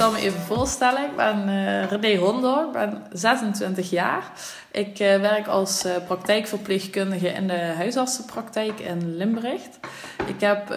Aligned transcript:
Zal 0.00 0.12
me 0.12 0.18
even 0.18 0.40
voorstellen. 0.40 1.04
Ik 1.04 1.16
ben 1.16 1.48
uh, 1.48 1.84
René 1.84 2.16
Hondor, 2.16 2.64
ik 2.64 2.72
ben 2.72 3.02
26 3.12 3.90
jaar. 3.90 4.32
Ik 4.70 5.00
uh, 5.00 5.20
werk 5.20 5.46
als 5.46 5.86
uh, 5.86 5.92
praktijkverpleegkundige 6.06 7.28
in 7.28 7.46
de 7.46 7.58
huisartsenpraktijk 7.58 8.80
in 8.80 9.16
Limburg. 9.16 9.60
Ik 10.26 10.40
heb 10.40 10.74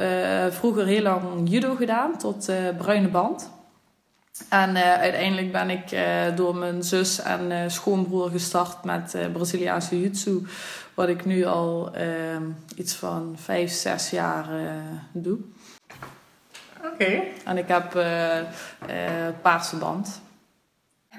vroeger 0.53 0.85
heel 0.85 1.01
lang 1.01 1.49
judo 1.49 1.75
gedaan 1.75 2.17
tot 2.17 2.51
bruine 2.77 3.07
band. 3.07 3.49
En 4.49 4.77
uiteindelijk 4.77 5.51
ben 5.51 5.69
ik 5.69 5.97
door 6.35 6.55
mijn 6.55 6.83
zus 6.83 7.21
en 7.21 7.71
schoonbroer 7.71 8.29
gestart 8.29 8.83
met 8.83 9.17
Braziliaanse 9.33 9.95
jiu-jitsu. 9.95 10.47
Wat 10.93 11.07
ik 11.07 11.25
nu 11.25 11.45
al 11.45 11.91
iets 12.75 12.93
van 12.93 13.35
5, 13.39 13.71
6 13.71 14.09
jaar 14.09 14.47
doe. 15.11 15.37
Oké. 16.93 17.21
En 17.45 17.57
ik 17.57 17.67
heb 17.67 17.95
uh, 17.95 18.37
uh, 18.37 18.43
paarse 19.41 19.75
band. 19.75 20.21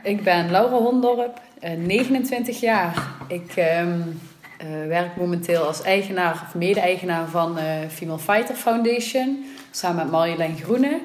Ik 0.02 0.24
ben 0.24 0.50
Laura 0.50 0.76
Hondorp, 0.76 1.40
29 1.76 2.60
jaar. 2.60 3.08
Ik 3.28 3.56
um, 3.56 4.20
uh, 4.62 4.86
werk 4.88 5.16
momenteel 5.16 5.62
als 5.62 5.82
eigenaar 5.82 6.32
of 6.32 6.54
mede-eigenaar 6.54 7.28
van 7.28 7.58
Female 7.90 8.18
Fighter 8.18 8.54
Foundation. 8.54 9.44
Samen 9.70 9.96
met 9.96 10.10
Marjolein 10.10 10.56
Groene. 10.56 11.00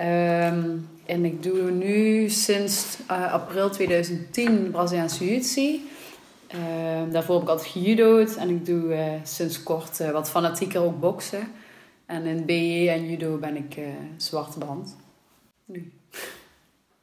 Um, 0.00 0.88
en 1.06 1.24
ik 1.24 1.42
doe 1.42 1.70
nu 1.70 2.28
sinds 2.28 2.98
april 3.06 3.70
2010 3.70 4.70
Braziliaanse 4.70 5.24
jiu-jitsu. 5.24 5.80
Ehm, 6.46 7.10
daarvoor 7.10 7.34
heb 7.34 7.44
ik 7.44 7.50
altijd 7.50 7.70
gejudo'd. 7.70 8.36
En 8.36 8.48
ik 8.48 8.66
doe 8.66 8.96
sinds 9.22 9.62
kort 9.62 10.10
wat 10.12 10.30
fanatieker 10.30 10.82
ook 10.82 11.00
boksen. 11.00 11.48
En 12.08 12.26
in 12.26 12.44
BE 12.44 12.90
en 12.90 13.10
judo 13.10 13.36
ben 13.36 13.56
ik 13.56 13.76
uh, 13.76 13.86
zwarte 14.16 14.58
band. 14.58 14.96
Nu. 15.64 15.92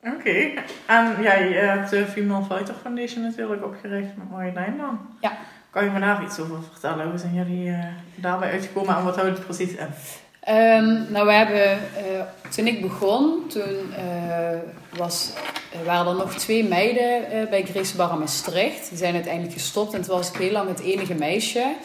Oké. 0.04 0.52
En 0.86 1.22
jij 1.22 1.52
hebt 1.52 1.90
de 1.90 2.06
Female 2.06 2.46
Fighter 2.46 2.76
Foundation 2.82 3.24
natuurlijk 3.24 3.64
opgericht 3.66 4.18
met 4.18 4.30
Marjolein 4.30 4.78
dan. 4.78 5.00
Ja. 5.22 5.38
Kan 5.70 5.84
je 5.84 5.90
me 5.90 6.00
daar 6.00 6.24
iets 6.24 6.40
over 6.40 6.64
vertellen? 6.72 7.10
Hoe 7.10 7.18
zijn 7.18 7.34
jullie 7.34 7.68
uh, 7.68 7.86
daarbij 8.16 8.52
uitgekomen 8.52 8.96
en 8.96 9.04
wat 9.04 9.16
houdt 9.16 9.38
het 9.38 9.46
precies 9.46 9.72
in? 9.72 9.88
Um, 10.54 11.12
nou, 11.12 11.26
we 11.26 11.34
hebben, 11.34 11.72
uh, 11.72 12.22
toen 12.50 12.68
ik 12.68 12.82
begon, 12.82 13.48
toen 13.48 13.94
was, 14.98 15.34
waren 15.86 16.12
er 16.12 16.18
nog 16.18 16.34
twee 16.34 16.68
meiden 16.68 17.50
bij 17.50 17.66
Grace 17.66 17.96
Barra 17.96 18.16
Maastricht. 18.16 18.90
Die 18.90 18.98
zijn 18.98 19.14
uiteindelijk 19.14 19.54
gestopt 19.54 19.94
en 19.94 20.02
toen 20.02 20.16
was 20.16 20.30
ik 20.30 20.36
heel 20.36 20.52
lang 20.52 20.68
het 20.68 20.80
enige 20.80 21.14
meisje. 21.14 21.76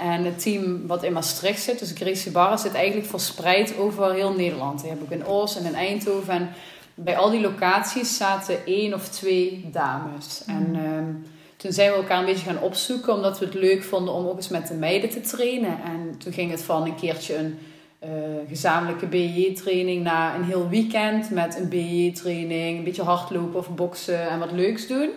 En 0.00 0.24
het 0.24 0.42
team 0.42 0.86
wat 0.86 1.02
in 1.02 1.12
Maastricht 1.12 1.62
zit, 1.62 1.78
dus 1.78 1.92
Gracie 1.94 2.32
Barra, 2.32 2.56
zit 2.56 2.74
eigenlijk 2.74 3.08
verspreid 3.08 3.76
over 3.76 4.12
heel 4.12 4.32
Nederland. 4.32 4.82
Je 4.82 4.88
hebt 4.88 5.02
ook 5.02 5.10
in 5.10 5.26
Oos 5.26 5.56
en 5.56 5.64
in 5.64 5.74
Eindhoven. 5.74 6.32
En 6.32 6.50
bij 6.94 7.16
al 7.16 7.30
die 7.30 7.40
locaties 7.40 8.16
zaten 8.16 8.66
één 8.66 8.94
of 8.94 9.08
twee 9.08 9.68
dames. 9.72 10.42
En 10.46 10.70
mhm. 10.70 10.84
ehm, 10.84 11.12
toen 11.56 11.72
zijn 11.72 11.90
we 11.90 11.96
elkaar 11.96 12.18
een 12.18 12.26
beetje 12.26 12.46
gaan 12.46 12.62
opzoeken, 12.62 13.14
omdat 13.14 13.38
we 13.38 13.44
het 13.44 13.54
leuk 13.54 13.82
vonden 13.82 14.14
om 14.14 14.26
ook 14.26 14.36
eens 14.36 14.48
met 14.48 14.68
de 14.68 14.74
meiden 14.74 15.10
te 15.10 15.20
trainen. 15.20 15.78
En 15.84 16.18
toen 16.18 16.32
ging 16.32 16.50
het 16.50 16.62
van 16.62 16.84
een 16.84 16.96
keertje 16.96 17.36
een 17.36 17.58
uh, 18.04 18.08
gezamenlijke 18.48 19.06
BJ-training 19.06 20.02
naar 20.02 20.34
een 20.34 20.44
heel 20.44 20.68
weekend 20.68 21.30
met 21.30 21.56
een 21.56 21.68
BJ-training, 21.68 22.78
een 22.78 22.84
beetje 22.84 23.02
hardlopen 23.02 23.58
of 23.58 23.74
boksen 23.74 24.28
en 24.28 24.38
wat 24.38 24.52
leuks 24.52 24.86
doen. 24.86 25.10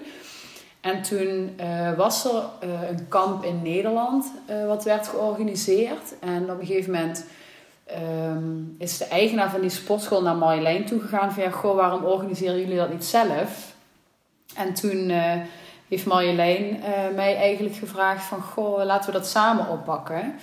En 0.84 1.02
toen 1.02 1.56
uh, 1.60 1.94
was 1.98 2.26
er 2.26 2.44
uh, 2.64 2.90
een 2.90 3.08
kamp 3.08 3.44
in 3.44 3.62
Nederland 3.62 4.32
uh, 4.50 4.66
wat 4.68 4.84
werd 4.84 5.08
georganiseerd. 5.08 6.20
En 6.20 6.52
op 6.52 6.60
een 6.60 6.66
gegeven 6.66 6.92
moment 6.92 7.26
um, 8.28 8.76
is 8.78 8.98
de 8.98 9.06
eigenaar 9.06 9.50
van 9.50 9.62
die 9.62 9.70
sportschool 9.70 10.22
naar 10.22 10.36
Marjolein 10.36 10.86
toegegaan. 10.86 11.34
Van 11.34 11.44
ja, 11.44 11.50
goh, 11.50 11.76
waarom 11.76 12.04
organiseren 12.04 12.60
jullie 12.60 12.78
dat 12.78 12.92
niet 12.92 13.06
zelf? 13.06 13.74
En 14.56 14.74
toen 14.74 15.12
heeft 15.88 16.06
Marjolein 16.06 16.80
mij 17.16 17.36
eigenlijk 17.36 17.76
gevraagd 17.76 18.24
van... 18.24 18.42
Goh, 18.42 18.84
laten 18.86 19.12
we 19.12 19.18
dat 19.18 19.28
samen 19.28 19.70
oppakken. 19.70 20.36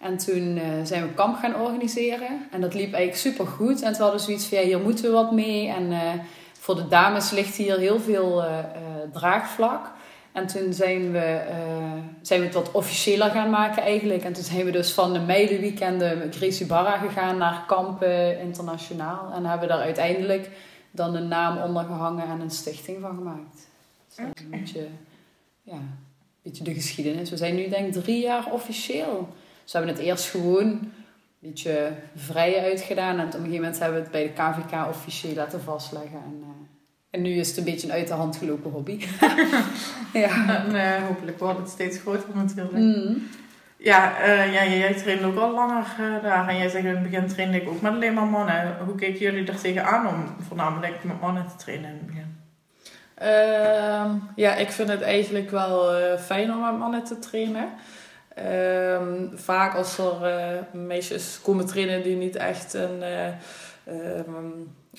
En 0.00 0.16
toen 0.16 0.60
zijn 0.82 1.02
we 1.02 1.14
kamp 1.14 1.36
gaan 1.36 1.60
organiseren. 1.60 2.46
En 2.50 2.60
dat 2.60 2.74
liep 2.74 2.92
eigenlijk 2.92 3.16
super 3.16 3.46
goed. 3.46 3.82
En 3.82 3.92
toen 3.92 4.02
hadden 4.02 4.20
we 4.20 4.26
zoiets 4.26 4.46
van, 4.46 4.58
ja, 4.58 4.64
hier 4.64 4.80
moeten 4.80 5.04
we 5.04 5.10
wat 5.10 5.32
mee. 5.32 5.68
En 5.68 5.92
voor 6.66 6.76
de 6.76 6.88
dames 6.88 7.30
ligt 7.30 7.56
hier 7.56 7.78
heel 7.78 8.00
veel 8.00 8.44
uh, 8.44 8.58
draagvlak. 9.12 9.92
En 10.32 10.46
toen 10.46 10.72
zijn 10.72 11.12
we, 11.12 11.44
uh, 11.50 12.02
zijn 12.22 12.40
we 12.40 12.46
het 12.46 12.54
wat 12.54 12.70
officiëler 12.70 13.30
gaan 13.30 13.50
maken 13.50 13.82
eigenlijk. 13.82 14.24
En 14.24 14.32
toen 14.32 14.42
zijn 14.42 14.64
we 14.64 14.70
dus 14.70 14.92
van 14.92 15.12
de 15.12 15.20
meidenweekenden 15.20 16.32
Gracie 16.32 16.66
Barra 16.66 16.98
gegaan 16.98 17.38
naar 17.38 17.64
Kampen 17.66 18.40
Internationaal. 18.40 19.32
En 19.32 19.44
hebben 19.44 19.68
daar 19.68 19.80
uiteindelijk 19.80 20.50
dan 20.90 21.14
een 21.14 21.28
naam 21.28 21.58
onder 21.58 21.84
gehangen 21.84 22.28
en 22.28 22.40
een 22.40 22.50
stichting 22.50 23.00
van 23.00 23.14
gemaakt. 23.16 23.68
Dus 24.08 24.16
dat 24.16 24.26
is 24.34 24.42
een 24.42 24.50
beetje, 24.50 24.86
ja, 25.62 25.78
beetje 26.42 26.64
de 26.64 26.74
geschiedenis. 26.74 27.30
We 27.30 27.36
zijn 27.36 27.54
nu 27.54 27.68
denk 27.68 27.94
ik 27.94 28.02
drie 28.02 28.20
jaar 28.20 28.52
officieel. 28.52 29.28
Dus 29.62 29.72
we 29.72 29.78
hebben 29.78 29.96
het 29.96 30.04
eerst 30.04 30.30
gewoon 30.30 30.66
een 30.66 30.92
beetje 31.38 31.92
vrij 32.14 32.62
uitgedaan. 32.62 33.18
En 33.18 33.26
op 33.26 33.32
een 33.32 33.40
gegeven 33.40 33.54
moment 33.54 33.78
hebben 33.78 33.98
we 33.98 34.02
het 34.02 34.12
bij 34.12 34.22
de 34.22 34.32
KVK 34.32 34.88
officieel 34.88 35.34
laten 35.34 35.60
vastleggen. 35.60 36.22
En, 36.24 36.55
en 37.10 37.22
nu 37.22 37.30
is 37.30 37.48
het 37.48 37.56
een 37.56 37.64
beetje 37.64 37.86
een 37.86 37.92
uit 37.92 38.08
de 38.08 38.14
hand 38.14 38.36
gelopen 38.36 38.70
hobby. 38.70 39.00
ja. 40.12 40.64
En 40.64 40.74
uh, 40.74 41.06
hopelijk 41.06 41.38
wordt 41.38 41.58
het 41.58 41.68
steeds 41.68 41.98
groter 41.98 42.28
natuurlijk. 42.34 42.76
Mm. 42.76 43.28
Ja, 43.78 44.20
uh, 44.20 44.52
ja, 44.52 44.66
jij 44.66 44.94
traint 44.94 45.22
ook 45.22 45.36
al 45.36 45.52
langer 45.52 45.86
uh, 46.00 46.22
daar. 46.22 46.48
En 46.48 46.56
jij 46.56 46.68
zegt 46.68 46.84
in 46.84 46.90
het 46.90 47.02
begin 47.02 47.26
trainde 47.26 47.60
ik 47.60 47.68
ook 47.68 47.80
met 47.80 47.92
alleen 47.92 48.14
maar 48.14 48.26
mannen. 48.26 48.76
Hoe 48.84 48.94
keken 48.94 49.20
jullie 49.20 49.46
er 49.46 49.60
tegenaan 49.60 50.06
om 50.06 50.44
voornamelijk 50.48 51.04
met 51.04 51.20
mannen 51.20 51.48
te 51.48 51.56
trainen 51.56 51.90
in 51.90 51.96
het 51.96 52.06
begin? 52.06 52.34
Uh, 53.22 54.14
ja, 54.36 54.54
ik 54.54 54.70
vind 54.70 54.88
het 54.88 55.02
eigenlijk 55.02 55.50
wel 55.50 55.94
fijn 56.18 56.52
om 56.52 56.60
met 56.60 56.78
mannen 56.78 57.04
te 57.04 57.18
trainen. 57.18 57.68
Ehm, 58.34 59.26
vaak 59.34 59.74
als 59.74 59.98
er 59.98 60.66
meisjes 60.72 61.40
komen 61.42 61.66
trainen 61.66 62.02
die 62.02 62.16
niet 62.16 62.36
echt 62.36 62.74
een 62.74 63.02
ehm, 63.02 64.50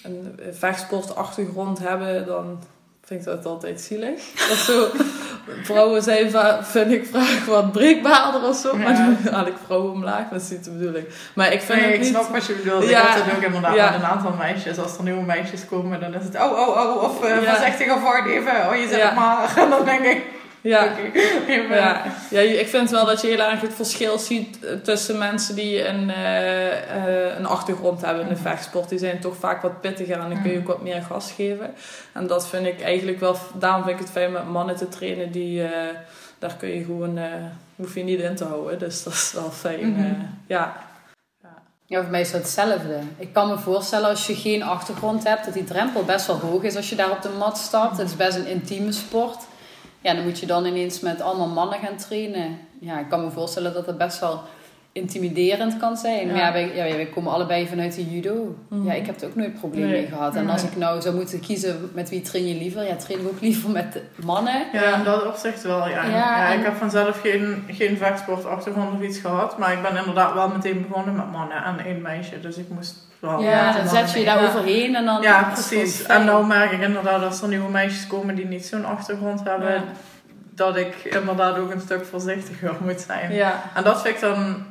een 0.04 0.40
vechtsportachtergrond 0.52 1.80
hebben, 1.80 2.26
dan 2.26 2.60
vind 3.08 3.20
ik 3.20 3.26
dat 3.26 3.46
altijd 3.46 3.82
zielig. 3.82 4.22
Dat 4.50 4.58
zo, 4.58 4.88
vrouwen 5.64 6.04
zijn, 6.04 6.32
vind 6.62 6.92
ik, 6.92 7.06
vaak 7.06 7.44
wat 7.48 7.72
breekbaarder 7.72 8.44
of 8.50 8.56
zo. 8.56 8.78
Maar 8.78 8.96
haal 9.32 9.48
ik 9.48 9.54
vrouwen 9.66 9.92
omlaag, 9.92 10.30
dat 10.30 10.42
is 10.42 10.50
niet 10.50 10.64
de 10.64 10.72
bedoeling. 10.72 11.08
Maar 11.36 11.54
ik 11.54 11.62
vind 11.62 11.82
nee, 11.82 11.92
het 11.92 12.02
ik 12.02 12.08
snap 12.08 12.30
wat 12.30 12.46
je 12.46 12.54
bedoelt. 12.54 12.90
Ja, 12.90 13.02
ik 13.02 13.08
had 13.08 13.24
het 13.26 13.36
ook 13.36 13.42
inderdaad 13.42 13.76
ja. 13.76 13.92
met 13.92 14.00
een 14.00 14.06
aantal 14.06 14.32
meisjes. 14.32 14.80
Als 14.80 14.98
er 14.98 15.04
nieuwe 15.04 15.24
meisjes 15.24 15.66
komen, 15.66 16.00
dan 16.00 16.14
is 16.14 16.24
het 16.24 16.36
oh, 16.36 16.52
oh, 16.52 16.68
oh. 16.68 17.04
Of 17.04 17.24
uh, 17.24 17.30
ja. 17.30 17.54
voorzichtig 17.54 17.96
of 17.96 18.26
even. 18.26 18.70
Oh, 18.70 18.76
je 18.76 18.88
zit 18.88 19.16
maar. 19.16 19.54
En 19.64 19.70
dan 19.70 19.86
denk 19.86 20.04
ik... 20.04 20.37
Ja. 20.68 20.96
ja. 21.70 22.04
ja, 22.30 22.40
ik 22.40 22.68
vind 22.68 22.90
wel 22.90 23.06
dat 23.06 23.22
je 23.22 23.28
heel 23.28 23.40
erg 23.40 23.62
het 23.62 23.74
verschil 23.74 24.20
ziet 24.20 24.66
eh, 24.66 24.74
tussen 24.74 25.18
mensen 25.18 25.56
die 25.56 25.88
een, 25.88 26.10
uh, 26.10 26.66
uh, 27.06 27.38
een 27.38 27.46
achtergrond 27.46 28.02
hebben 28.02 28.24
in 28.24 28.30
de 28.30 28.42
vechtsport. 28.42 28.90
Die 28.90 29.00
zijn 29.00 29.20
toch 29.20 29.36
vaak 29.36 29.62
wat 29.62 29.82
pittiger 29.82 30.20
en 30.20 30.30
dan 30.30 30.42
kun 30.42 30.52
je 30.52 30.58
ook 30.58 30.68
wat 30.68 30.82
meer 30.82 31.02
gas 31.02 31.32
geven. 31.32 31.74
En 32.14 32.28
dat 32.28 32.48
vind 32.48 32.66
ik 32.66 32.82
eigenlijk 32.82 33.20
wel, 33.20 33.36
daarom 33.54 33.84
vind 33.84 33.96
ik 33.96 34.02
het 34.02 34.12
fijn 34.12 34.32
met 34.32 34.50
mannen 34.50 34.76
te 34.76 34.90
trainen 34.90 35.32
die, 35.32 35.62
uh, 35.62 35.70
daar 36.40 36.56
kun 36.56 36.70
je 36.70 36.84
gewoon, 36.84 37.20
hoef 37.76 37.96
je 37.96 38.04
niet 38.04 38.20
in 38.20 38.36
te 38.36 38.44
houden. 38.44 38.80
Dus 38.80 39.04
dat 39.04 39.14
is 39.14 39.32
wel 39.34 39.52
fijn. 39.52 39.96
-hmm. 39.96 40.40
ja. 40.48 40.86
Ja, 41.86 42.02
voor 42.02 42.12
mij 42.12 42.22
is 42.22 42.32
het 42.32 42.42
hetzelfde. 42.42 43.00
Ik 43.18 43.34
kan 43.34 43.48
me 43.48 43.58
voorstellen 43.58 44.10
als 44.10 44.28
je 44.28 44.36
geen 44.36 44.64
achtergrond 44.64 45.24
hebt, 45.24 45.46
dat 45.46 45.54
die 45.54 45.64
drempel 45.64 46.04
best 46.04 46.28
wel 46.28 46.40
hoog 46.40 46.64
is 46.64 46.76
als 46.76 46.90
je 46.90 46.96
daar 46.96 47.12
op 47.12 47.22
de 47.22 47.30
mat 47.30 47.58
stapt. 47.58 47.98
Het 47.98 48.08
is 48.08 48.16
best 48.16 48.38
een 48.38 48.48
intieme 48.48 48.92
sport 48.92 49.38
ja, 50.02 50.14
dan 50.14 50.24
moet 50.24 50.40
je 50.40 50.46
dan 50.46 50.66
ineens 50.66 51.00
met 51.00 51.22
allemaal 51.22 51.48
mannen 51.48 51.80
gaan 51.80 51.98
trainen. 51.98 52.60
Ja, 52.80 53.00
ik 53.00 53.10
kan 53.10 53.24
me 53.24 53.32
voorstellen 53.32 53.74
dat 53.74 53.86
dat 53.86 53.98
best 53.98 54.20
wel 54.20 54.42
intimiderend 54.98 55.78
kan 55.78 55.98
zijn. 55.98 56.28
Maar 56.28 56.38
ja, 56.38 56.54
wij, 56.54 56.76
ja, 56.76 56.96
wij 56.96 57.06
komen 57.06 57.34
allebei 57.34 57.68
vanuit 57.68 57.96
de 57.96 58.10
judo. 58.10 58.56
Ja, 58.70 58.78
mhm. 58.78 58.90
ik 58.90 59.06
heb 59.06 59.22
er 59.22 59.28
ook 59.28 59.36
nooit 59.36 59.60
problemen 59.60 59.90
mee 59.90 60.06
gehad. 60.06 60.36
En 60.36 60.50
als 60.50 60.64
ik 60.64 60.76
nou 60.76 61.02
zou 61.02 61.16
moeten 61.16 61.40
kiezen 61.40 61.90
met 61.94 62.10
wie 62.10 62.22
train 62.22 62.48
je 62.48 62.56
liever, 62.56 62.88
ja, 62.88 62.96
train 62.96 63.20
ik 63.20 63.28
ook 63.28 63.42
liever 63.42 63.70
met 63.70 64.02
mannen. 64.16 64.66
Ja, 64.74 64.96
in 64.96 65.04
dat 65.04 65.26
opzicht 65.26 65.64
wel, 65.64 65.90
ja. 65.90 66.04
ja, 66.04 66.48
Ik 66.48 66.64
heb 66.64 66.76
vanzelf 66.76 67.22
geen, 67.22 67.64
geen 67.68 67.98
vechtsportachtergrond 67.98 68.94
of 68.94 69.02
iets 69.02 69.20
gehad, 69.20 69.58
maar 69.58 69.74
ik 69.74 69.82
ben 69.82 69.98
inderdaad 69.98 70.34
wel 70.34 70.48
meteen 70.48 70.86
begonnen 70.88 71.16
met 71.16 71.32
mannen 71.32 71.64
en 71.64 71.86
één 71.86 72.02
meisje. 72.02 72.40
Dus 72.40 72.58
ik 72.58 72.70
moest 72.70 72.96
wel... 73.20 73.42
Ja, 73.42 73.72
dan 73.72 73.88
zet 73.88 74.12
je 74.12 74.20
je 74.20 74.26
daar 74.26 74.44
overheen 74.44 74.96
en 74.96 75.06
dan... 75.06 75.22
Ja, 75.22 75.44
precies. 75.44 76.04
En 76.04 76.26
nou 76.26 76.48
merk 76.48 76.72
ik 76.72 76.82
inderdaad 76.82 77.24
als 77.24 77.42
er 77.42 77.48
nieuwe 77.48 77.70
meisjes 77.70 78.08
komen 78.08 78.36
die 78.36 78.46
niet 78.46 78.66
zo'n 78.66 78.86
achtergrond 78.86 79.44
hebben, 79.44 79.84
dat 80.58 80.76
ik 80.76 80.96
inderdaad 81.04 81.58
ook 81.58 81.72
een 81.72 81.82
stuk 81.82 82.06
voorzichtiger 82.06 82.76
moet 82.82 83.02
zijn. 83.02 83.34
Ja. 83.34 83.62
En 83.74 83.84
dat 83.84 84.02
vind 84.02 84.16
ik 84.16 84.22
dan 84.22 84.66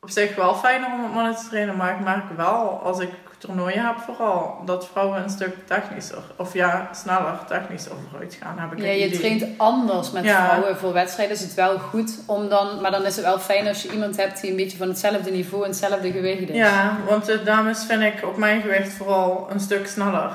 op 0.00 0.10
zich 0.10 0.34
wel 0.34 0.54
fijner 0.54 0.92
om 0.92 1.00
met 1.00 1.12
mannen 1.12 1.36
te 1.36 1.48
trainen, 1.48 1.76
maar 1.76 1.94
ik 1.94 2.04
merk 2.04 2.24
wel 2.36 2.80
als 2.82 2.98
ik 2.98 3.10
toernooien 3.38 3.86
heb 3.86 3.96
vooral 3.98 4.62
dat 4.64 4.88
vrouwen 4.88 5.22
een 5.22 5.30
stuk 5.30 5.56
technischer 5.66 6.22
of 6.36 6.52
ja, 6.52 6.88
sneller 6.92 7.38
technischer 7.48 7.92
vooruit 8.10 8.38
gaan. 8.42 8.58
Heb 8.58 8.72
ik 8.72 8.78
ja, 8.78 8.90
je 8.90 9.10
traint 9.10 9.44
anders 9.56 10.10
met 10.10 10.26
vrouwen. 10.26 10.76
Voor 10.76 10.92
wedstrijden 10.92 11.36
is 11.36 11.42
het 11.42 11.54
wel 11.54 11.78
goed 11.78 12.18
om 12.26 12.48
dan, 12.48 12.80
maar 12.80 12.90
dan 12.90 13.04
is 13.04 13.16
het 13.16 13.24
wel 13.24 13.38
fijn 13.38 13.66
als 13.66 13.82
je 13.82 13.92
iemand 13.92 14.16
hebt 14.16 14.40
die 14.40 14.50
een 14.50 14.56
beetje 14.56 14.76
van 14.76 14.88
hetzelfde 14.88 15.30
niveau 15.30 15.62
en 15.62 15.70
hetzelfde 15.70 16.12
gewicht 16.12 16.48
is. 16.48 16.56
Ja, 16.56 16.96
want 17.08 17.24
de 17.24 17.42
dames 17.42 17.84
vind 17.84 18.02
ik 18.02 18.26
op 18.26 18.36
mijn 18.36 18.60
gewicht 18.60 18.92
vooral 18.92 19.46
een 19.50 19.60
stuk 19.60 19.86
sneller. 19.86 20.32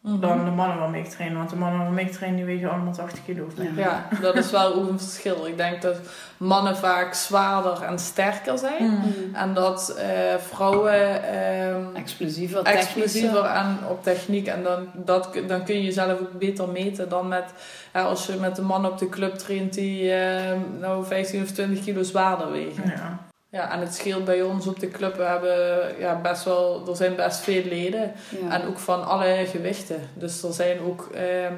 Mhm. 0.00 0.20
dan 0.20 0.44
de 0.44 0.50
mannen 0.50 0.78
waarmee 0.78 1.02
ik 1.02 1.08
train. 1.08 1.36
Want 1.36 1.50
de 1.50 1.56
mannen 1.56 1.80
waarmee 1.80 2.04
ik 2.04 2.12
train, 2.12 2.36
die 2.36 2.44
wegen 2.44 2.70
allemaal 2.70 2.92
80 2.92 3.24
kilo. 3.24 3.48
Ja. 3.56 3.64
ja, 3.76 4.08
dat 4.20 4.36
is 4.36 4.50
wel 4.50 4.88
een 4.88 4.98
verschil. 4.98 5.46
Ik 5.46 5.56
denk 5.56 5.82
dat 5.82 5.96
mannen 6.36 6.76
vaak 6.76 7.14
zwaarder 7.14 7.82
en 7.82 7.98
sterker 7.98 8.58
zijn. 8.58 8.84
Mhm. 8.84 9.34
En 9.34 9.54
dat 9.54 9.96
uh, 9.98 10.04
vrouwen... 10.36 11.20
Uh, 11.32 11.96
explosiever, 11.96 12.62
explosiever 12.62 13.44
en 13.44 13.78
op 13.88 14.02
techniek. 14.02 14.46
En 14.46 14.62
dan, 14.62 14.86
dat, 14.94 15.28
dan 15.46 15.64
kun 15.64 15.74
je 15.74 15.84
jezelf 15.84 16.20
ook 16.20 16.38
beter 16.38 16.68
meten 16.68 17.08
dan 17.08 17.28
met... 17.28 17.44
als 17.92 18.26
je 18.26 18.36
met 18.40 18.58
een 18.58 18.64
man 18.64 18.86
op 18.86 18.98
de 18.98 19.08
club 19.08 19.34
traint 19.34 19.74
die 19.74 20.02
uh, 20.02 20.52
nou 20.80 21.04
15 21.04 21.42
of 21.42 21.50
20 21.50 21.84
kilo 21.84 22.02
zwaarder 22.02 22.50
wegen. 22.50 22.92
Ja. 22.96 23.27
Ja, 23.50 23.72
en 23.72 23.80
het 23.80 23.94
scheelt 23.94 24.24
bij 24.24 24.42
ons 24.42 24.66
op 24.66 24.80
de 24.80 24.88
club. 24.88 25.16
We 25.16 25.22
hebben 25.22 25.98
ja, 25.98 26.20
best 26.20 26.44
wel, 26.44 26.88
er 26.88 26.96
zijn 26.96 27.16
best 27.16 27.40
veel 27.40 27.64
leden. 27.64 28.12
En 28.48 28.66
ook 28.66 28.78
van 28.78 29.06
alle 29.06 29.46
gewichten. 29.46 30.00
Dus 30.14 30.42
er 30.42 30.52
zijn 30.52 30.80
ook 30.80 31.08
eh, 31.14 31.50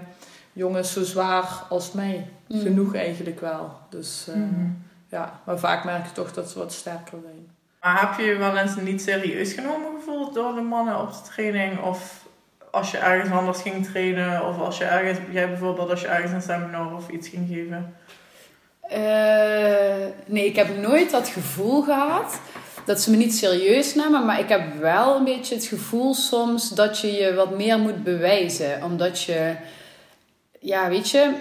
jongens 0.53 0.93
zo 0.93 1.03
zwaar 1.03 1.65
als 1.69 1.93
mij. 1.93 2.29
Mm. 2.49 2.61
Genoeg 2.61 2.95
eigenlijk 2.95 3.41
wel. 3.41 3.73
Dus 3.89 4.27
uh, 4.29 4.37
ja, 5.09 5.41
maar 5.45 5.59
vaak 5.59 5.85
merk 5.85 6.07
je 6.07 6.13
toch 6.13 6.33
dat 6.33 6.51
ze 6.51 6.59
wat 6.59 6.73
sterker 6.73 7.19
zijn. 7.23 7.51
Maar 7.81 8.01
heb 8.01 8.19
je 8.19 8.25
je 8.25 8.37
wel 8.37 8.57
eens 8.57 8.77
niet 8.77 9.03
serieus 9.03 9.53
genomen 9.53 9.91
gevoeld 9.99 10.35
door 10.35 10.55
de 10.55 10.61
mannen 10.61 11.01
op 11.01 11.13
de 11.13 11.31
training? 11.31 11.81
Of 11.81 12.27
als 12.71 12.91
je 12.91 12.99
ergens 12.99 13.31
anders 13.31 13.63
ging 13.63 13.87
trainen? 13.87 14.47
Of 14.47 14.59
als 14.59 14.79
je 14.79 14.85
ergens, 14.85 15.19
jij 15.31 15.49
bijvoorbeeld 15.49 15.91
als 15.91 16.01
je 16.01 16.07
ergens 16.07 16.33
een 16.33 16.43
seminar 16.43 16.95
of 16.95 17.09
iets 17.09 17.29
ging 17.29 17.49
geven? 17.49 17.95
Uh, 18.93 20.07
nee, 20.27 20.47
ik 20.47 20.57
heb 20.57 20.79
nooit 20.79 21.11
dat 21.11 21.29
gevoel 21.29 21.83
gehad 21.83 22.41
dat 22.85 23.01
ze 23.01 23.11
me 23.11 23.17
niet 23.17 23.35
serieus 23.35 23.95
namen. 23.95 24.25
Maar 24.25 24.41
ik 24.41 24.49
heb 24.49 24.81
wel 24.81 25.17
een 25.17 25.25
beetje 25.25 25.55
het 25.55 25.65
gevoel 25.65 26.15
soms 26.15 26.69
dat 26.69 26.99
je 26.99 27.13
je 27.13 27.35
wat 27.35 27.57
meer 27.57 27.79
moet 27.79 28.03
bewijzen. 28.03 28.83
Omdat 28.85 29.23
je, 29.23 29.55
ja, 30.61 30.89
weet 30.89 31.11
je, 31.11 31.33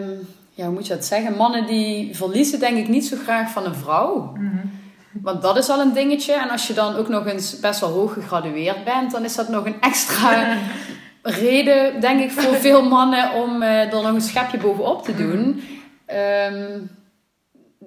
um, 0.00 0.28
ja, 0.54 0.64
hoe 0.64 0.74
moet 0.74 0.86
je 0.86 0.94
dat 0.94 1.04
zeggen? 1.04 1.36
Mannen 1.36 1.66
die 1.66 2.16
verliezen 2.16 2.60
denk 2.60 2.78
ik 2.78 2.88
niet 2.88 3.06
zo 3.06 3.16
graag 3.22 3.50
van 3.50 3.64
een 3.64 3.74
vrouw. 3.74 4.32
Mm 4.36 4.78
Want 5.22 5.42
dat 5.42 5.56
is 5.56 5.68
al 5.68 5.80
een 5.80 5.92
dingetje. 5.92 6.32
En 6.32 6.50
als 6.50 6.66
je 6.66 6.74
dan 6.74 6.96
ook 6.96 7.08
nog 7.08 7.26
eens 7.26 7.60
best 7.60 7.80
wel 7.80 7.90
hoog 7.90 8.12
gegradueerd 8.12 8.84
bent, 8.84 9.10
dan 9.10 9.24
is 9.24 9.34
dat 9.34 9.48
nog 9.48 9.66
een 9.66 9.80
extra 9.80 10.58
reden, 11.22 12.00
denk 12.00 12.20
ik, 12.20 12.30
voor 12.30 12.54
veel 12.54 12.82
mannen 12.82 13.32
om 13.32 13.62
uh, 13.62 13.94
er 13.94 14.02
nog 14.02 14.14
een 14.14 14.20
schepje 14.20 14.58
bovenop 14.58 15.04
te 15.04 15.16
doen. 15.16 15.62
Um, 16.14 16.90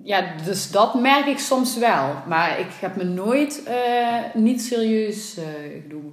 ja, 0.04 0.24
dus 0.46 0.72
dat 0.72 0.94
merk 0.94 1.26
ik 1.26 1.40
soms 1.40 1.78
wel. 1.78 2.14
Maar 2.28 2.60
ik 2.60 2.72
heb 2.80 2.96
me 2.96 3.04
nooit 3.04 3.64
uh, 3.68 4.18
niet 4.34 4.62
serieus 4.62 5.38
uh, 5.38 5.44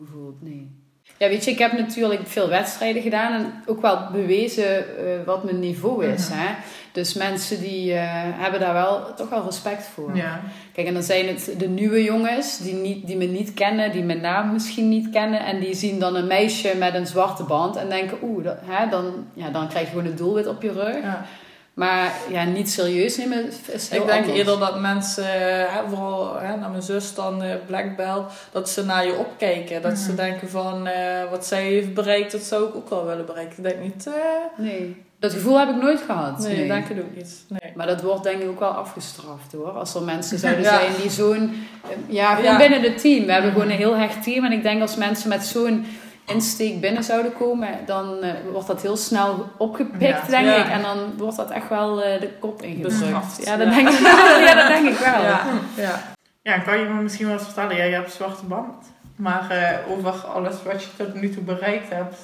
gevoeld, 0.01 0.43
nee. 0.43 0.79
Ja, 1.19 1.29
weet 1.29 1.45
je, 1.45 1.51
ik 1.51 1.59
heb 1.59 1.73
natuurlijk 1.73 2.27
veel 2.27 2.49
wedstrijden 2.49 3.03
gedaan 3.03 3.33
en 3.33 3.53
ook 3.67 3.81
wel 3.81 4.11
bewezen 4.13 4.85
uh, 4.85 5.25
wat 5.27 5.45
mijn 5.45 5.59
niveau 5.59 6.07
is. 6.07 6.29
Mhm. 6.29 6.39
hè? 6.39 6.55
Dus 6.93 7.15
mensen 7.15 7.61
die 7.61 7.93
hebben 7.93 8.61
daar 8.61 8.73
wel 8.73 9.15
toch 9.15 9.29
wel 9.29 9.45
respect 9.45 9.85
voor. 9.85 10.17
Ja. 10.17 10.41
Kijk, 10.73 10.87
en 10.87 10.95
dan 10.95 11.03
zijn 11.03 11.27
het 11.27 11.55
de 11.59 11.69
nieuwe 11.69 12.05
jongens 12.05 12.59
die, 12.59 12.75
niet, 12.75 13.07
die 13.07 13.17
me 13.17 13.25
niet 13.25 13.55
kennen, 13.55 13.93
die 13.93 14.03
mijn 14.03 14.21
naam 14.21 14.53
misschien 14.53 14.89
niet 14.89 15.11
kennen. 15.11 15.45
En 15.45 15.61
die 15.61 15.75
zien 15.75 15.99
dan 15.99 16.15
een 16.15 16.27
meisje 16.27 16.77
met 16.77 16.95
een 16.95 17.07
zwarte 17.07 17.45
band 17.45 17.77
en 17.77 17.89
denken, 17.89 18.19
oeh, 18.23 18.47
hè, 18.61 18.89
dan, 18.89 19.27
ja, 19.35 19.51
dan 19.51 19.69
krijg 19.69 19.85
je 19.85 19.91
gewoon 19.91 20.11
een 20.11 20.17
doelwit 20.17 20.47
op 20.47 20.63
je 20.63 20.73
rug. 20.73 21.03
Ja. 21.03 21.27
Maar 21.75 22.13
ja, 22.31 22.45
niet 22.45 22.71
serieus 22.71 23.17
nemen 23.17 23.51
is 23.67 23.89
heel 23.89 24.01
Ik 24.01 24.07
denk 24.07 24.27
eerder 24.27 24.59
dat 24.59 24.81
mensen, 24.81 25.25
hè, 25.71 25.89
vooral 25.89 26.39
hè, 26.39 26.57
naar 26.57 26.71
mijn 26.71 26.83
zus 26.83 27.15
dan 27.15 27.45
uh, 27.45 27.55
Black 27.67 27.97
Belt, 27.97 28.33
dat 28.53 28.71
ze 28.71 28.85
naar 28.85 29.07
je 29.07 29.17
opkijken. 29.17 29.83
Dat 29.83 29.99
ze 29.99 30.09
mhm. 30.09 30.17
denken 30.17 30.49
van, 30.49 30.87
uh, 30.87 30.93
wat 31.31 31.47
zij 31.47 31.63
heeft 31.63 31.95
bereikt, 31.95 32.33
dat 32.33 32.43
zou 32.43 32.69
ik 32.69 32.75
ook 32.75 32.91
wel 32.91 33.07
willen 33.07 33.27
bereiken. 33.27 33.57
Ik 33.57 33.63
denk 33.63 33.83
niet... 33.83 34.07
Uh... 34.07 34.15
Nee, 34.57 34.97
dat 35.19 35.33
gevoel 35.33 35.59
heb 35.59 35.69
ik 35.69 35.83
nooit 35.83 36.01
gehad. 36.07 36.39
Nee, 36.39 36.57
nee. 36.57 36.69
denk 36.69 36.89
ik 36.89 36.99
ook 36.99 37.17
niet. 37.17 37.45
Nee. 37.49 37.73
Maar 37.75 37.87
dat 37.87 38.03
wordt 38.03 38.23
denk 38.23 38.43
ik 38.43 38.49
ook 38.49 38.59
wel 38.59 38.69
afgestraft 38.69 39.53
hoor. 39.53 39.71
Als 39.71 39.95
er 39.95 40.03
mensen 40.03 40.39
zouden 40.45 40.65
zijn 40.65 40.93
die 41.01 41.11
zo'n... 41.11 41.67
Ja, 42.07 42.35
gewoon 42.35 42.57
binnen 42.57 42.83
het 42.83 43.01
team. 43.01 43.27
We 43.27 43.33
hebben 43.33 43.51
mhm. 43.51 43.61
gewoon 43.61 43.75
een 43.75 43.83
heel 43.83 43.97
hecht 43.97 44.23
team. 44.23 44.45
En 44.45 44.53
ik 44.53 44.63
denk 44.63 44.81
als 44.81 44.97
mensen 44.97 45.29
met 45.29 45.45
zo'n 45.45 45.87
insteek 46.31 46.81
binnen 46.81 47.05
zouden 47.05 47.33
komen, 47.33 47.69
dan 47.87 48.17
uh, 48.23 48.31
wordt 48.53 48.67
dat 48.67 48.83
heel 48.83 48.97
snel 48.97 49.49
opgepikt, 49.57 50.31
denk 50.31 50.57
ik. 50.57 50.69
En 50.69 50.83
dan 50.83 50.99
wordt 51.17 51.37
dat 51.37 51.51
echt 51.51 51.69
wel 51.69 51.99
uh, 51.99 52.21
de 52.21 52.31
kop 52.41 52.63
ingedrukt. 52.63 53.45
Ja, 53.45 53.57
dat 53.57 53.71
denk 53.71 53.89
ik, 53.89 53.99
ja, 54.47 54.55
dat 54.55 54.67
denk 54.67 54.89
ik 54.89 54.99
wel. 54.99 55.23
Ja. 55.23 55.43
Ja. 55.77 56.03
ja, 56.43 56.59
kan 56.59 56.79
je 56.79 56.85
me 56.85 57.03
misschien 57.03 57.27
wel 57.27 57.35
eens 57.35 57.45
vertellen? 57.45 57.77
Ja, 57.77 57.85
je 57.85 57.95
hebt 57.95 58.13
zwarte 58.13 58.45
band. 58.45 58.87
Maar 59.17 59.47
uh, 59.53 59.97
over 59.97 60.27
alles 60.27 60.55
wat 60.65 60.83
je 60.83 60.89
tot 60.97 61.15
nu 61.15 61.31
toe 61.31 61.43
bereikt 61.43 61.91
hebt, 61.91 62.17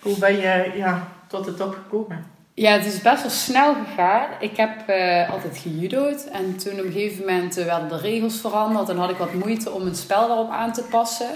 hoe 0.00 0.18
ben 0.18 0.36
je 0.36 0.72
ja, 0.76 1.08
tot 1.26 1.44
de 1.44 1.54
top 1.54 1.74
gekomen? 1.74 2.30
Ja, 2.54 2.72
het 2.72 2.86
is 2.86 3.00
best 3.00 3.22
wel 3.22 3.30
snel 3.30 3.74
gegaan. 3.74 4.26
Ik 4.40 4.56
heb 4.56 4.70
altijd 5.30 5.58
gejudo'd. 5.58 6.28
En 6.32 6.56
toen 6.56 6.72
op 6.72 6.84
een 6.84 6.92
gegeven 6.92 7.24
moment 7.24 7.54
werden 7.54 7.88
de 7.88 7.98
regels 7.98 8.40
veranderd. 8.40 8.88
En 8.88 8.96
had 8.96 9.10
ik 9.10 9.16
wat 9.16 9.32
moeite 9.32 9.70
om 9.70 9.86
een 9.86 9.94
spel 9.94 10.28
daarop 10.28 10.50
aan 10.50 10.72
te 10.72 10.82
passen. 10.82 11.30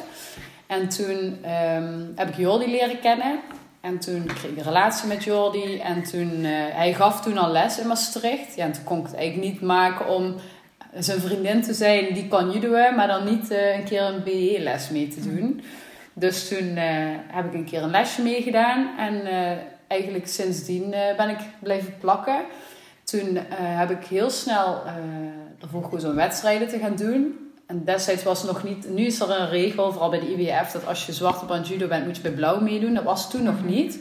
En 0.67 0.89
toen 0.89 1.39
ehm, 1.43 2.01
heb 2.15 2.29
ik 2.29 2.37
Jordi 2.37 2.71
leren 2.71 3.01
kennen. 3.01 3.41
En 3.81 3.99
toen 3.99 4.25
kreeg 4.25 4.51
ik 4.51 4.57
een 4.57 4.63
relatie 4.63 5.09
met 5.09 5.25
Jordi. 5.25 5.79
En 5.79 6.03
toen, 6.03 6.31
uh, 6.41 6.51
hij 6.51 6.95
gaf 6.95 7.21
toen 7.21 7.39
al 7.39 7.53
les 7.53 7.79
in 7.79 7.87
Maastricht. 7.87 8.55
Ja, 8.55 8.65
en 8.65 8.73
toen 8.73 8.85
kon 8.85 8.99
ik 8.99 9.07
het 9.07 9.15
eigenlijk 9.15 9.53
niet 9.53 9.61
maken 9.61 10.09
om 10.09 10.35
zijn 10.99 11.21
vriendin 11.21 11.63
te 11.63 11.75
zijn. 11.75 12.15
Die 12.15 12.29
kan 12.29 12.51
judoën, 12.51 12.95
maar 12.95 13.07
dan 13.07 13.25
niet 13.25 13.51
uh, 13.51 13.77
een 13.77 13.85
keer 13.85 14.03
een 14.03 14.23
BE-les 14.23 14.89
mee 14.89 15.09
te 15.09 15.21
doen. 15.21 15.63
Dus 16.13 16.49
toen 16.49 16.67
uh, 16.67 16.83
heb 17.27 17.45
ik 17.45 17.55
een 17.55 17.65
keer 17.65 17.83
een 17.83 17.91
lesje 17.91 18.23
meegedaan. 18.23 18.99
En 18.99 19.23
eigenlijk 19.87 20.27
sindsdien 20.27 20.95
ben 21.17 21.29
ik 21.29 21.39
blijven 21.59 21.95
plakken. 22.01 22.41
Toen 23.05 23.39
heb 23.51 23.91
ik 23.91 24.05
heel 24.05 24.31
snel 24.31 24.83
ervoor 25.61 25.83
gekozen 25.83 26.11
om 26.11 26.17
wedstrijden 26.17 26.69
te 26.69 26.79
gaan 26.79 26.97
doen. 26.97 27.46
En 27.67 27.85
destijds 27.85 28.23
was 28.23 28.45
nog 28.45 28.63
niet, 28.63 28.89
nu 28.89 29.05
is 29.05 29.21
er 29.21 29.31
een 29.31 29.49
regel, 29.49 29.93
vooral 29.93 30.11
bij 30.11 30.21
de 30.21 30.35
IWF, 30.35 30.71
dat 30.71 30.87
als 30.87 31.07
je 31.07 31.13
zwarte 31.13 31.45
band 31.45 31.69
judo 31.69 31.89
bent, 31.89 32.07
moet 32.07 32.17
je 32.17 32.23
bij 32.23 32.31
blauw 32.31 32.61
meedoen. 32.61 32.95
Dat 32.95 33.05
was 33.05 33.31
toen 33.31 33.43
nog 33.43 33.65
niet. 33.65 33.99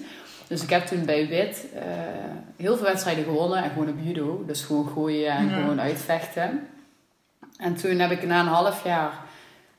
Dus 0.48 0.64
ik 0.64 0.70
heb 0.70 0.86
toen 0.86 1.06
bij 1.06 1.28
wit 1.28 1.66
uh, 1.76 1.82
heel 2.56 2.78
veel 2.78 2.86
wedstrijden 2.86 3.24
gewonnen 3.24 3.64
en 3.64 3.70
gewoon 3.70 3.90
op 3.90 3.96
judo. 4.04 4.44
Dus 4.48 4.62
gewoon 4.62 4.88
gooien 4.88 5.32
en 5.32 5.50
gewoon 5.50 5.82
uitvechten. 5.82 6.68
En 7.58 7.76
toen 7.76 8.00
heb 8.00 8.12
ik 8.12 8.26
na 8.26 8.40
een 8.40 8.48
half 8.48 8.84
jaar 8.84 9.24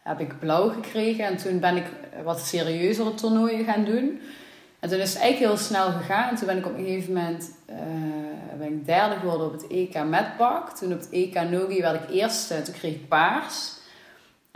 heb 0.03 0.21
ik 0.21 0.39
blauw 0.39 0.69
gekregen 0.69 1.25
en 1.25 1.37
toen 1.37 1.61
ben 1.61 1.77
ik 1.77 1.85
wat 2.25 2.41
serieuzere 2.41 3.15
toernooien 3.15 3.65
gaan 3.65 3.85
doen. 3.85 4.21
En 4.81 4.89
toen 4.89 4.99
is 4.99 5.13
het 5.13 5.23
eigenlijk 5.23 5.53
heel 5.53 5.65
snel 5.65 5.91
gegaan. 5.91 6.29
En 6.29 6.37
toen 6.37 6.47
ben 6.47 6.59
ik 6.59 6.67
op 6.67 6.79
een 6.79 6.85
gegeven 6.85 7.13
moment 7.13 7.51
uh, 7.71 7.77
ben 8.59 8.67
ik 8.67 8.87
derde 8.87 9.15
geworden 9.15 9.47
op 9.47 9.53
het 9.53 9.67
EK 9.67 10.05
Medbak. 10.05 10.71
Toen 10.71 10.93
op 10.93 10.99
het 10.99 11.11
EK 11.11 11.51
Nogi 11.51 11.81
werd 11.81 12.03
ik 12.03 12.11
eerste. 12.11 12.63
Toen 12.63 12.75
kreeg 12.75 12.95
ik 12.95 13.09
paars. 13.09 13.76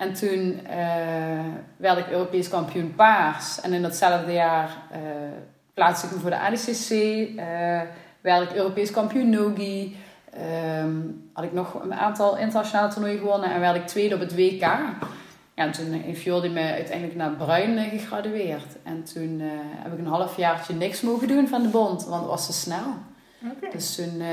En 0.00 0.14
toen 0.14 0.60
uh, 0.70 1.44
werd 1.76 1.98
ik 1.98 2.08
Europees 2.10 2.48
kampioen 2.48 2.94
paars. 2.94 3.60
En 3.60 3.72
in 3.72 3.82
datzelfde 3.82 4.32
jaar 4.32 4.76
uh, 4.92 4.98
plaatste 5.74 6.06
ik 6.06 6.12
me 6.12 6.18
voor 6.18 6.30
de 6.30 6.40
ADCC. 6.40 6.90
Uh, 6.90 7.80
werd 8.20 8.50
ik 8.50 8.56
Europees 8.56 8.90
kampioen 8.90 9.30
Nogi. 9.30 9.96
Um, 10.82 11.30
had 11.32 11.44
ik 11.44 11.52
nog 11.52 11.82
een 11.82 11.94
aantal 11.94 12.36
internationale 12.36 12.92
toernooien 12.92 13.18
gewonnen. 13.18 13.52
En 13.52 13.60
werd 13.60 13.76
ik 13.76 13.86
tweede 13.86 14.14
op 14.14 14.20
het 14.20 14.34
WK. 14.34 14.68
En 15.54 15.72
toen 15.72 15.92
heeft 15.92 16.22
Jordi 16.22 16.48
me 16.48 16.72
uiteindelijk 16.72 17.16
naar 17.16 17.30
Bruin 17.30 17.78
gegradueerd. 17.90 18.76
En 18.82 19.04
toen 19.04 19.40
heb 19.76 19.92
ik 19.92 19.98
een 19.98 20.06
halfjaartje 20.06 20.74
niks 20.74 21.00
mogen 21.00 21.28
doen 21.28 21.48
van 21.48 21.62
de 21.62 21.68
bond. 21.68 22.04
Want 22.04 22.20
het 22.20 22.30
was 22.30 22.46
te 22.46 22.52
snel. 22.52 22.94
Dus 23.72 23.94
toen 23.94 24.14
uh, 24.14 24.26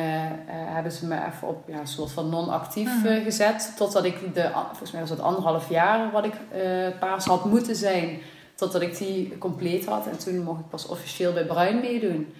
hebben 0.47 0.91
ze 0.91 1.05
me 1.05 1.25
even 1.25 1.47
op 1.47 1.63
ja, 1.67 1.79
een 1.79 1.87
soort 1.87 2.11
van 2.11 2.29
non-actief 2.29 3.03
uh, 3.03 3.23
gezet. 3.23 3.73
Totdat 3.75 4.05
ik 4.05 4.33
de, 4.33 4.49
volgens 4.53 4.91
mij 4.91 5.01
was 5.01 5.09
het 5.09 5.19
anderhalf 5.19 5.69
jaar 5.69 6.11
wat 6.11 6.25
ik 6.25 6.33
uh, 6.33 6.87
paars 6.99 7.25
had 7.25 7.45
moeten 7.45 7.75
zijn. 7.75 8.19
Totdat 8.55 8.81
ik 8.81 8.97
die 8.97 9.37
compleet 9.37 9.85
had. 9.85 10.07
En 10.07 10.17
toen 10.17 10.43
mocht 10.43 10.59
ik 10.59 10.69
pas 10.69 10.87
officieel 10.87 11.33
bij 11.33 11.45
Bruin 11.45 11.79
meedoen. 11.79 12.33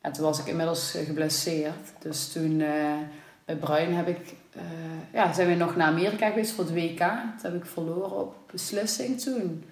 En 0.00 0.12
toen 0.12 0.24
was 0.24 0.38
ik 0.38 0.46
inmiddels 0.46 0.90
geblesseerd. 0.90 1.92
Dus 1.98 2.32
toen 2.32 2.62
bij 3.44 3.56
Bruin 3.56 3.94
heb 3.94 4.08
ik, 4.08 4.34
ja, 5.12 5.32
zijn 5.32 5.48
we 5.48 5.54
nog 5.54 5.76
naar 5.76 5.86
Amerika 5.88 6.28
geweest 6.28 6.52
voor 6.52 6.64
het 6.64 6.74
WK. 6.74 6.98
Toen 6.98 7.52
heb 7.52 7.54
ik 7.54 7.66
verloren 7.66 8.20
op 8.20 8.34
beslissing 8.50 9.20
toen. 9.20 9.64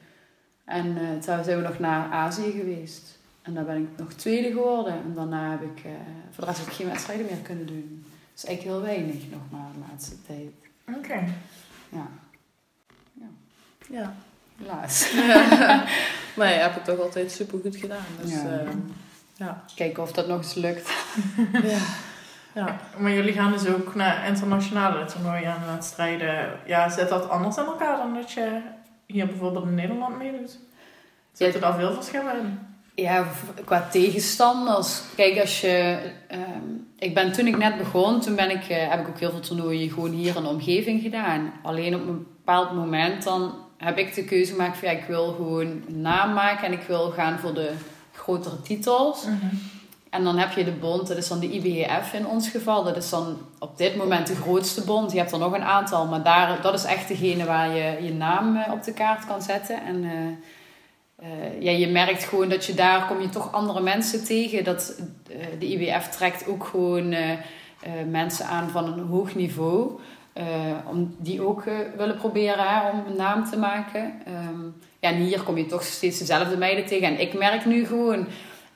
En 0.64 0.94
toen 1.24 1.44
zijn 1.44 1.56
we 1.56 1.68
nog 1.68 1.78
naar 1.78 2.10
Azië 2.10 2.50
geweest. 2.50 3.18
En 3.42 3.54
daar 3.54 3.64
ben 3.64 3.76
ik 3.76 3.88
nog 3.96 4.12
tweede 4.12 4.50
geworden. 4.50 4.92
En 4.92 5.14
daarna 5.14 5.50
heb 5.50 5.62
ik, 5.62 5.84
uh, 5.84 5.92
voor 6.30 6.44
de 6.44 6.50
rest 6.50 6.58
heb 6.58 6.68
ik 6.68 6.72
geen 6.72 6.86
wedstrijden 6.86 7.26
meer 7.26 7.42
kunnen 7.42 7.66
doen. 7.66 8.04
Dus 8.32 8.44
eigenlijk 8.44 8.76
heel 8.76 8.94
weinig 8.94 9.30
nog 9.30 9.40
maar 9.50 9.70
de 9.72 9.78
laatste 9.90 10.22
tijd. 10.26 10.50
Oké. 10.96 11.24
Ja. 11.88 12.08
Ja. 13.12 13.26
Ja. 13.88 14.14
Helaas. 14.56 15.12
maar 16.36 16.48
je 16.48 16.54
hebt 16.54 16.74
het 16.74 16.84
toch 16.84 16.98
altijd 16.98 17.32
super 17.32 17.58
goed 17.58 17.76
gedaan. 17.76 18.06
Dus, 18.20 18.30
ja. 18.30 18.62
Uh, 18.62 18.68
ja. 19.36 19.64
Kijken 19.74 20.02
of 20.02 20.12
dat 20.12 20.28
nog 20.28 20.38
eens 20.38 20.54
lukt. 20.54 20.92
ja. 21.72 21.78
Ja. 22.54 22.76
Maar 22.98 23.12
jullie 23.12 23.32
gaan 23.32 23.52
dus 23.52 23.66
ook 23.66 23.94
naar 23.94 24.26
internationale 24.26 25.04
toernooien 25.04 25.54
en 25.54 25.74
wedstrijden. 25.74 26.58
Ja, 26.66 26.88
zit 26.88 27.08
dat 27.08 27.28
anders 27.28 27.56
in 27.56 27.64
elkaar 27.64 27.96
dan 27.96 28.14
dat 28.14 28.32
je 28.32 28.60
hier 29.06 29.26
bijvoorbeeld 29.26 29.64
in 29.64 29.74
Nederland 29.74 30.18
meedoet? 30.18 30.58
Zit 31.32 31.54
er 31.54 31.60
dan 31.60 31.74
veel 31.74 31.92
verschillen 31.92 32.38
in? 32.38 32.58
Ja, 32.94 33.26
qua 33.64 33.88
tegenstanders. 33.90 35.00
Kijk, 35.16 35.40
als 35.40 35.60
je... 35.60 35.98
ehm, 36.28 36.82
ik 36.98 37.14
ben, 37.14 37.32
toen 37.32 37.46
ik 37.46 37.56
net 37.56 37.78
begon, 37.78 38.20
toen 38.20 38.34
ben 38.34 38.50
ik, 38.50 38.68
eh, 38.68 38.88
heb 38.90 39.00
ik 39.00 39.08
ook 39.08 39.18
heel 39.18 39.30
veel 39.30 39.40
toernooien 39.40 39.90
gewoon 39.90 40.10
hier 40.10 40.36
in 40.36 40.42
de 40.42 40.48
omgeving 40.48 41.02
gedaan. 41.02 41.52
Alleen 41.62 41.94
op 41.94 42.08
een 42.08 42.26
bepaald 42.36 42.74
moment 42.74 43.24
dan 43.24 43.54
heb 43.76 43.98
ik 43.98 44.14
de 44.14 44.24
keuze 44.24 44.52
gemaakt 44.52 44.78
van 44.78 44.88
ja, 44.88 44.94
ik 44.94 45.04
wil 45.04 45.32
gewoon 45.32 45.66
een 45.66 46.00
naam 46.00 46.32
maken 46.32 46.66
en 46.66 46.72
ik 46.72 46.82
wil 46.86 47.10
gaan 47.10 47.38
voor 47.38 47.54
de 47.54 47.72
grotere 48.12 48.62
titels. 48.62 49.24
En 50.10 50.24
dan 50.24 50.38
heb 50.38 50.52
je 50.52 50.64
de 50.64 50.72
bond, 50.72 51.08
dat 51.08 51.16
is 51.16 51.28
dan 51.28 51.38
de 51.38 51.50
IBEF 51.50 52.12
in 52.12 52.26
ons 52.26 52.48
geval. 52.48 52.84
Dat 52.84 52.96
is 52.96 53.10
dan 53.10 53.38
op 53.58 53.78
dit 53.78 53.96
moment 53.96 54.26
de 54.26 54.34
grootste 54.34 54.84
bond. 54.84 55.12
Je 55.12 55.18
hebt 55.18 55.32
er 55.32 55.38
nog 55.38 55.52
een 55.52 55.62
aantal, 55.62 56.06
maar 56.06 56.22
daar, 56.22 56.62
dat 56.62 56.74
is 56.74 56.84
echt 56.84 57.08
degene 57.08 57.44
waar 57.44 57.76
je 57.76 57.98
je 58.02 58.12
naam 58.12 58.56
eh, 58.56 58.72
op 58.72 58.82
de 58.82 58.92
kaart 58.92 59.26
kan 59.26 59.42
zetten. 59.42 59.82
En 59.82 60.04
eh, 60.04 60.10
ja, 61.58 61.70
je 61.70 61.88
merkt 61.88 62.24
gewoon 62.24 62.48
dat 62.48 62.64
je 62.64 62.74
daar 62.74 63.06
kom 63.06 63.20
je 63.20 63.28
toch 63.28 63.52
andere 63.52 63.80
mensen 63.80 64.24
tegen. 64.24 64.64
Dat, 64.64 65.00
eh, 65.30 65.36
de 65.58 65.66
IBF 65.66 66.08
trekt 66.08 66.46
ook 66.48 66.64
gewoon 66.64 67.12
eh, 67.12 67.30
eh, 67.32 67.38
mensen 68.10 68.46
aan 68.46 68.68
van 68.70 68.86
een 68.92 69.06
hoog 69.06 69.34
niveau. 69.34 69.90
eh, 70.32 70.44
om 70.90 71.14
die 71.18 71.46
ook 71.46 71.64
eh, 71.66 71.74
willen 71.96 72.16
proberen 72.16 72.64
hè, 72.68 72.90
om 72.90 73.02
een 73.06 73.16
naam 73.16 73.44
te 73.50 73.58
maken. 73.58 74.12
Ehm, 74.26 74.60
ja, 75.00 75.08
en 75.10 75.16
hier 75.16 75.42
kom 75.42 75.56
je 75.56 75.66
toch 75.66 75.82
steeds 75.82 76.18
dezelfde 76.18 76.56
meiden 76.56 76.86
tegen. 76.86 77.06
En 77.06 77.20
ik 77.20 77.34
merk 77.34 77.64
nu 77.64 77.86
gewoon, 77.86 78.26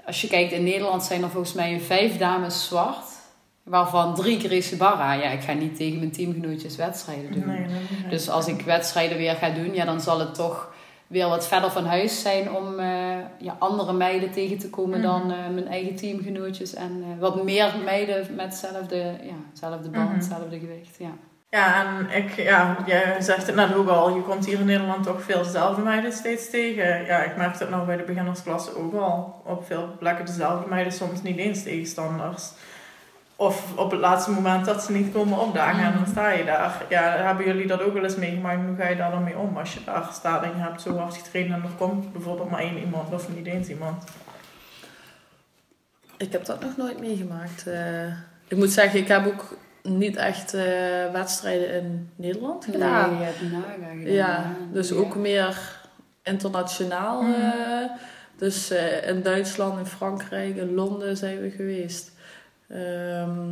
als 0.07 0.21
je 0.21 0.29
kijkt 0.29 0.53
in 0.53 0.65
Nederland 0.65 1.03
zijn 1.05 1.23
er 1.23 1.31
volgens 1.31 1.53
mij 1.55 1.81
vijf 1.81 2.19
dames 2.19 2.65
zwart. 2.67 3.05
Waarvan 3.63 4.15
drie 4.15 4.41
Gracie 4.41 4.77
Barra. 4.77 5.13
Ja, 5.13 5.29
ik 5.31 5.41
ga 5.41 5.53
niet 5.53 5.77
tegen 5.77 5.99
mijn 5.99 6.11
teamgenootjes 6.13 6.77
wedstrijden 6.77 7.33
doen. 7.33 7.47
Nee, 7.47 7.59
nee, 7.59 7.69
nee. 7.69 8.11
Dus 8.11 8.29
als 8.31 8.47
ik 8.47 8.61
wedstrijden 8.61 9.17
weer 9.19 9.35
ga 9.35 9.51
doen, 9.51 9.75
ja, 9.75 9.85
dan 9.85 10.01
zal 10.01 10.19
het 10.21 10.35
toch 10.35 10.75
weer 11.07 11.29
wat 11.29 11.47
verder 11.49 11.71
van 11.71 11.87
huis 11.87 12.23
zijn 12.23 12.51
om 12.55 12.81
ja, 13.39 13.57
andere 13.59 13.93
meiden 13.93 14.31
tegen 14.31 14.59
te 14.59 14.71
komen 14.71 14.99
Mhm. 14.99 15.07
dan 15.09 15.31
eh, 15.31 15.39
mijn 15.53 15.69
eigen 15.69 15.95
teamgenootjes. 15.97 16.75
En 16.75 17.05
eh, 17.05 17.21
wat 17.21 17.45
meer 17.45 17.75
meiden 17.85 18.35
met 18.35 18.45
hetzelfde, 18.45 18.97
ja, 19.23 19.35
hetzelfde 19.51 19.91
band, 19.91 20.05
Mhm. 20.09 20.15
hetzelfde 20.15 20.59
gewicht. 20.59 20.97
Ja. 20.99 21.11
Ja, 21.51 21.85
en 21.87 22.11
ik, 22.23 22.37
ja, 22.37 22.77
jij 22.87 23.17
zegt 23.21 23.47
het 23.47 23.57
net 23.57 23.75
ook 23.75 23.89
al, 23.89 24.15
je 24.15 24.23
komt 24.23 24.47
hier 24.47 24.59
in 24.61 24.67
Nederland 24.67 25.05
toch 25.05 25.23
veel 25.23 25.43
dezelfde 25.43 25.83
meiden 25.83 26.13
steeds 26.13 26.51
tegen. 26.51 27.05
Ja, 27.05 27.19
ik 27.23 27.37
merk 27.37 27.59
dat 27.59 27.71
nou 27.71 27.87
bij 27.87 27.97
de 27.97 28.03
beginnersklasse 28.03 28.77
ook 28.79 28.95
al. 28.95 29.43
Op 29.45 29.67
veel 29.67 29.89
plekken 29.99 30.27
dezelfde 30.27 30.69
meiden, 30.69 30.93
soms 30.93 31.23
niet 31.23 31.37
eens 31.39 31.63
tegenstanders. 31.63 32.51
Of 33.39 33.77
op 33.79 33.91
het 33.91 34.01
laatste 34.01 34.31
moment 34.31 34.65
dat 34.65 34.83
ze 34.83 34.93
niet 34.93 35.13
komen 35.13 35.39
opdagen 35.39 35.85
en 35.85 35.93
dan 35.95 36.07
sta 36.07 36.31
je 36.31 36.45
daar. 36.45 36.83
Ja, 36.89 37.03
hebben 37.03 37.47
jullie 37.47 37.67
dat 37.67 37.81
ook 37.83 37.93
wel 37.93 38.03
eens 38.05 38.17
meegemaakt? 38.17 38.67
Hoe 38.67 38.77
ga 38.77 38.89
je 38.89 38.97
daar 38.97 39.11
dan 39.11 39.25
mee 39.25 39.37
om 39.39 39.57
als 39.57 39.75
je 39.75 39.81
daar 39.85 40.09
staat 40.13 40.43
en 40.43 40.49
je 40.49 40.63
hebt 40.63 40.81
zo 40.83 40.97
hard 40.97 41.15
getraind 41.17 41.53
en 41.53 41.63
er 41.63 41.69
komt 41.79 42.13
bijvoorbeeld 42.13 42.51
maar 42.51 42.61
één 42.61 42.79
iemand 42.79 43.13
of 43.13 43.29
niet 43.35 43.47
eens 43.47 43.69
iemand? 43.69 44.05
Ik 46.17 46.33
heb 46.33 46.45
dat 46.45 46.61
nog 46.61 46.77
nooit 46.77 47.01
meegemaakt. 47.01 47.67
Eh, 47.67 48.07
ik 48.49 48.57
moet 48.57 48.71
zeggen, 48.71 49.01
ik 49.01 49.09
heb 49.09 49.27
ook 49.27 49.57
niet 49.83 50.17
echt 50.17 50.55
eh, 50.55 50.63
wedstrijden 51.13 51.71
in 51.75 52.11
Nederland 52.17 52.65
gedaan. 52.65 53.11
Nee, 53.11 53.19
je 53.19 53.25
hebt 53.25 53.43
Naga 53.53 53.73
gedaan. 53.73 54.01
Ja, 54.13 54.45
dus 54.73 54.89
Ja. 54.89 54.95
ook 54.97 55.17
meer 55.17 55.79
internationaal. 56.23 57.23
Mhm. 57.23 57.33
eh, 57.41 57.91
dus 58.37 58.71
eh, 58.71 59.09
in 59.09 59.23
Duitsland, 59.23 59.79
in 59.79 59.87
Frankrijk, 59.87 60.57
in 60.57 60.75
Londen 60.75 61.17
zijn 61.17 61.41
we 61.41 61.51
geweest. 61.51 62.13
Ehm, 62.69 63.49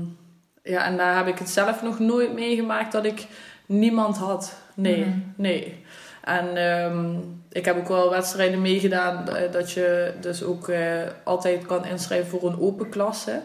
ja, 0.62 0.84
en 0.84 0.96
daar 0.96 1.16
heb 1.16 1.26
ik 1.26 1.38
het 1.38 1.48
zelf 1.50 1.82
nog 1.82 1.98
nooit 1.98 2.32
meegemaakt 2.34 2.92
dat 2.92 3.04
ik 3.04 3.26
niemand 3.66 4.16
had. 4.16 4.56
Nee, 4.74 5.00
Mhm. 5.04 5.18
nee. 5.36 5.84
En 6.22 6.56
ehm, 6.56 7.14
ik 7.52 7.64
heb 7.64 7.76
ook 7.76 7.88
wel 7.88 8.10
wedstrijden 8.10 8.60
meegedaan 8.62 9.28
eh, 9.28 9.52
dat 9.52 9.70
je 9.70 10.12
dus 10.20 10.42
ook 10.42 10.68
eh, 10.68 10.82
altijd 11.24 11.66
kan 11.66 11.84
inschrijven 11.86 12.30
voor 12.40 12.48
een 12.50 12.60
open 12.60 12.88
klasse. 12.88 13.40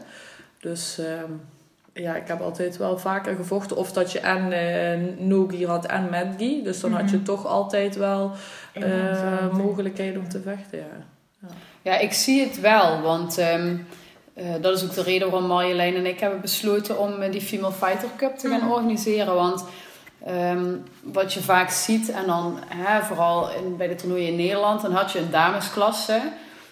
Dus 0.59 0.97
ehm, 0.99 1.31
ja, 1.93 2.15
ik 2.15 2.27
heb 2.27 2.41
altijd 2.41 2.77
wel 2.77 2.97
vaker 2.97 3.35
gevochten. 3.35 3.77
Of 3.77 3.91
dat 3.91 4.11
je 4.11 4.19
en 4.19 5.27
Nogi 5.27 5.65
had 5.65 5.85
en 5.85 6.09
Medgi. 6.09 6.63
Dus 6.63 6.79
dan 6.79 6.93
had 6.93 7.09
je 7.09 7.15
Mhm. 7.15 7.25
toch 7.25 7.45
altijd 7.45 7.95
wel 7.95 8.31
mogelijkheid 9.51 10.17
om 10.17 10.29
te 10.29 10.41
vechten. 10.41 10.79
Ja. 10.79 11.47
Ja, 11.81 11.97
ik 11.97 12.13
zie 12.13 12.41
het 12.47 12.59
wel, 12.59 13.01
want 13.01 13.37
eh, 14.39 14.61
dat 14.61 14.77
is 14.77 14.83
ook 14.83 14.93
de 14.93 15.03
reden 15.03 15.29
waarom 15.31 15.47
Marjolein 15.49 15.95
en 15.95 16.05
ik 16.05 16.19
hebben 16.19 16.41
besloten 16.41 16.99
om 16.99 17.21
eh, 17.21 17.31
die 17.31 17.41
Female 17.41 17.73
Fighter 17.73 18.09
Cup 18.17 18.37
te 18.37 18.49
gaan 18.49 18.59
Mhm. 18.59 18.71
organiseren. 18.71 19.35
Want 19.35 19.63
ehm, 20.25 20.65
wat 21.03 21.33
je 21.33 21.41
vaak 21.41 21.69
ziet, 21.69 22.09
en 22.11 22.25
dan 22.25 22.59
hè, 22.67 23.01
vooral 23.03 23.49
in, 23.51 23.77
bij 23.77 23.87
de 23.87 23.95
toernooien 23.95 24.27
in 24.27 24.35
Nederland, 24.35 24.81
dan 24.81 24.91
had 24.91 25.11
je 25.11 25.19
een 25.19 25.31
damesklasse. 25.31 26.21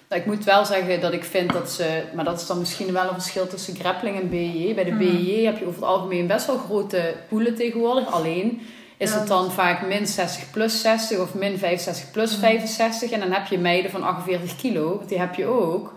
Nou, 0.09 0.21
ik 0.21 0.27
moet 0.27 0.43
wel 0.43 0.65
zeggen 0.65 1.01
dat 1.01 1.13
ik 1.13 1.23
vind 1.23 1.53
dat 1.53 1.69
ze, 1.71 2.03
maar 2.15 2.25
dat 2.25 2.39
is 2.41 2.47
dan 2.47 2.59
misschien 2.59 2.93
wel 2.93 3.03
een 3.07 3.13
verschil 3.13 3.47
tussen 3.47 3.75
grappling 3.75 4.19
en 4.19 4.29
BJJ. 4.29 4.73
Bij 4.75 4.83
de 4.83 4.91
Mhm. 4.91 4.99
BJJ 4.99 5.45
heb 5.45 5.57
je 5.59 5.65
over 5.67 5.79
het 5.81 5.89
algemeen 5.89 6.27
best 6.27 6.45
wel 6.45 6.57
grote 6.57 7.13
poelen 7.29 7.55
tegenwoordig. 7.55 8.11
Alleen 8.11 8.61
is 8.97 9.11
Ja, 9.11 9.19
het 9.19 9.27
dan 9.27 9.51
vaak 9.51 9.87
min 9.87 10.07
60 10.07 10.51
plus 10.51 10.81
60 10.81 11.19
of 11.19 11.33
min 11.33 11.57
65 11.57 12.11
plus 12.11 12.31
Mhm. 12.31 12.39
65. 12.39 13.11
En 13.11 13.19
dan 13.19 13.31
heb 13.31 13.47
je 13.47 13.57
meiden 13.57 13.91
van 13.91 14.03
48 14.03 14.55
kilo, 14.55 15.01
die 15.07 15.19
heb 15.19 15.35
je 15.35 15.45
ook. 15.45 15.93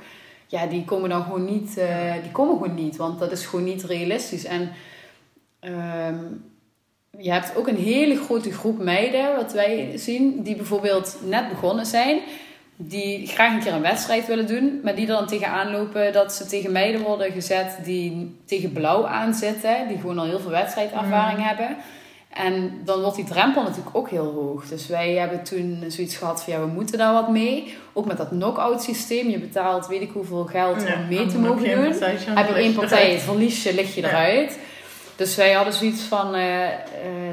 Ja, 0.50 0.66
die 0.66 0.84
komen 0.84 1.08
dan 1.08 1.22
gewoon 1.22 1.44
niet, 1.44 1.78
eh, 1.78 2.12
die 2.22 2.32
komen 2.32 2.56
gewoon 2.56 2.74
niet, 2.74 2.96
want 2.96 3.18
dat 3.18 3.32
is 3.32 3.46
gewoon 3.46 3.64
niet 3.64 3.84
realistisch. 3.84 4.44
En 4.44 4.70
ehm, 5.60 6.18
je 7.18 7.32
hebt 7.32 7.56
ook 7.56 7.68
een 7.68 7.76
hele 7.76 8.16
grote 8.16 8.52
groep 8.52 8.78
meiden, 8.78 9.36
wat 9.36 9.52
wij 9.52 9.92
zien, 9.94 10.42
die 10.42 10.56
bijvoorbeeld 10.56 11.18
net 11.24 11.48
begonnen 11.48 11.86
zijn. 11.86 12.20
Die 12.76 13.26
graag 13.26 13.54
een 13.54 13.60
keer 13.60 13.72
een 13.72 13.80
wedstrijd 13.80 14.26
willen 14.26 14.46
doen, 14.46 14.80
maar 14.82 14.94
die 14.94 15.06
er 15.06 15.12
dan 15.16 15.26
tegenaan 15.26 15.70
lopen 15.70 16.12
dat 16.12 16.32
ze 16.32 16.46
tegen 16.46 16.72
meiden 16.72 17.00
worden 17.00 17.32
gezet 17.32 17.78
die 17.84 18.36
tegen 18.44 18.72
blauw 18.72 19.06
aanzitten. 19.06 19.88
Die 19.88 19.98
gewoon 19.98 20.18
al 20.18 20.26
heel 20.26 20.40
veel 20.40 20.50
wedstrijdervaring 20.50 21.46
hebben. 21.46 21.76
En 22.30 22.80
dan 22.84 23.00
wordt 23.00 23.16
die 23.16 23.24
drempel 23.24 23.62
natuurlijk 23.62 23.96
ook 23.96 24.10
heel 24.10 24.32
hoog. 24.32 24.64
Dus 24.68 24.86
wij 24.86 25.12
hebben 25.12 25.42
toen 25.42 25.84
zoiets 25.88 26.16
gehad 26.16 26.44
van 26.44 26.52
ja, 26.52 26.60
we 26.60 26.66
moeten 26.66 26.98
daar 26.98 27.12
wat 27.12 27.28
mee. 27.30 27.74
Ook 27.92 28.06
met 28.06 28.16
dat 28.16 28.28
knock-out 28.28 28.82
systeem. 28.82 29.28
Je 29.28 29.38
betaalt 29.38 29.86
weet 29.86 30.00
ik 30.00 30.10
hoeveel 30.12 30.44
geld 30.44 30.82
Ja, 30.82 30.94
om 30.94 31.08
mee 31.08 31.26
te 31.26 31.38
mogen 31.38 31.70
doen. 31.70 31.92
Heb 32.34 32.48
je 32.48 32.54
één 32.54 32.74
partij, 32.74 33.18
verlies 33.18 33.62
je, 33.62 33.74
lig 33.74 33.94
je 33.94 34.00
Ja. 34.00 34.08
eruit. 34.08 34.58
Dus 35.16 35.36
wij 35.36 35.52
hadden 35.52 35.74
zoiets 35.74 36.02
van, 36.02 36.34
eh, 36.34 36.68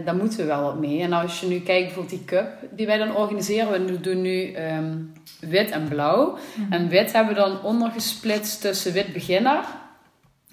daar 0.05 0.15
moeten 0.15 0.37
we 0.37 0.45
wel 0.45 0.61
wat 0.61 0.79
mee. 0.79 1.01
En 1.01 1.13
als 1.13 1.39
je 1.39 1.47
nu 1.47 1.59
kijkt 1.59 1.85
bijvoorbeeld 1.85 2.09
die 2.19 2.25
cup 2.25 2.49
die 2.71 2.85
wij 2.85 2.97
dan 2.97 3.15
organiseren. 3.15 3.85
We 3.85 3.99
doen 4.01 4.21
nu 4.21 4.51
ehm, 4.51 4.93
wit 5.39 5.69
en 5.69 5.87
blauw. 5.87 6.37
Mhm. 6.55 6.73
En 6.73 6.87
wit 6.87 7.11
hebben 7.13 7.33
we 7.33 7.39
dan 7.39 7.61
ondergesplitst 7.63 8.61
tussen 8.61 8.93
wit 8.93 9.13
beginner 9.13 9.59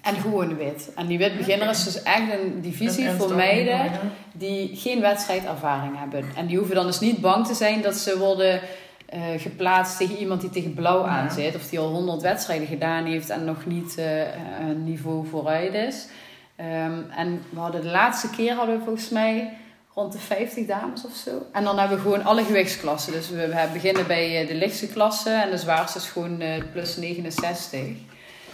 en 0.05 0.15
gewoon 0.15 0.55
wit. 0.57 0.89
En 0.95 1.07
die 1.07 1.17
wit 1.17 1.37
beginner 1.37 1.69
is 1.69 1.83
dus 1.83 2.03
echt 2.03 2.31
een 2.31 2.61
divisie 2.61 3.09
voor 3.09 3.35
meiden 3.35 3.91
die 4.33 4.75
geen 4.75 5.01
wedstrijdervaring 5.01 5.99
hebben. 5.99 6.25
En 6.35 6.45
die 6.45 6.57
hoeven 6.57 6.75
dan 6.75 6.85
dus 6.85 6.99
niet 6.99 7.21
bang 7.21 7.47
te 7.47 7.53
zijn 7.53 7.81
dat 7.81 7.95
ze 7.95 8.17
worden 8.17 8.61
eh, 9.05 9.21
geplaatst 9.37 9.97
tegen 9.97 10.17
iemand 10.17 10.41
die 10.41 10.49
tegen 10.49 10.73
blauw 10.73 11.03
Ja. 11.03 11.07
aan 11.07 11.31
zit. 11.31 11.55
Of 11.55 11.69
die 11.69 11.79
al 11.79 11.89
100 11.89 12.21
wedstrijden 12.21 12.67
gedaan 12.67 13.05
heeft 13.05 13.29
en 13.29 13.45
nog 13.45 13.65
niet 13.65 13.97
eh, 13.97 14.19
een 14.59 14.83
niveau 14.83 15.27
vooruit 15.27 15.73
is. 15.73 16.07
Ehm, 16.55 16.99
en 17.17 17.41
we 17.49 17.59
hadden 17.59 17.81
de 17.81 17.87
laatste 17.89 18.29
keer 18.29 18.53
hadden 18.55 18.77
we 18.77 18.83
volgens 18.83 19.09
mij 19.09 19.57
rond 19.93 20.11
de 20.11 20.19
50 20.19 20.65
dames 20.65 21.05
of 21.05 21.13
zo. 21.15 21.31
En 21.51 21.63
dan 21.63 21.79
hebben 21.79 21.97
we 21.97 22.03
gewoon 22.03 22.23
alle 22.23 22.43
gewichtsklassen. 22.43 23.13
Dus 23.13 23.29
we, 23.29 23.47
we 23.47 23.69
beginnen 23.73 24.07
bij 24.07 24.41
eh, 24.41 24.47
de 24.47 24.55
lichtste 24.55 24.87
klasse 24.87 25.29
en 25.29 25.49
de 25.51 25.57
zwaarste 25.57 25.97
is 25.97 26.05
gewoon 26.07 26.41
plus 26.71 26.95
69. 26.97 27.79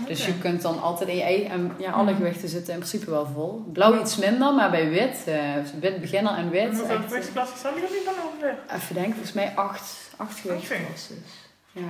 Dus 0.07 0.25
je 0.25 0.37
kunt 0.37 0.61
dan 0.61 0.81
altijd 0.81 1.09
in 1.09 1.15
je. 1.15 1.45
En 1.49 1.71
ja, 1.77 1.91
alle 1.91 2.11
Mhm. 2.11 2.15
gewichten 2.15 2.49
zitten 2.49 2.73
in 2.73 2.79
principe 2.79 3.09
wel 3.09 3.25
vol. 3.33 3.63
Blauw 3.73 3.99
iets 3.99 4.17
minder, 4.17 4.53
maar 4.53 4.71
bij 4.71 4.89
wit, 4.89 5.23
eh, 5.25 5.39
wit 5.79 6.01
beginner 6.01 6.31
en 6.33 6.37
En 6.37 6.49
wit... 6.49 6.77
hoeveel 6.77 6.97
gewichtsklassen 7.01 7.57
hebben 7.69 7.81
jullie 7.89 8.05
dan 8.05 8.13
ongeveer? 8.31 8.57
eh, 8.67 8.75
even 8.75 8.93
denken, 8.95 9.13
volgens 9.13 9.33
mij 9.33 9.51
acht, 9.55 10.09
acht 10.17 10.39
gewichtsklassen. 10.39 11.23
Ja. 11.71 11.81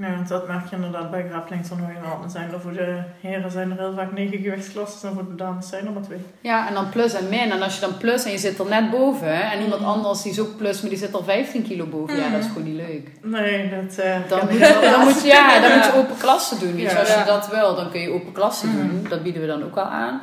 Ja, 0.00 0.14
want 0.14 0.28
dat 0.28 0.46
merk 0.46 0.66
je 0.70 0.76
inderdaad 0.76 1.10
bij 1.10 1.26
grappling 1.30 1.66
toernooien 1.66 2.00
wel. 2.02 2.20
Dan 2.20 2.30
zijn 2.30 2.52
er 2.52 2.60
voor 2.60 2.72
de 2.72 2.98
heren 3.20 3.50
zijn 3.50 3.70
er 3.70 3.76
heel 3.78 3.94
vaak 3.94 4.12
negen 4.12 4.38
gewichtsklassen 4.38 5.08
en 5.08 5.14
voor 5.14 5.28
de 5.28 5.34
dames 5.34 5.68
zijn 5.68 5.86
er 5.86 5.92
maar 5.92 6.02
twee. 6.02 6.18
ja, 6.40 6.68
en 6.68 6.74
dan 6.74 6.88
plus 6.88 7.14
en 7.14 7.28
min. 7.28 7.50
En 7.50 7.62
als 7.62 7.74
je 7.74 7.80
dan 7.80 7.96
plus 7.96 8.24
en 8.24 8.30
je 8.30 8.38
zit 8.38 8.58
er 8.58 8.66
net 8.66 8.90
boven... 8.90 9.50
En 9.50 9.60
iemand 9.62 9.80
Mhm. 9.80 9.90
anders 9.90 10.22
die 10.22 10.32
is 10.32 10.40
ook 10.40 10.56
plus, 10.56 10.80
maar 10.80 10.90
die 10.90 10.98
zit 10.98 11.14
er 11.14 11.24
15 11.24 11.62
kilo 11.62 11.86
boven. 11.86 12.16
Ja, 12.16 12.28
dat 12.30 12.40
is 12.40 12.46
gewoon 12.46 12.62
niet 12.64 12.76
leuk. 12.76 13.10
Nee, 13.22 13.70
dat 13.70 13.98
eh 13.98 14.16
Dan 14.28 14.38
moet, 14.42 14.52
je, 14.58 14.88
dan, 14.96 15.04
moet 15.04 15.22
je, 15.22 15.28
ja, 15.28 15.60
dan 15.60 15.72
moet 15.76 15.84
je 15.86 15.92
open 15.94 16.16
klassen 16.16 16.58
doen. 16.58 16.72
Weet 16.74 16.80
je. 16.90 16.94
Ja. 16.94 16.98
Als 17.00 17.14
je 17.14 17.22
dat 17.26 17.48
wil, 17.48 17.74
dan 17.76 17.90
kun 17.90 18.00
je 18.00 18.10
open 18.12 18.32
klassen 18.32 18.68
Mhm. 18.68 18.78
doen. 18.78 19.06
Dat 19.08 19.22
bieden 19.22 19.40
we 19.40 19.48
dan 19.48 19.64
ook 19.64 19.76
al 19.76 19.84
aan. 19.84 20.20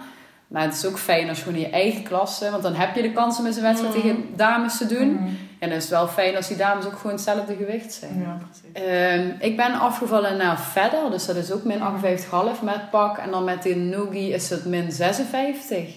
Maar 0.47 0.61
het 0.63 0.73
is 0.73 0.85
ook 0.85 0.97
fijn 0.97 1.29
als 1.29 1.37
je 1.37 1.43
gewoon 1.43 1.59
in 1.59 1.65
je 1.65 1.71
eigen 1.73 2.03
klasse... 2.03 2.51
Want 2.51 2.63
dan 2.63 2.73
heb 2.73 2.95
je 2.95 3.01
de 3.01 3.11
kans 3.11 3.39
om 3.39 3.45
eens 3.45 3.55
een 3.55 3.61
wedstrijd 3.61 3.93
tegen 3.93 4.25
dames 4.35 4.77
te 4.77 4.85
doen. 4.87 5.37
En 5.63 5.69
dan 5.69 5.77
is 5.77 5.83
het 5.83 5.93
wel 5.93 6.07
fijn 6.07 6.35
als 6.35 6.47
die 6.47 6.57
dames 6.57 6.85
ook 6.85 6.95
gewoon 6.97 7.11
hetzelfde 7.11 7.55
gewicht 7.55 7.93
zijn. 7.93 8.19
Ja, 8.25 8.37
precies. 8.47 8.87
Ehm, 8.89 9.31
ik 9.39 9.55
ben 9.57 9.73
afgevallen 9.79 10.37
naar 10.37 10.59
verder, 10.59 11.11
dus 11.11 11.25
dat 11.25 11.35
is 11.35 11.51
ook 11.51 11.63
min 11.63 11.81
58,5 11.81 12.61
met 12.61 12.89
pak. 12.89 13.17
En 13.17 13.31
dan 13.31 13.43
met 13.43 13.63
de 13.63 13.75
Nogi 13.75 14.33
is 14.33 14.49
het 14.49 14.65
min 14.65 14.91
56. 14.91 15.89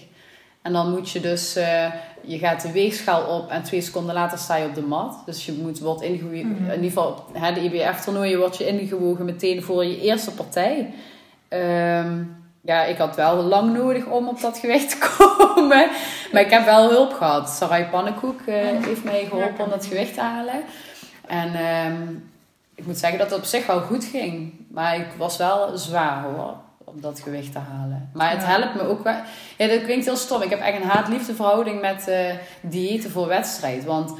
En 0.61 0.73
dan 0.73 0.91
moet 0.91 1.09
je 1.09 1.19
dus, 1.19 1.55
eh, 1.55 1.85
je 2.21 2.37
gaat 2.37 2.61
de 2.61 2.71
weegschaal 2.71 3.39
op 3.39 3.49
en 3.49 3.63
twee 3.63 3.81
seconden 3.81 4.13
later 4.13 4.37
sta 4.37 4.55
je 4.55 4.65
op 4.65 4.75
de 4.75 4.81
mat. 4.81 5.21
Dus 5.25 5.45
je 5.45 5.53
moet, 5.53 5.79
wordt 5.79 6.01
ingewogen, 6.01 6.47
Mhm. 6.47 6.63
in 6.69 6.83
ieder 6.83 6.89
geval 6.89 7.25
hè, 7.33 7.53
de 7.53 7.61
IBF-toernooien 7.63 8.39
wordt 8.39 8.57
je 8.57 8.67
ingewogen 8.67 9.25
meteen 9.25 9.63
voor 9.63 9.85
je 9.85 10.01
eerste 10.01 10.31
partij. 10.31 10.93
Ehm, 11.47 12.23
ja, 12.67 12.83
ik 12.83 12.97
had 12.97 13.15
wel 13.15 13.35
lang 13.35 13.73
nodig 13.73 14.05
om 14.05 14.27
op 14.27 14.41
dat 14.41 14.57
gewicht 14.57 14.89
te 14.99 15.15
komen. 15.17 15.89
Maar 16.31 16.41
ik 16.41 16.49
heb 16.49 16.65
wel 16.65 16.89
hulp 16.89 17.13
gehad. 17.13 17.49
Sarai 17.49 17.85
Pannenkoek 17.85 18.41
eh, 18.45 18.55
heeft 18.85 19.03
mij 19.03 19.25
geholpen 19.29 19.63
om 19.63 19.69
dat 19.69 19.85
gewicht 19.85 20.13
te 20.13 20.21
halen. 20.21 20.63
En 21.27 21.55
ehm, 21.55 22.01
ik 22.75 22.85
moet 22.85 22.97
zeggen 22.97 23.19
dat 23.19 23.29
het 23.29 23.39
op 23.39 23.45
zich 23.45 23.65
wel 23.65 23.79
goed 23.81 24.03
ging. 24.03 24.53
Maar 24.67 24.95
ik 24.95 25.07
was 25.17 25.37
wel 25.37 25.77
zwaar 25.77 26.23
hoor, 26.23 26.53
om 26.83 27.01
dat 27.01 27.19
gewicht 27.19 27.51
te 27.51 27.59
halen. 27.59 28.09
Maar 28.13 28.31
het 28.31 28.45
helpt 28.45 28.75
me 28.75 28.87
ook 28.87 29.03
wel. 29.03 29.19
Ja, 29.57 29.67
dat 29.67 29.83
klinkt 29.83 30.05
heel 30.05 30.15
stom. 30.15 30.41
Ik 30.41 30.49
heb 30.49 30.59
echt 30.59 30.81
een 30.81 30.89
haat-liefde 30.89 31.35
verhouding 31.35 31.81
met 31.81 32.11
diëten 32.61 33.11
voor 33.11 33.27
wedstrijd. 33.27 33.85
Want 33.85 34.13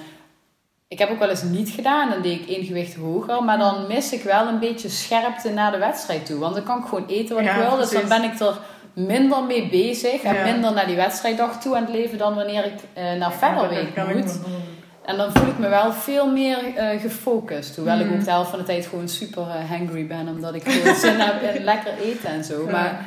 ik 0.87 0.99
heb 0.99 1.09
ook 1.09 1.19
wel 1.19 1.29
eens 1.29 1.43
niet 1.43 1.69
gedaan. 1.69 2.09
Dan 2.09 2.21
deed 2.21 2.39
ik 2.41 2.47
één 2.47 2.65
gewicht 2.65 2.95
hoger. 2.95 3.43
Maar 3.43 3.57
dan 3.57 3.87
mis 3.87 4.13
ik 4.13 4.23
wel 4.23 4.47
een 4.47 4.59
beetje 4.59 4.89
scherpte 4.89 5.49
naar 5.49 5.71
de 5.71 5.77
wedstrijd 5.77 6.25
toe. 6.25 6.39
Want 6.39 6.55
dan 6.55 6.63
kan 6.63 6.77
ik 6.79 6.85
gewoon 6.85 7.05
eten 7.07 7.35
wat 7.35 7.43
Ja, 7.43 7.55
ik 7.55 7.67
wil. 7.67 7.77
Dus 7.77 7.89
dan 7.89 8.07
ben 8.07 8.23
ik 8.23 8.39
er 8.39 8.57
minder 8.93 9.43
mee 9.43 9.69
bezig. 9.69 10.21
En 10.23 10.33
Ja. 10.35 10.43
minder 10.43 10.73
naar 10.73 10.85
die 10.87 10.95
wedstrijddag 10.95 11.61
toe 11.61 11.75
aan 11.75 11.81
het 11.85 11.93
leven 11.93 12.17
dan 12.17 12.35
wanneer 12.35 12.65
ik 12.65 12.73
eh, 12.93 13.13
naar 13.13 13.31
verder 13.33 13.71
ik 13.71 14.07
moet. 14.13 14.39
En 15.05 15.17
dan 15.17 15.31
voel 15.31 15.47
ik 15.47 15.57
me 15.57 15.67
wel 15.69 15.91
veel 15.91 16.31
meer 16.31 16.75
eh, 16.75 17.01
gefocust. 17.01 17.75
Hoewel 17.75 17.99
ik 17.99 18.05
Mhm. 18.05 18.13
ook 18.17 18.23
de 18.25 18.31
helft 18.31 18.49
van 18.49 18.59
de 18.59 18.65
tijd 18.65 18.85
gewoon 18.85 19.07
super 19.09 19.43
eh, 19.43 19.69
hangry 19.69 20.07
ben. 20.07 20.27
Omdat 20.27 20.53
ik 20.55 20.63
gewoon 20.69 20.95
zin 21.05 21.19
heb 21.19 21.55
in 21.55 21.63
lekker 21.63 21.93
eten 22.03 22.29
en 22.29 22.43
zo. 22.43 22.65
Maar 22.71 23.05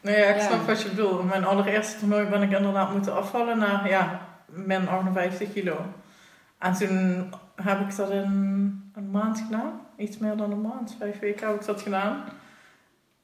Nee, 0.00 0.18
ja, 0.20 0.26
ik 0.26 0.40
snap 0.40 0.66
wat 0.66 0.82
je 0.82 0.88
bedoelt. 0.88 1.24
Mijn 1.24 1.44
allereerste 1.44 1.98
toernooi 1.98 2.24
ben 2.24 2.42
ik 2.42 2.50
inderdaad 2.50 2.92
moeten 2.92 3.16
afvallen 3.16 3.58
naar 3.58 3.88
ja, 3.88 4.20
min 4.46 4.88
58 4.88 5.52
kilo. 5.52 5.76
En 6.58 6.72
toen 6.72 7.30
heb 7.56 7.80
ik 7.80 7.96
dat 7.96 8.10
in 8.10 8.90
een 8.94 9.10
maand 9.10 9.38
gedaan. 9.46 9.80
Iets 9.96 10.18
meer 10.18 10.36
dan 10.36 10.50
een 10.50 10.60
maand, 10.60 10.94
vijf 10.98 11.18
weken 11.18 11.46
heb 11.46 11.60
ik 11.60 11.66
dat 11.66 11.82
gedaan. 11.82 12.24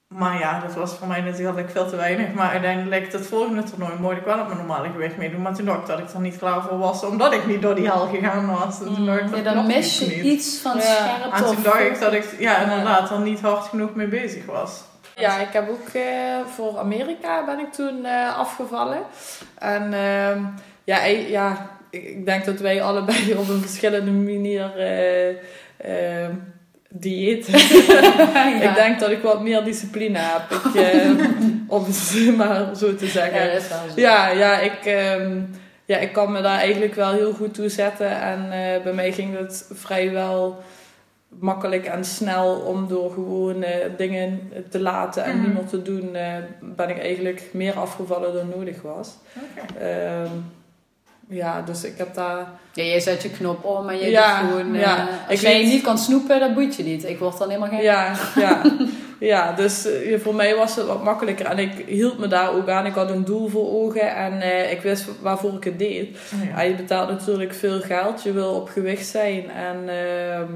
Maar 0.09 0.39
ja, 0.39 0.61
dat 0.61 0.75
was 0.75 0.95
voor 0.95 1.07
mij 1.07 1.21
natuurlijk 1.21 1.71
veel 1.71 1.89
te 1.89 1.97
weinig. 1.97 2.33
Maar 2.33 2.51
uiteindelijk, 2.51 3.13
het 3.13 3.27
volgende 3.27 3.63
toernooi, 3.63 3.93
mocht 4.01 4.17
ik 4.17 4.25
wel 4.25 4.39
op 4.39 4.47
mijn 4.47 4.59
normale 4.59 4.91
gewicht 4.91 5.17
meedoen. 5.17 5.43
Maar 5.43 5.55
toen 5.55 5.65
dacht 5.65 5.81
ik 5.81 5.87
dat 5.87 5.99
ik 5.99 6.11
er 6.11 6.21
niet 6.21 6.39
klaar 6.39 6.63
voor 6.63 6.79
was, 6.79 7.05
omdat 7.05 7.33
ik 7.33 7.47
niet 7.47 7.63
door 7.63 7.75
die 7.75 7.87
hel 7.87 8.07
gegaan 8.07 8.47
was. 8.47 8.81
En 8.81 8.95
toen 8.95 9.07
dacht 9.07 9.21
ik, 9.21 9.31
dat 9.31 9.45
ja, 9.45 9.55
dan 9.55 9.67
mis 9.67 9.99
je 9.99 10.07
niet. 10.07 10.25
iets 10.25 10.59
van 10.59 10.77
Ja, 10.77 10.83
scherpte. 10.83 11.37
En 11.37 11.45
toen 11.55 11.63
dacht 11.63 11.81
ik 11.81 12.01
dat 12.01 12.13
ik 12.13 12.37
ja, 12.39 12.63
inderdaad 12.63 13.11
er 13.11 13.21
niet 13.21 13.41
hard 13.41 13.65
genoeg 13.65 13.95
mee 13.95 14.09
bezig 14.09 14.47
was. 14.47 14.83
Ja, 15.17 15.39
ik 15.39 15.53
heb 15.53 15.69
ook 15.69 15.89
eh, 15.89 16.47
voor 16.55 16.79
Amerika 16.79 17.45
ben 17.45 17.59
ik 17.59 17.73
toen 17.73 18.05
eh, 18.05 18.39
afgevallen. 18.39 19.03
En 19.59 19.83
ehm, 19.83 20.43
ja, 20.85 21.01
eh, 21.01 21.31
ja, 21.31 21.74
ik, 21.95 22.27
denk 22.27 22.45
dat 22.45 22.59
wij 22.61 22.83
allebei 22.83 23.35
op 23.37 23.49
een 23.49 23.61
verschillende 23.61 24.11
manier 24.11 24.73
eh, 25.77 26.29
dieet. 26.89 27.47
Ja. 28.35 28.69
Ik 28.71 28.75
denk 28.75 29.01
dat 29.01 29.11
ik 29.11 29.23
wat 29.23 29.43
meer 29.43 29.65
discipline 29.65 30.19
heb. 30.19 30.51
Ik, 30.51 30.75
eh, 30.85 31.11
om 31.67 31.85
het 31.85 32.37
maar 32.37 32.77
zo 32.77 32.95
te 32.95 33.07
zeggen. 33.07 33.47
Ja, 33.47 33.53
dat 33.53 33.63
is 33.63 33.69
wel 33.69 33.79
zo. 33.89 34.01
Ja, 34.01 34.29
ja, 34.31 34.61
ik, 34.61 34.85
ehm, 34.85 35.41
ja, 35.85 35.97
ik 35.97 36.13
kan 36.13 36.33
me 36.33 36.43
daar 36.43 36.59
eigenlijk 36.59 36.95
wel 36.95 37.13
heel 37.13 37.33
goed 37.33 37.55
toe 37.55 37.69
zetten. 37.69 38.21
En 38.21 38.49
bij 38.83 38.93
mij 38.93 39.13
ging 39.13 39.39
het 39.39 39.69
vrijwel 39.73 40.63
makkelijk 41.29 41.85
en 41.87 42.05
snel 42.05 42.55
om 42.55 42.89
door 42.89 43.11
gewoon 43.13 43.65
dingen 43.97 44.53
te 44.71 44.81
laten 44.81 45.25
en 45.25 45.37
Mhm. 45.37 45.45
niet 45.45 45.55
meer 45.55 45.67
te 45.67 45.83
doen, 45.83 46.17
ben 46.61 46.89
ik 46.89 46.99
eigenlijk 46.99 47.43
meer 47.53 47.75
afgevallen 47.75 48.35
dan 48.35 48.49
nodig 48.57 48.83
was. 48.83 49.17
Ja, 51.29 51.63
dus 51.63 51.85
ik 51.85 51.99
heb 51.99 52.15
daar... 52.15 52.47
Ja, 52.73 52.83
jij 52.83 53.01
zet 53.01 53.23
je 53.23 53.31
knop 53.31 53.65
om 53.65 53.89
en 53.89 53.99
je 53.99 54.11
Ja, 54.11 54.41
doet 54.41 54.51
gewoon... 54.51 54.75
eh, 54.75 54.99
als 55.29 55.37
Ik 55.39 55.39
jij 55.39 55.53
weet- 55.59 55.67
niet 55.67 55.83
kan 55.83 55.99
snoepen, 55.99 56.41
dan 56.41 56.55
boeit 56.55 56.77
je 56.77 56.83
niet. 56.83 57.05
Ik 57.09 57.19
word 57.19 57.39
dan 57.39 57.49
helemaal 57.49 57.69
geen... 57.69 57.83
Ja, 57.83 58.13
ja, 58.37 58.63
ja 59.19 59.53
dus 59.53 59.87
eh, 59.87 60.19
voor 60.21 60.35
mij 60.35 60.55
was 60.57 60.77
het 60.77 60.87
wat 60.87 61.05
makkelijker. 61.05 61.47
En 61.47 61.59
ik 61.59 61.73
hield 61.87 62.19
me 62.19 62.27
daar 62.29 62.53
ook 62.55 62.69
aan. 62.69 62.87
Ik 62.87 62.95
had 62.95 63.11
een 63.11 63.25
doel 63.25 63.49
voor 63.49 63.69
ogen 63.71 64.15
en 64.17 64.41
eh, 64.41 64.71
ik 64.73 64.81
wist 64.81 65.07
waarvoor 65.21 65.53
ik 65.55 65.65
het 65.65 65.79
deed. 65.79 66.19
Ja, 66.55 66.61
je 66.61 66.75
betaalt 66.75 67.09
natuurlijk 67.09 67.55
veel 67.55 67.81
geld. 67.81 68.23
Je 68.23 68.33
wil 68.33 68.55
op 68.55 68.69
gewicht 68.69 69.07
zijn. 69.07 69.51
En 69.51 69.77
ehm, 69.89 70.53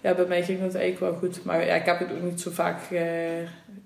ja, 0.00 0.14
bij 0.14 0.26
mij 0.28 0.42
ging 0.42 0.60
dat 0.60 0.74
eigenlijk 0.74 0.98
wel 1.12 1.20
goed. 1.20 1.44
Maar 1.44 1.66
ja, 1.66 1.74
ik 1.74 1.84
heb 1.86 1.98
het 1.98 2.08
ook 2.10 2.22
niet 2.22 2.40
zo 2.40 2.50
vaak 2.50 2.78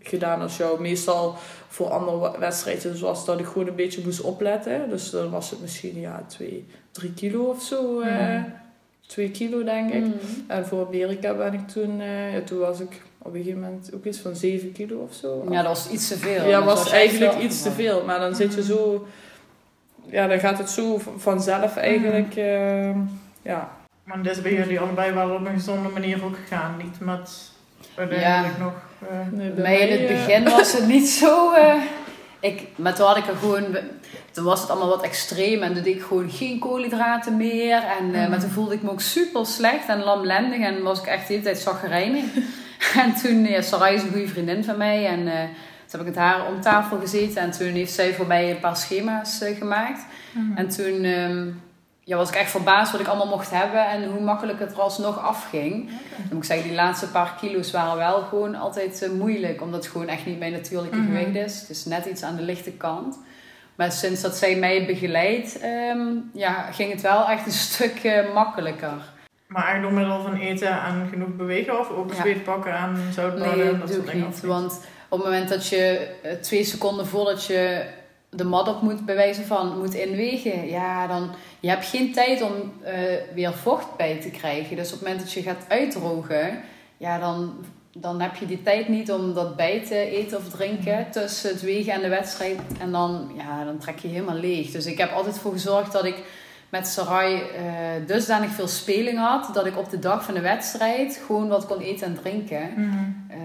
gedaan 0.00 0.40
als 0.40 0.56
jou. 0.56 0.80
Meestal 0.80 1.34
voor 1.68 1.86
andere 1.88 2.38
wedstrijden 2.38 2.96
zoals 2.96 3.24
dat 3.24 3.38
ik 3.40 3.46
gewoon 3.46 3.66
een 3.68 3.74
beetje 3.74 4.00
moest 4.04 4.20
opletten. 4.20 4.88
Dus 4.88 5.10
dan 5.10 5.30
was 5.30 5.50
het 5.50 5.60
misschien 5.60 6.00
ja, 6.00 6.24
twee, 6.26 6.66
drie 6.90 7.12
kilo 7.14 7.42
of 7.44 7.62
zo. 7.62 8.00
eh, 8.00 8.10
Mhm. 8.34 8.42
Twee 9.06 9.30
kilo 9.30 9.64
denk 9.64 9.92
ik. 9.92 10.04
Mm. 10.04 10.14
En 10.46 10.66
voor 10.66 10.86
Amerika 10.86 11.34
ben 11.34 11.54
ik 11.54 11.68
toen... 11.68 12.00
eh, 12.00 12.34
ja, 12.34 12.40
toen 12.40 12.58
was 12.58 12.80
ik 12.80 13.02
op 13.18 13.34
een 13.34 13.40
gegeven 13.40 13.60
moment 13.60 13.90
ook 13.94 14.04
iets 14.04 14.18
van 14.18 14.36
7 14.36 14.72
kilo 14.72 14.98
of 14.98 15.14
zo. 15.14 15.46
Ja, 15.50 15.62
dat 15.62 15.66
was 15.76 15.90
iets 15.90 16.08
te 16.08 16.16
veel. 16.16 16.44
Ja, 16.48 16.56
Dat 16.56 16.64
was 16.64 16.90
eigenlijk 16.90 17.38
iets 17.38 17.62
te 17.62 17.70
veel. 17.70 18.04
Maar 18.04 18.18
dan 18.20 18.34
zit 18.34 18.54
je 18.54 18.62
zo... 18.62 19.06
Ja, 20.06 20.26
dan 20.26 20.38
gaat 20.40 20.58
het 20.58 20.70
zo 20.70 21.00
vanzelf 21.16 21.76
eigenlijk... 21.76 22.36
eh, 22.36 22.96
ja. 23.42 23.76
Maar 24.04 24.22
dit 24.22 24.32
is 24.36 24.42
bij 24.42 24.54
jullie 24.54 24.80
allebei 24.80 25.12
wel 25.12 25.30
op 25.34 25.46
een 25.46 25.54
gezonde 25.54 25.88
manier 25.88 26.24
ook 26.24 26.36
gegaan. 26.36 26.76
Niet 26.76 27.00
met 27.00 27.50
uiteindelijk 27.94 28.58
nog... 28.58 28.72
eh, 29.10 29.16
Nee, 29.30 29.50
Bij 29.50 29.62
mij 29.62 29.78
in 29.88 30.00
het 30.00 30.10
eh, 30.10 30.16
begin 30.26 30.44
was 30.56 30.72
het 30.72 30.86
niet 30.86 31.08
zo. 31.08 31.52
eh, 31.52 31.74
ik, 32.40 32.62
maar 32.76 32.94
toen 32.94 33.06
had 33.06 33.16
ik 33.16 33.26
er 33.26 33.36
gewoon. 33.36 33.64
Toen 34.32 34.44
was 34.44 34.60
het 34.60 34.70
allemaal 34.70 34.88
wat 34.88 35.02
extreem 35.02 35.62
en 35.62 35.74
toen 35.74 35.82
deed 35.82 35.94
ik 35.96 36.02
gewoon 36.02 36.30
geen 36.30 36.58
koolhydraten 36.58 37.36
meer. 37.36 37.82
En, 37.98 38.14
eh, 38.14 38.20
Mhm. 38.20 38.30
Maar 38.30 38.40
toen 38.40 38.50
voelde 38.50 38.74
ik 38.74 38.82
me 38.82 38.90
ook 38.90 39.00
super 39.00 39.46
slecht 39.46 39.88
en 39.88 40.02
lamlendig 40.04 40.60
en 40.60 40.82
was 40.82 41.00
ik 41.00 41.06
echt 41.06 41.26
de 41.26 41.32
hele 41.32 41.44
tijd 41.44 41.58
zagrijnig. 41.58 42.24
en 43.02 43.14
toen, 43.22 43.44
ja, 43.46 43.60
Sarai 43.62 43.94
is 43.94 44.02
een 44.02 44.10
goede 44.12 44.28
vriendin 44.28 44.64
van 44.64 44.76
mij 44.76 45.06
en 45.06 45.28
eh, 45.28 45.40
toen 45.86 46.00
heb 46.00 46.00
ik 46.00 46.06
met 46.06 46.16
haar 46.16 46.46
om 46.46 46.60
tafel 46.60 46.98
gezeten 47.00 47.42
en 47.42 47.50
toen 47.50 47.68
heeft 47.72 47.92
zij 47.92 48.14
voor 48.14 48.26
mij 48.26 48.50
een 48.50 48.60
paar 48.60 48.76
schema's 48.76 49.40
eh, 49.40 49.56
gemaakt. 49.56 50.00
mhm. 50.32 50.56
En 50.56 50.68
toen 50.68 51.04
ehm, 51.04 51.46
ja, 52.08 52.16
was 52.16 52.28
ik 52.28 52.34
echt 52.34 52.50
verbaasd 52.50 52.92
wat 52.92 53.00
ik 53.00 53.06
allemaal 53.06 53.26
mocht 53.36 53.50
hebben 53.50 53.86
en 53.88 54.04
hoe 54.10 54.20
makkelijk 54.20 54.58
het 54.58 54.72
er 54.72 54.80
alsnog 54.80 55.18
afging. 55.22 55.88
Dan 55.88 56.26
moet 56.30 56.36
ik 56.38 56.44
zeggen, 56.44 56.66
die 56.66 56.76
laatste 56.76 57.06
paar 57.10 57.34
kilo's 57.40 57.70
waren 57.70 57.96
wel 57.96 58.22
gewoon 58.22 58.54
altijd 58.54 59.02
eh, 59.02 59.10
moeilijk, 59.10 59.60
omdat 59.62 59.82
het 59.84 59.92
gewoon 59.92 60.08
echt 60.08 60.26
niet 60.26 60.38
mijn 60.38 60.52
natuurlijke 60.52 60.96
Mhm. 60.96 61.06
gewicht 61.06 61.34
is. 61.46 61.60
Het 61.60 61.70
is 61.70 61.84
net 61.84 62.06
iets 62.06 62.22
aan 62.22 62.36
de 62.36 62.42
lichte 62.42 62.70
kant. 62.72 63.18
Maar 63.74 63.92
sinds 63.92 64.20
dat 64.20 64.36
zij 64.36 64.56
mij 64.56 64.86
begeleidt, 64.86 65.58
ehm, 65.60 66.00
ja, 66.32 66.52
ging 66.72 66.92
het 66.92 67.00
wel 67.00 67.28
echt 67.28 67.46
een 67.46 67.52
stuk 67.72 68.04
eh, 68.04 68.34
makkelijker. 68.34 68.92
Maar 69.46 69.64
eigenlijk 69.64 69.94
door 69.94 70.02
middel 70.04 70.22
van 70.22 70.34
eten 70.40 70.82
en 70.82 71.06
genoeg 71.10 71.36
bewegen 71.36 71.78
of 71.80 71.90
ook 71.90 72.14
zweet 72.14 72.44
pakken 72.44 72.72
en 72.74 72.96
zoutbaden 73.12 73.58
Nee, 73.58 73.68
en 73.70 73.78
dat 73.80 73.90
soort 73.90 74.06
dingen? 74.10 74.26
niet. 74.26 74.40
Want 74.40 74.80
op 75.08 75.18
het 75.18 75.26
moment 75.28 75.48
dat 75.48 75.68
je 75.68 76.08
eh, 76.22 76.32
twee 76.32 76.64
seconden 76.64 77.06
voordat 77.06 77.44
je 77.44 77.84
de 78.30 78.44
mat 78.44 78.68
op 78.68 78.82
moet, 78.82 79.04
bij 79.04 79.14
wijze 79.14 79.44
van, 79.44 79.78
moet 79.78 79.94
inwegen, 79.94 80.68
ja, 80.68 81.06
dan 81.06 81.30
je 81.60 81.68
hebt 81.68 81.86
geen 81.86 82.12
tijd 82.12 82.42
om 82.42 82.52
eh, 82.82 82.94
weer 83.34 83.54
vocht 83.54 83.96
bij 83.96 84.20
te 84.20 84.30
krijgen. 84.30 84.76
Dus 84.76 84.86
op 84.86 84.92
het 84.92 85.02
moment 85.02 85.20
dat 85.20 85.32
je 85.32 85.42
gaat 85.42 85.64
uitdrogen, 85.68 86.60
ja, 86.96 87.18
dan, 87.18 87.54
dan 87.92 88.20
heb 88.20 88.36
je 88.36 88.46
die 88.46 88.62
tijd 88.62 88.88
niet 88.88 89.12
om 89.12 89.34
dat 89.34 89.56
bij 89.56 89.82
te 89.86 89.94
eten 89.94 90.38
of 90.38 90.48
drinken 90.48 91.10
tussen 91.10 91.50
het 91.50 91.62
wegen 91.62 91.92
en 91.92 92.00
de 92.00 92.08
wedstrijd. 92.08 92.58
En 92.80 92.92
dan, 92.92 93.32
ja, 93.36 93.64
dan 93.64 93.78
trek 93.78 93.98
je 93.98 94.08
helemaal 94.08 94.36
leeg. 94.36 94.70
Dus 94.70 94.86
ik 94.86 94.98
heb 94.98 95.12
altijd 95.12 95.38
voor 95.38 95.52
gezorgd 95.52 95.92
dat 95.92 96.04
ik 96.04 96.22
met 96.68 96.86
Sarai 96.86 97.34
eh, 97.34 98.06
dusdanig 98.06 98.50
veel 98.50 98.68
speling 98.68 99.18
had, 99.18 99.50
dat 99.54 99.66
ik 99.66 99.78
op 99.78 99.90
de 99.90 99.98
dag 99.98 100.24
van 100.24 100.34
de 100.34 100.40
wedstrijd 100.40 101.22
gewoon 101.26 101.48
wat 101.48 101.66
kon 101.66 101.80
eten 101.80 102.06
en 102.06 102.18
drinken. 102.22 102.72
Mhm. 102.76 102.96
Eh, 103.28 103.38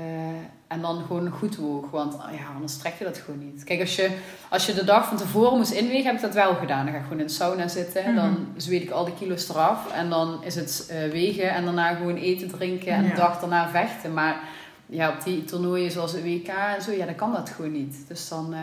en 0.73 0.81
dan 0.81 1.03
gewoon 1.07 1.29
goed 1.29 1.55
woog. 1.55 1.89
Want 1.89 2.13
ah 2.19 2.31
ja, 2.33 2.45
anders 2.55 2.77
trek 2.77 2.93
je 2.99 3.03
dat 3.03 3.17
gewoon 3.17 3.39
niet. 3.39 3.63
Kijk, 3.63 3.79
als 3.79 3.95
je, 3.95 4.09
als 4.49 4.65
je 4.65 4.73
de 4.73 4.83
dag 4.83 5.07
van 5.07 5.17
tevoren 5.17 5.57
moest 5.57 5.71
inwegen, 5.71 6.05
heb 6.05 6.15
ik 6.15 6.21
dat 6.21 6.33
wel 6.33 6.55
gedaan. 6.55 6.83
Dan 6.85 6.93
ga 6.93 6.99
ik 6.99 7.03
gewoon 7.05 7.19
in 7.19 7.27
de 7.27 7.31
sauna 7.33 7.67
zitten. 7.67 8.03
Mhm. 8.03 8.15
Dan 8.15 8.47
zweet 8.57 8.81
ik 8.83 8.89
al 8.89 9.05
die 9.05 9.13
kilo's 9.13 9.49
eraf. 9.49 9.91
En 9.91 10.09
dan 10.09 10.43
is 10.43 10.55
het 10.55 10.87
eh, 10.89 11.11
wegen 11.11 11.49
en 11.51 11.63
daarna 11.65 11.93
gewoon 11.95 12.15
eten, 12.15 12.49
drinken. 12.51 12.91
En 12.93 13.03
Ja. 13.03 13.09
de 13.09 13.15
dag 13.15 13.39
daarna 13.39 13.69
vechten. 13.69 14.13
Maar 14.13 14.39
ja, 14.85 15.09
op 15.09 15.23
die 15.23 15.43
toernooien 15.45 15.91
zoals 15.91 16.11
het 16.11 16.23
WK 16.23 16.47
en 16.47 16.81
zo, 16.81 16.91
ja, 16.91 17.05
dan 17.05 17.15
kan 17.15 17.31
dat 17.31 17.49
gewoon 17.49 17.71
niet. 17.71 17.95
Dus 18.07 18.29
dan, 18.29 18.53
eh, 18.53 18.59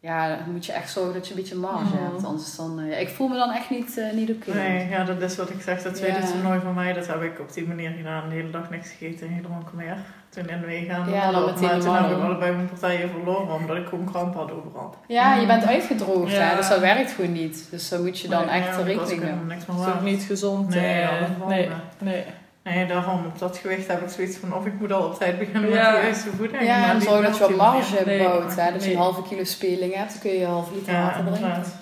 ja, 0.00 0.28
dan 0.36 0.52
moet 0.52 0.66
je 0.66 0.72
echt 0.72 0.90
zorgen 0.90 1.12
dat 1.14 1.26
je 1.28 1.34
een 1.34 1.40
beetje 1.40 1.54
marge 1.56 1.94
Mhm. 1.94 2.02
hebt. 2.04 2.24
Anders 2.24 2.56
dan, 2.56 2.80
eh, 2.80 3.00
ik 3.00 3.08
voel 3.08 3.28
me 3.28 3.36
dan 3.36 3.50
echt 3.50 3.70
niet, 3.70 4.00
niet 4.14 4.30
oké. 4.30 4.54
Nee, 4.54 4.88
ja, 4.88 5.04
dat 5.04 5.22
is 5.22 5.36
wat 5.36 5.50
ik 5.50 5.60
zeg. 5.62 5.82
Dat 5.82 5.94
tweede 5.94 6.18
toernooi 6.32 6.60
van 6.60 6.74
mij, 6.74 6.92
dat 6.92 7.06
heb 7.06 7.22
ik 7.22 7.40
op 7.40 7.52
die 7.52 7.66
manier 7.66 7.90
gedaan. 7.90 8.28
De 8.28 8.34
hele 8.34 8.50
dag 8.50 8.70
niks 8.70 8.90
gegeten, 8.90 9.28
helemaal 9.28 9.62
meer. 9.74 9.96
Toen 10.38 10.48
in 10.48 10.60
de 10.60 10.66
wegen 10.66 10.94
aan 10.94 11.04
de 11.04 11.10
Ja, 11.10 11.30
dan 11.30 11.44
meteen 11.44 11.60
Maar 11.66 11.74
de 11.78 11.84
toen 11.84 11.94
heb 11.94 12.10
ik 12.16 12.22
allebei 12.22 12.52
mijn 12.52 12.68
partijen 12.68 13.10
verloren, 13.10 13.54
omdat 13.54 13.76
ik 13.76 13.86
gewoon 13.86 14.10
kramp 14.12 14.34
had 14.34 14.50
overal. 14.52 14.94
Ja, 15.06 15.34
je 15.34 15.46
bent 15.46 15.66
uitgedroogd, 15.66 16.32
Ja. 16.32 16.40
hè, 16.40 16.56
dus 16.56 16.68
dat 16.68 16.78
werkt 16.80 17.10
gewoon 17.10 17.32
niet. 17.32 17.66
Dus 17.70 17.88
daar 17.88 18.00
moet 18.00 18.20
je 18.20 18.28
dan 18.28 18.46
Nee, 18.46 18.60
echt 18.60 18.76
ja, 18.76 18.82
rekening 18.82 19.20
meer 19.20 19.58
Dat 19.66 19.86
is 19.86 19.92
ook 19.94 20.02
niet 20.02 20.22
gezond. 20.22 20.68
Nee, 20.68 21.00
eh, 21.00 21.10
nee, 21.46 21.68
nee. 21.98 22.24
Nee, 22.62 22.86
daarom 22.86 23.26
op 23.26 23.38
dat 23.38 23.56
gewicht 23.56 23.86
heb 23.88 24.02
ik 24.02 24.08
zoiets 24.08 24.36
van 24.36 24.54
of 24.54 24.66
ik 24.66 24.72
moet 24.80 24.92
al 24.92 25.02
op 25.02 25.18
tijd 25.18 25.38
beginnen 25.38 25.62
met 25.62 25.70
de 25.72 25.76
juiste 25.78 26.30
voeding. 26.36 26.62
Ja, 26.62 26.90
en 26.90 27.00
zorg 27.02 27.26
dat 27.26 27.36
je 27.36 27.40
wat 27.40 27.56
marge 27.56 28.02
Nee. 28.06 28.18
bouwt. 28.18 28.56
Hè? 28.56 28.72
Dat 28.72 28.80
je 28.82 28.86
Nee. 28.88 28.96
een 28.96 29.02
halve 29.02 29.22
kilo 29.22 29.44
speling 29.44 29.94
hebt, 29.94 30.10
dan 30.12 30.20
kun 30.20 30.30
je 30.30 30.44
een 30.44 30.50
half 30.50 30.70
liter 30.74 30.92
Ja, 30.92 31.02
water 31.02 31.20
drinken. 31.20 31.42
inderdaad. 31.42 31.76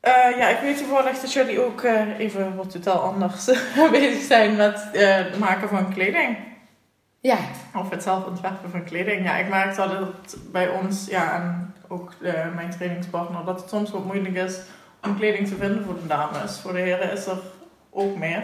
Eh, 0.00 0.38
ja, 0.38 0.48
ik 0.48 0.58
weet 0.62 0.78
toevallig 0.78 1.20
dat 1.20 1.32
jullie 1.32 1.64
ook 1.64 1.82
eh, 1.82 2.18
even 2.18 2.56
wat 2.56 2.70
totaal 2.70 3.00
anders 3.00 3.44
bezig 3.90 4.22
zijn 4.22 4.56
met 4.56 4.88
eh, 4.92 5.14
het 5.16 5.38
maken 5.38 5.68
van 5.68 5.92
kleding. 5.92 6.36
Ja, 7.20 7.36
Of 7.74 7.90
het 7.90 8.02
zelf 8.02 8.24
ontwerpen 8.24 8.70
van 8.70 8.84
kleding. 8.84 9.24
Ja, 9.24 9.36
ik 9.36 9.48
merk 9.48 9.76
dat 9.76 9.90
het 9.90 10.36
bij 10.52 10.68
ons, 10.68 11.06
ja, 11.08 11.34
en 11.34 11.74
ook 11.88 12.12
eh, 12.22 12.32
mijn 12.54 12.70
trainingspartner, 12.70 13.44
dat 13.44 13.60
het 13.60 13.68
soms 13.68 13.90
wat 13.90 14.04
moeilijk 14.04 14.34
is 14.34 14.58
om 15.02 15.16
kleding 15.18 15.48
te 15.48 15.54
vinden 15.56 15.84
voor 15.84 15.94
de 15.94 16.06
dames. 16.06 16.60
Voor 16.60 16.72
de 16.72 16.78
heren 16.78 17.12
is 17.12 17.26
er 17.26 17.38
ook 17.90 18.16
meer. 18.16 18.42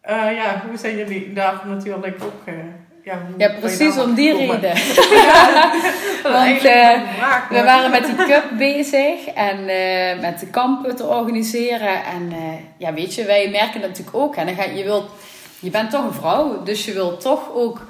Eh, 0.00 0.34
ja, 0.34 0.62
hoe 0.68 0.78
zijn 0.78 0.96
jullie 0.96 1.32
daar 1.32 1.60
natuurlijk 1.66 2.24
ook... 2.24 2.54
ja, 3.04 3.18
ja, 3.36 3.50
precies 3.60 3.98
om 3.98 4.14
die 4.14 4.36
reden. 4.36 4.72
Want, 6.22 6.64
eh, 6.64 7.00
vraag, 7.16 7.48
We 7.48 7.62
waren 7.62 7.90
met 7.90 8.04
die 8.06 8.26
cup 8.26 8.44
bezig 8.68 9.26
en 9.26 9.64
met 10.20 10.40
de 10.40 10.46
kampen 10.46 10.96
te 10.96 11.06
organiseren. 11.06 12.04
En 12.04 12.32
ja, 12.76 12.92
weet 12.94 13.14
je, 13.14 13.24
wij 13.24 13.48
merken 13.50 13.80
dat 13.80 13.90
natuurlijk 13.90 14.16
ook. 14.16 14.36
En 14.36 14.46
dan 14.46 14.54
ga, 14.54 14.64
je, 14.64 14.84
wilt, 14.84 15.10
je 15.58 15.70
bent 15.70 15.90
toch 15.90 16.04
een 16.04 16.12
vrouw, 16.12 16.62
dus 16.62 16.84
je 16.84 16.92
wilt 16.92 17.20
toch 17.20 17.54
ook... 17.54 17.80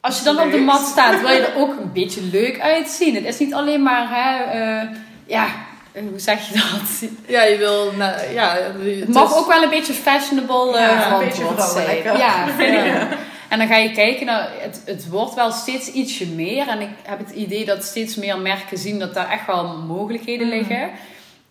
Als 0.00 0.18
je 0.18 0.24
dan 0.24 0.40
op 0.40 0.50
de 0.50 0.58
mat 0.58 0.86
staat, 0.86 1.20
wil 1.20 1.30
je 1.30 1.46
er 1.46 1.56
ook 1.56 1.70
een 1.78 1.92
beetje 1.92 2.22
leuk 2.22 2.60
uitzien. 2.60 3.14
Het 3.14 3.24
is 3.24 3.38
niet 3.38 3.54
alleen 3.54 3.82
maar, 3.82 4.06
hè, 4.10 4.42
eh, 4.60 4.88
ja, 5.26 5.46
eh, 5.92 6.02
hoe 6.10 6.18
zeg 6.18 6.48
je 6.48 6.54
dat? 6.54 7.10
Ja, 7.26 7.42
je 7.42 7.56
wil... 7.56 7.92
nou, 7.92 8.32
ja, 8.32 8.56
het 8.82 9.08
mag 9.08 9.36
ook 9.36 9.46
wel 9.46 9.62
een 9.62 9.70
beetje 9.70 9.92
fashionable 9.92 10.76
eh 10.76 10.82
Ja, 10.82 11.12
een 11.12 11.18
beetje 11.18 11.44
zijn. 11.74 12.02
Ja, 12.18 12.46
Ja. 12.58 13.08
En 13.48 13.58
dan 13.58 13.66
ga 13.68 13.76
je 13.76 13.90
kijken 13.92 14.26
naar, 14.26 14.48
het, 14.58 14.82
het 14.84 15.08
wordt 15.08 15.34
wel 15.34 15.50
steeds 15.52 15.88
ietsje 15.92 16.26
meer. 16.26 16.68
En 16.68 16.80
ik 16.80 16.88
heb 17.02 17.18
het 17.18 17.30
idee 17.30 17.64
dat 17.64 17.84
steeds 17.84 18.16
meer 18.16 18.38
merken 18.38 18.78
zien 18.78 18.98
dat 18.98 19.14
daar 19.14 19.30
echt 19.30 19.46
wel 19.46 19.66
mogelijkheden 19.88 20.46
Mhm. 20.48 20.56
liggen. 20.56 20.90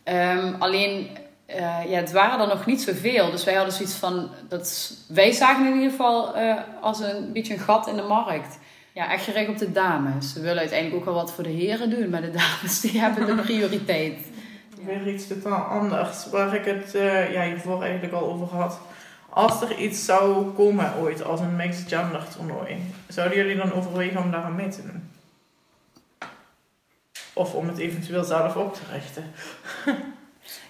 Ehm, 0.03 0.53
alleen, 0.59 1.09
eh, 1.49 1.89
ja, 1.89 1.97
het 1.97 2.11
waren 2.11 2.39
er 2.39 2.47
nog 2.47 2.65
niet 2.65 2.81
zoveel. 2.81 3.31
Dus 3.31 3.43
wij 3.43 3.53
hadden 3.53 3.73
zoiets 3.73 3.95
van, 3.95 4.29
dat, 4.47 4.93
wij 5.07 5.31
zagen 5.31 5.65
in 5.65 5.73
ieder 5.73 5.89
geval 5.89 6.35
eh, 6.35 6.55
als 6.81 6.99
een 6.99 7.31
beetje 7.33 7.53
een 7.53 7.59
gat 7.59 7.87
in 7.87 7.95
de 7.95 8.01
markt. 8.01 8.57
Ja, 8.93 9.11
echt 9.11 9.23
gericht 9.23 9.49
op 9.49 9.57
de 9.57 9.71
dames. 9.71 10.33
We 10.33 10.41
willen 10.41 10.59
uiteindelijk 10.59 10.99
ook 10.99 11.05
wel 11.05 11.13
wat 11.13 11.33
voor 11.33 11.43
de 11.43 11.49
heren 11.49 11.89
doen. 11.89 12.09
Maar 12.09 12.21
de 12.21 12.31
dames, 12.45 12.81
die 12.81 12.99
hebben 12.99 13.35
de 13.35 13.41
prioriteit. 13.41 14.17
Weer 14.85 15.07
iets 15.07 15.27
totaal 15.27 15.61
anders. 15.61 16.29
Waar 16.29 16.55
ik 16.55 16.65
het 16.65 16.95
eh, 16.95 17.33
ja, 17.33 17.43
hiervoor 17.43 17.81
eigenlijk 17.81 18.13
al 18.13 18.31
over 18.31 18.47
had. 18.47 18.79
Als 19.29 19.61
er 19.61 19.77
iets 19.77 20.05
zou 20.05 20.51
komen 20.51 20.93
ooit 20.99 21.23
als 21.23 21.39
een 21.39 21.55
mixed 21.55 21.87
gender 21.87 22.23
toernooi, 22.35 22.93
zouden 23.07 23.37
jullie 23.37 23.55
dan 23.55 23.73
overwegen 23.73 24.21
om 24.21 24.31
daar 24.31 24.43
aan 24.43 24.55
mee 24.55 24.69
te 24.69 24.81
doen? 24.81 25.11
Of 27.33 27.53
om 27.53 27.67
het 27.67 27.77
eventueel 27.77 28.23
zelf 28.23 28.55
op 28.55 28.73
te 28.73 28.81
richten? 28.91 29.23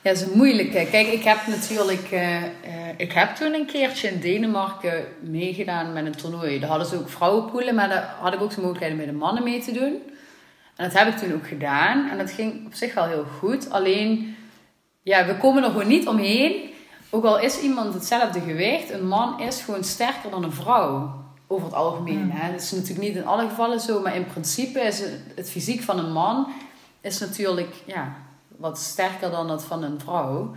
Ja, 0.02 0.12
dat 0.12 0.22
is 0.22 0.28
een 0.28 0.38
moeilijke. 0.38 0.88
Kijk, 0.92 1.08
ik 1.08 1.24
heb 1.24 1.38
natuurlijk... 1.48 2.12
eh, 2.12 2.44
eh, 2.44 2.50
ik 2.98 3.12
heb 3.12 3.36
toen 3.36 3.54
een 3.54 3.66
keertje 3.66 4.08
in 4.08 4.20
Denemarken 4.20 5.06
meegedaan 5.20 5.94
met 5.94 6.06
een 6.06 6.16
toernooi. 6.16 6.60
Daar 6.60 6.70
hadden 6.70 6.88
ze 6.88 6.98
ook 6.98 7.10
vrouwenpoelen, 7.10 7.76
maar 7.76 7.90
daar 7.90 8.16
had 8.20 8.34
ik 8.34 8.42
ook 8.42 8.50
de 8.50 8.62
mogelijkheid 8.62 8.92
om 8.92 8.98
met 8.98 9.08
de 9.08 9.14
mannen 9.14 9.44
mee 9.44 9.62
te 9.62 9.72
doen. 9.72 10.02
En 10.76 10.90
dat 10.90 10.94
heb 10.94 11.08
ik 11.08 11.18
toen 11.18 11.34
ook 11.34 11.48
gedaan. 11.48 12.10
En 12.10 12.18
dat 12.18 12.32
ging 12.32 12.66
op 12.66 12.74
zich 12.74 12.94
wel 12.94 13.06
heel 13.06 13.26
goed. 13.40 13.70
Alleen, 13.70 14.36
ja, 15.02 15.26
we 15.26 15.38
komen 15.38 15.64
er 15.64 15.70
gewoon 15.70 15.88
niet 15.88 16.08
omheen. 16.08 16.70
Ook 17.10 17.24
al 17.24 17.40
is 17.40 17.60
iemand 17.60 17.94
hetzelfde 17.94 18.40
gewicht, 18.42 18.90
een 18.90 19.08
man 19.08 19.40
is 19.40 19.62
gewoon 19.62 19.84
sterker 19.84 20.30
dan 20.30 20.44
een 20.44 20.52
vrouw. 20.54 21.18
Over 21.48 21.66
het 21.66 21.76
algemeen. 21.76 22.32
Hè? 22.32 22.52
Dat 22.52 22.62
is 22.62 22.72
natuurlijk 22.72 23.08
niet 23.08 23.16
in 23.16 23.26
alle 23.26 23.50
gevallen 23.50 23.80
zo, 23.80 24.02
maar 24.02 24.16
in 24.16 24.26
principe 24.26 24.80
is 24.80 25.00
het, 25.00 25.22
het 25.36 25.50
fysiek 25.50 25.82
van 25.82 26.00
een 26.00 26.12
man 26.12 26.48
is 27.02 27.20
natuurlijk 27.20 27.74
ja, 27.86 28.16
wat 28.60 28.78
sterker 28.78 29.32
dan 29.32 29.48
dat 29.48 29.64
van 29.64 29.84
een 29.84 30.00
vrouw. 30.00 30.56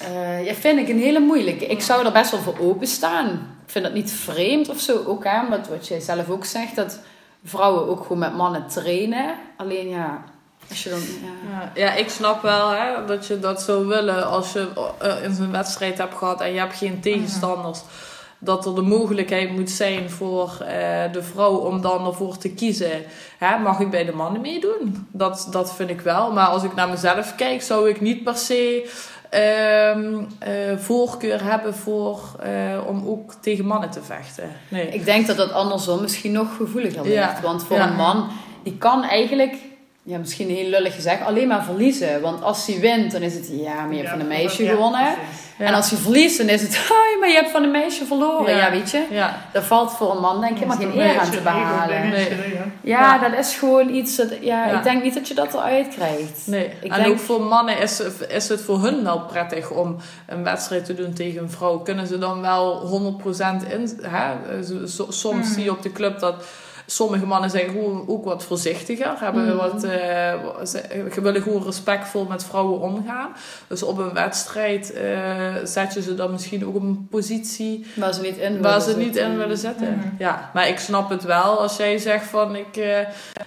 Eh 0.00 0.46
ja, 0.46 0.54
vind 0.54 0.78
ik 0.78 0.88
een 0.88 0.98
hele 0.98 1.20
moeilijke. 1.20 1.66
Ik 1.66 1.82
zou 1.82 2.06
er 2.06 2.12
best 2.12 2.30
wel 2.30 2.40
voor 2.40 2.58
openstaan. 2.58 3.26
Ik 3.64 3.72
vind 3.72 3.84
dat 3.84 3.94
niet 3.94 4.10
vreemd 4.10 4.68
of 4.68 4.80
zo. 4.80 5.04
Ook 5.06 5.24
hè, 5.24 5.48
wat, 5.48 5.68
wat 5.68 5.88
jij 5.88 6.00
zelf 6.00 6.30
ook 6.30 6.44
zegt, 6.44 6.76
dat 6.76 7.00
vrouwen 7.44 7.88
ook 7.88 8.02
gewoon 8.02 8.18
met 8.18 8.36
mannen 8.36 8.66
trainen. 8.66 9.34
Alleen 9.56 9.88
ja, 9.88 10.24
als 10.68 10.82
je 10.82 10.90
dan... 10.90 11.00
Ja. 11.00 11.50
Ja, 11.50 11.70
ja, 11.74 11.92
ik 11.92 12.08
snap 12.08 12.42
wel 12.42 12.70
hè, 12.70 13.04
dat 13.04 13.26
je 13.26 13.38
dat 13.38 13.62
zou 13.62 13.86
willen 13.86 14.26
als 14.26 14.52
je 14.52 14.68
eh, 14.98 15.22
in 15.22 15.34
zo'n 15.34 15.50
wedstrijd 15.50 15.98
hebt 15.98 16.14
gehad 16.14 16.40
en 16.40 16.52
je 16.52 16.58
hebt 16.58 16.76
geen 16.76 17.00
tegenstanders. 17.00 17.80
Dat 18.38 18.66
er 18.66 18.74
de 18.74 18.82
mogelijkheid 18.82 19.50
moet 19.52 19.70
zijn 19.70 20.10
voor 20.10 20.56
eh, 20.60 21.12
de 21.12 21.22
vrouw 21.22 21.56
om 21.56 21.80
dan 21.80 22.06
ervoor 22.06 22.36
te 22.38 22.48
kiezen. 22.48 22.90
Hè, 23.38 23.58
mag 23.58 23.80
ik 23.80 23.90
bij 23.90 24.04
de 24.04 24.12
mannen 24.12 24.40
meedoen? 24.40 25.06
Dat, 25.12 25.48
dat 25.50 25.74
vind 25.74 25.90
ik 25.90 26.00
wel. 26.00 26.32
Maar 26.32 26.46
als 26.46 26.62
ik 26.62 26.74
naar 26.74 26.88
mezelf 26.88 27.34
kijk, 27.34 27.62
zou 27.62 27.88
ik 27.88 28.00
niet 28.00 28.24
per 28.24 28.36
se 28.36 28.90
ehm, 29.30 30.14
eh, 30.38 30.76
voorkeur 30.78 31.44
hebben 31.44 31.74
voor, 31.74 32.20
eh, 32.40 32.86
om 32.86 33.06
ook 33.08 33.32
tegen 33.40 33.66
mannen 33.66 33.90
te 33.90 34.02
vechten. 34.02 34.48
Nee. 34.68 34.88
Ik 34.88 35.04
denk 35.04 35.26
dat 35.26 35.36
dat 35.36 35.52
andersom 35.52 36.00
misschien 36.00 36.32
nog 36.32 36.56
gevoeliger 36.56 37.02
ligt. 37.02 37.14
Ja. 37.14 37.38
Want 37.42 37.64
voor 37.64 37.76
Ja. 37.76 37.88
een 37.88 37.96
man, 37.96 38.28
die 38.62 38.76
kan 38.78 39.02
eigenlijk, 39.04 39.54
ja, 40.06 40.18
misschien 40.18 40.48
heel 40.50 40.68
lullig 40.68 40.94
gezegd, 40.94 41.24
alleen 41.24 41.48
maar 41.48 41.64
verliezen. 41.64 42.20
Want 42.20 42.42
als 42.42 42.66
hij 42.66 42.80
wint, 42.80 43.12
dan 43.12 43.22
is 43.22 43.34
het, 43.34 43.48
ja, 43.52 43.74
maar 43.74 43.90
je 43.92 43.96
hebt 43.96 44.10
van 44.10 44.20
een 44.20 44.26
meisje 44.26 44.62
ja, 44.64 44.70
gewonnen. 44.70 45.00
Ja. 45.58 45.64
En 45.64 45.74
als 45.74 45.90
hij 45.90 45.98
verliest, 45.98 46.38
dan 46.38 46.48
is 46.48 46.62
het, 46.62 46.76
hoi, 46.88 47.18
maar 47.20 47.28
je 47.28 47.34
hebt 47.34 47.50
van 47.50 47.62
een 47.62 47.70
meisje 47.70 48.04
verloren. 48.04 48.50
Ja, 48.56 48.58
Ja. 48.66 48.70
weet 48.70 48.90
je. 48.90 49.04
Ja. 49.10 49.36
Daar 49.52 49.62
valt 49.62 49.92
voor 49.92 50.10
een 50.14 50.20
man 50.20 50.40
denk 50.40 50.52
ik 50.52 50.58
helemaal 50.58 50.76
geen 50.76 51.00
eer 51.00 51.18
aan 51.20 51.30
te 51.30 51.40
behalen. 51.40 52.08
Nee. 52.08 52.28
Ja, 52.82 53.18
Ja. 53.20 53.28
dat 53.28 53.38
is 53.38 53.54
gewoon 53.56 53.94
iets, 53.94 54.16
dat, 54.16 54.28
ja, 54.40 54.66
Ja. 54.66 54.76
ik 54.78 54.82
denk 54.82 55.02
niet 55.02 55.14
dat 55.14 55.28
je 55.28 55.34
dat 55.34 55.54
eruit 55.54 55.88
krijgt. 55.88 56.42
Nee, 56.46 56.64
Ik 56.80 56.92
en 56.92 57.02
denk- 57.02 57.06
ook 57.12 57.18
voor 57.18 57.42
mannen 57.42 57.78
is, 57.78 58.02
is 58.28 58.48
het 58.48 58.60
voor 58.60 58.78
hun 58.82 59.04
wel 59.04 59.20
prettig 59.20 59.70
om 59.70 59.96
een 60.26 60.44
wedstrijd 60.44 60.84
te 60.84 60.94
doen 60.94 61.12
tegen 61.12 61.42
een 61.42 61.50
vrouw. 61.50 61.78
Kunnen 61.78 62.06
ze 62.06 62.18
dan 62.18 62.40
wel 62.40 62.86
100% 62.86 63.62
in. 63.68 63.98
Hè? 64.02 64.34
Soms 65.08 65.22
Mhm. 65.46 65.52
zie 65.54 65.64
je 65.64 65.70
op 65.70 65.82
de 65.82 65.92
club 65.92 66.18
dat 66.18 66.44
sommige 66.86 67.26
mannen 67.26 67.50
zijn 67.50 67.66
gewoon 67.70 68.04
ook 68.06 68.24
wat 68.24 68.44
voorzichtiger. 68.44 69.12
Hebben 69.18 69.44
Mhm. 69.46 69.56
wat, 69.56 69.80
ze 70.68 71.20
willen 71.22 71.42
gewoon 71.42 71.62
respectvol 71.64 72.24
met 72.24 72.44
vrouwen 72.44 72.80
omgaan. 72.80 73.28
Dus 73.66 73.82
op 73.82 73.98
een 73.98 74.12
wedstrijd 74.12 74.92
eh, 74.92 75.54
zet 75.64 75.94
je 75.94 76.02
ze 76.02 76.14
dan 76.14 76.30
misschien 76.30 76.66
ook 76.66 76.74
op 76.74 76.82
een 76.82 77.06
positie 77.10 77.86
Waar 77.94 78.14
ze 78.14 78.20
niet 78.20 78.36
in 78.36 78.52
waar 78.52 78.62
willen 78.62 78.82
ze 78.82 78.96
niet 78.96 79.16
in 79.16 79.36
willen 79.36 79.58
zitten. 79.58 79.94
Mhm. 79.96 80.08
Ja, 80.18 80.50
maar 80.54 80.68
ik 80.68 80.78
snap 80.78 81.10
het 81.10 81.24
wel. 81.24 81.58
Als 81.60 81.76
jij 81.76 81.98
zegt 81.98 82.26
van 82.26 82.56
ik, 82.56 82.76
eh, 82.76 82.98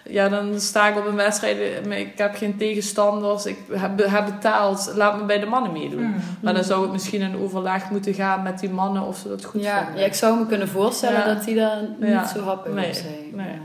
ja, 0.04 0.30
dan 0.30 0.60
sta 0.60 0.88
ik 0.88 0.98
op 0.98 1.06
een 1.06 1.16
wedstrijd, 1.16 1.58
ik 1.90 2.18
heb 2.18 2.36
geen 2.36 2.58
tegenstanders, 2.58 3.46
ik 3.46 3.58
heb, 3.72 4.06
heb 4.10 4.26
betaald, 4.26 4.92
laat 4.96 5.18
me 5.20 5.24
bij 5.26 5.40
de 5.40 5.46
mannen 5.46 5.72
meedoen. 5.72 6.04
Mhm. 6.04 6.20
Maar 6.42 6.54
dan 6.54 6.64
zou 6.64 6.82
het 6.82 6.92
misschien 6.92 7.22
in 7.22 7.38
overleg 7.38 7.90
moeten 7.90 8.14
gaan 8.14 8.44
met 8.44 8.60
die 8.60 8.70
mannen 8.70 9.02
of 9.04 9.18
ze 9.18 9.28
dat 9.28 9.44
goed 9.46 9.62
Ja, 9.64 9.78
vinden. 9.84 10.00
ja, 10.02 10.06
ik 10.06 10.14
zou 10.14 10.40
me 10.40 10.46
kunnen 10.46 10.68
voorstellen 10.68 11.20
Ja. 11.20 11.34
dat 11.34 11.44
die 11.44 11.56
daar 11.56 11.78
niet 12.00 12.10
Ja. 12.10 12.28
zo 12.28 12.40
happig 12.44 12.74
Nee, 12.74 12.88
op 12.88 12.94
zijn. 12.94 13.29
Nee. 13.36 13.60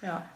Ja. 0.00 0.26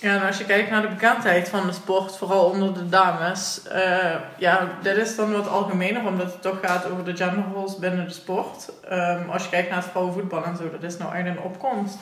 Ja. 0.00 0.14
En 0.14 0.26
als 0.26 0.38
je 0.38 0.44
kijkt 0.44 0.70
naar 0.70 0.82
de 0.82 0.88
bekendheid 0.88 1.48
van 1.48 1.66
de 1.66 1.72
sport, 1.72 2.16
vooral 2.16 2.44
onder 2.44 2.74
de 2.74 2.88
dames, 2.88 3.62
eh, 3.68 4.14
ja, 4.36 4.68
dit 4.82 4.96
is 4.96 5.16
dan 5.16 5.32
wat 5.32 5.48
algemener, 5.48 6.06
omdat 6.06 6.32
het 6.32 6.42
toch 6.42 6.58
gaat 6.62 6.90
over 6.90 7.04
de 7.04 7.16
genderroles 7.16 7.76
binnen 7.78 8.06
de 8.08 8.12
sport. 8.14 8.68
Ehm, 8.88 9.28
als 9.32 9.42
je 9.42 9.48
kijkt 9.48 9.68
naar 9.70 9.78
het 9.78 9.88
vrouwenvoetbal 9.90 10.44
en 10.44 10.56
zo, 10.56 10.62
dat 10.70 10.82
is 10.82 10.98
nou 10.98 11.14
echt 11.14 11.26
een 11.26 11.40
opkomst. 11.40 11.96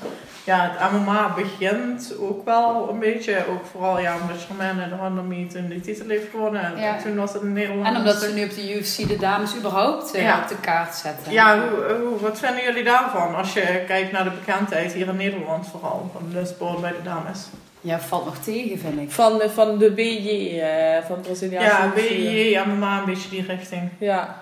Ja, 0.45 0.71
het 0.73 0.93
MMA 0.93 1.35
begint 1.35 2.13
ook 2.21 2.45
wel 2.45 2.89
een 2.91 2.99
beetje, 2.99 3.45
ook 3.51 3.65
vooral 3.71 3.99
ja, 4.01 4.15
omdat 4.21 4.37
Charmaine 4.47 4.89
de 4.89 4.95
Handermeet 4.95 5.51
toen 5.51 5.69
die 5.69 5.81
titel 5.81 6.09
heeft 6.09 6.31
gewonnen. 6.31 6.63
En 6.65 6.77
Ja. 6.81 6.97
toen 7.03 7.17
was 7.17 7.33
het 7.33 7.43
in 7.43 7.53
Nederland. 7.53 7.87
En 7.87 7.97
omdat 7.97 8.17
ze 8.21 8.33
nu 8.33 8.45
op 8.45 8.55
de 8.55 8.75
UFC 8.79 9.09
de 9.09 9.17
dames 9.17 9.57
überhaupt 9.57 10.15
eh, 10.15 10.23
Ja. 10.23 10.39
op 10.43 10.49
de 10.49 10.57
kaart 10.61 10.95
zetten. 10.95 11.33
Ja, 11.33 11.59
hoe, 11.61 11.95
hoe, 12.03 12.21
wat 12.21 12.39
vinden 12.39 12.63
jullie 12.65 12.85
daarvan 12.85 13.35
als 13.35 13.53
je 13.53 13.85
kijkt 13.87 14.13
naar 14.13 14.25
de 14.25 14.31
bekendheid 14.31 14.93
hier 14.93 15.09
in 15.09 15.17
Nederland 15.17 15.67
vooral, 15.69 16.11
van 16.13 16.23
de 16.33 16.47
sport 16.47 16.81
bij 16.81 16.91
de 16.91 17.03
dames? 17.03 17.47
Ja, 17.87 18.01
valt 18.01 18.25
nog 18.25 18.39
tegen, 18.39 18.79
vind 18.79 19.01
ik. 19.01 19.11
Van, 19.11 19.39
de, 19.39 19.51
van 19.51 19.79
de 19.79 19.91
BJ, 19.91 20.61
eh, 20.61 21.05
van 21.07 21.21
Braziliaanse 21.21 21.71
Ja. 21.71 21.93
BJJ, 21.95 22.59
MMA, 22.67 22.99
een 22.99 23.05
beetje 23.05 23.29
die 23.29 23.45
richting. 23.47 23.91
Ja, 23.99 24.37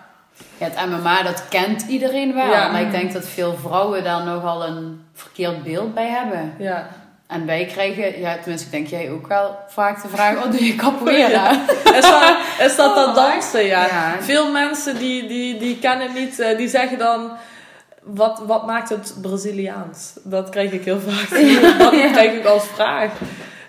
Ja, 0.58 0.64
het 0.66 0.86
MMA, 0.90 1.22
dat 1.22 1.48
kent 1.48 1.82
iedereen 1.88 2.34
wel. 2.34 2.50
Ja. 2.50 2.68
Maar 2.70 2.80
ik 2.80 2.90
denk 2.90 3.12
dat 3.12 3.26
veel 3.28 3.56
vrouwen 3.56 4.04
daar 4.04 4.24
nogal 4.24 4.66
een 4.66 5.04
verkeerd 5.14 5.62
beeld 5.62 5.94
bij 5.94 6.08
hebben. 6.08 6.54
ja. 6.58 6.88
En 7.26 7.46
wij 7.46 7.64
krijgen, 7.64 8.20
ja, 8.20 8.34
tenminste, 8.36 8.66
ik 8.66 8.72
denk 8.72 8.86
jij 8.86 9.10
ook 9.10 9.26
wel 9.26 9.58
vaak 9.68 10.02
de 10.02 10.08
vraag: 10.08 10.36
oh, 10.36 10.50
doe 10.50 10.64
je 10.64 10.74
capoeira? 10.74 11.50
Is 11.98 12.00
dat, 12.00 12.36
is 12.58 12.76
dat 12.76 12.94
dat 12.94 13.14
dansen, 13.14 13.64
ja. 13.64 13.86
Ja. 13.86 14.16
Veel 14.20 14.50
mensen 14.50 14.98
die, 14.98 15.26
die, 15.26 15.58
die 15.58 15.78
kennen 15.78 16.12
niet, 16.14 16.40
eh, 16.40 16.56
die 16.56 16.68
zeggen 16.68 16.98
dan... 16.98 17.30
Wat, 18.04 18.42
wat 18.46 18.66
maakt 18.66 18.88
het 18.88 19.14
Braziliaans? 19.20 20.12
Dat 20.22 20.48
krijg 20.48 20.72
ik 20.72 20.84
heel 20.84 21.00
vaak. 21.00 21.30
Dat 21.78 21.90
krijg 21.90 22.32
ik 22.32 22.44
als 22.44 22.66
vraag. 22.66 23.10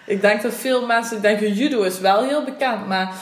Ik 0.05 0.21
denk 0.21 0.41
dat 0.41 0.53
veel 0.53 0.85
mensen 0.85 1.21
denken 1.21 1.53
judo 1.53 1.81
is 1.81 1.99
wel 1.99 2.23
heel 2.23 2.43
bekend, 2.43 2.87
maar 2.87 3.13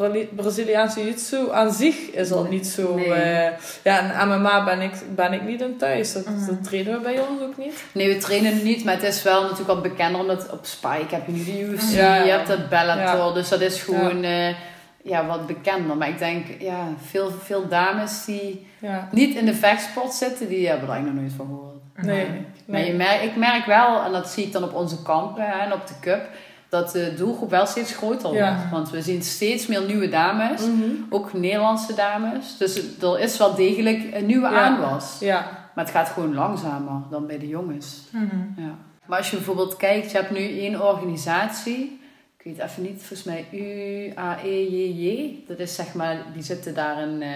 eh, 0.00 0.26
Braziliaanse 0.34 1.00
jiu-jitsu 1.00 1.50
aan 1.52 1.72
zich 1.72 1.96
is 1.96 2.30
al 2.30 2.44
niet 2.44 2.66
zo. 2.66 2.94
Nee. 2.94 3.08
Uh, 3.08 3.48
ja, 3.82 4.20
en 4.20 4.28
MMA 4.28 4.64
ben 4.64 4.80
ik, 4.80 4.92
ben 5.14 5.32
ik 5.32 5.42
niet 5.42 5.60
in 5.60 5.76
thuis. 5.76 6.12
Dat, 6.12 6.28
mm. 6.28 6.46
dat, 6.46 6.64
trainen 6.64 6.92
we 6.92 7.00
bij 7.00 7.18
ons 7.18 7.42
ook 7.42 7.56
niet. 7.56 7.84
Nee, 7.92 8.14
we 8.14 8.20
trainen 8.20 8.62
niet, 8.62 8.84
maar 8.84 8.94
het 8.94 9.02
is 9.02 9.22
wel 9.22 9.42
natuurlijk 9.42 9.68
al 9.68 9.80
bekender 9.80 10.20
omdat 10.20 10.50
op 10.50 10.66
Spike 10.66 11.14
heb 11.14 11.26
je 11.26 11.32
nu 11.32 11.44
de 11.44 11.60
UFC, 11.60 11.90
ja, 11.90 12.16
je 12.16 12.30
hebt 12.30 12.48
het 12.48 12.68
Bellator, 12.68 13.34
dus 13.34 13.48
dat 13.48 13.60
is 13.60 13.82
gewoon. 13.82 14.24
Uh, 14.24 14.48
ja, 15.02 15.26
wat 15.26 15.46
bekender. 15.46 15.96
Maar 15.96 16.08
ik 16.08 16.18
denk, 16.18 16.46
ja, 16.58 16.88
veel, 17.06 17.30
veel 17.30 17.68
dames 17.68 18.24
die 18.24 18.66
niet 19.10 19.34
in 19.34 19.46
de 19.46 19.54
vechtsport 19.54 20.12
zitten, 20.12 20.48
die 20.48 20.68
hebben 20.68 20.88
er 20.88 20.94
eigenlijk 20.94 21.22
nog 21.22 21.24
nooit 21.24 21.36
van 21.36 21.46
gehoord. 21.46 22.06
Nee. 22.06 22.28
nee. 22.64 22.96
Maar 22.96 23.14
je 23.16 23.24
ik 23.24 23.36
merk 23.36 23.64
wel, 23.66 24.02
en 24.04 24.12
dat 24.12 24.28
zie 24.28 24.44
ik 24.44 24.52
dan 24.52 24.64
op 24.64 24.74
onze 24.74 25.02
kampen 25.02 25.44
hè, 25.44 25.64
en 25.64 25.72
op 25.72 25.86
de 25.86 25.94
cup, 26.00 26.28
dat 26.68 26.92
de 26.92 27.14
doelgroep 27.14 27.50
wel 27.50 27.66
steeds 27.66 27.94
groter 27.94 28.28
wordt. 28.28 28.70
Want 28.70 28.90
we 28.90 29.02
zien 29.02 29.22
steeds 29.22 29.66
meer 29.66 29.82
nieuwe 29.82 30.08
dames, 30.08 30.60
mhm. 30.66 30.90
ook 31.08 31.32
Nederlandse 31.32 31.94
dames. 31.94 32.56
Dus 32.56 33.00
er 33.00 33.20
is 33.20 33.38
wel 33.38 33.54
degelijk 33.54 34.14
een 34.14 34.26
nieuwe 34.26 34.48
ja. 34.50 34.64
aanwas. 34.64 35.16
Ja. 35.20 35.40
Maar 35.74 35.84
het 35.84 35.94
gaat 35.94 36.08
gewoon 36.08 36.34
langzamer 36.34 37.02
dan 37.10 37.26
bij 37.26 37.38
de 37.38 37.48
jongens. 37.48 38.02
Mhm. 38.10 38.26
ja. 38.56 38.74
Maar 39.06 39.18
als 39.18 39.30
je 39.30 39.36
bijvoorbeeld 39.36 39.76
kijkt, 39.76 40.10
je 40.10 40.16
hebt 40.16 40.30
nu 40.30 40.58
één 40.58 40.88
organisatie 40.88 42.00
weet 42.54 42.68
even 42.68 42.82
niet, 42.82 43.02
volgens 43.02 43.22
mij 43.22 43.46
UAEJJ. 43.50 45.34
Dat 45.46 45.58
is 45.58 45.74
zeg 45.74 45.94
maar, 45.94 46.24
die 46.32 46.42
zitten 46.42 46.74
daar 46.74 47.02
in 47.02 47.22
uh, 47.22 47.28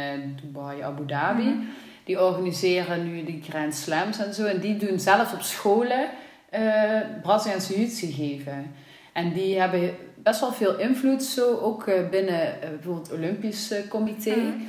Dubai, 0.42 0.82
Abu 0.82 1.06
Dhabi. 1.06 1.42
Mhm. 1.42 1.58
Die 2.04 2.20
organiseren 2.20 3.04
nu 3.04 3.24
die 3.24 3.42
Grand 3.48 3.74
Slams 3.74 4.18
en 4.18 4.34
zo. 4.34 4.44
En 4.44 4.60
die 4.60 4.76
doen 4.76 5.00
zelf 5.00 5.32
op 5.32 5.40
scholen 5.40 6.08
uh, 6.54 7.00
Braziliaanse 7.22 7.76
jiu 7.76 8.12
geven. 8.12 8.74
En 9.12 9.32
die 9.32 9.60
hebben 9.60 9.94
best 10.16 10.40
wel 10.40 10.52
veel 10.52 10.78
invloed 10.78 11.22
zo, 11.22 11.56
ook 11.56 11.86
uh, 11.86 12.08
binnen 12.08 12.54
bijvoorbeeld 12.60 13.06
het 13.06 13.16
Olympisch 13.16 13.74
Comité. 13.88 14.36
Mhm. 14.36 14.62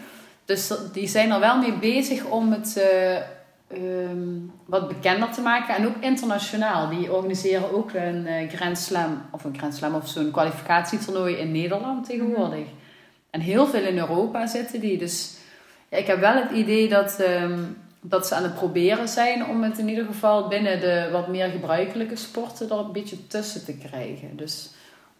Dus 0.46 0.74
die 0.94 1.08
zijn 1.08 1.32
er 1.32 1.40
wel 1.40 1.58
mee 1.58 1.74
bezig 1.74 2.26
om 2.26 2.52
het 2.52 2.82
Ehm, 3.74 4.40
wat 4.66 4.88
bekender 4.88 5.32
te 5.32 5.42
maken. 5.42 5.76
En 5.76 5.88
ook 5.88 5.96
internationaal. 6.00 6.90
Die 6.90 7.14
organiseren 7.14 7.74
ook 7.74 7.94
een 7.94 8.28
uh, 8.28 8.50
Grand 8.50 8.78
Slam, 8.78 9.22
of 9.32 9.44
een 9.44 9.58
Grand 9.58 9.76
Slam 9.76 9.96
of 9.96 10.08
zo'n 10.08 10.32
kwalificatietoernooi 10.32 11.36
in 11.36 11.52
Nederland 11.52 12.06
tegenwoordig. 12.06 12.66
En 13.30 13.40
heel 13.40 13.68
veel 13.68 13.84
in 13.84 13.98
Europa 13.98 14.48
zitten 14.48 14.80
die. 14.80 14.98
Dus 14.98 15.38
ja, 15.90 15.98
ik 15.98 16.08
heb 16.08 16.20
wel 16.20 16.34
het 16.34 16.52
idee 16.52 16.90
dat, 16.90 17.20
ehm, 17.20 17.60
dat 18.02 18.28
ze 18.28 18.36
aan 18.36 18.44
het 18.44 18.56
proberen 18.56 19.08
zijn 19.08 19.46
om 19.46 19.64
het 19.64 19.78
in 19.78 19.90
ieder 19.90 20.06
geval 20.06 20.48
binnen 20.48 20.80
de 20.80 21.10
wat 21.12 21.28
meer 21.28 21.50
gebruikelijke 21.50 22.16
sporten 22.16 22.70
er 22.70 22.78
een 22.78 22.92
beetje 22.92 23.28
tussen 23.28 23.66
te 23.66 23.78
krijgen. 23.78 24.38
Dus 24.38 24.72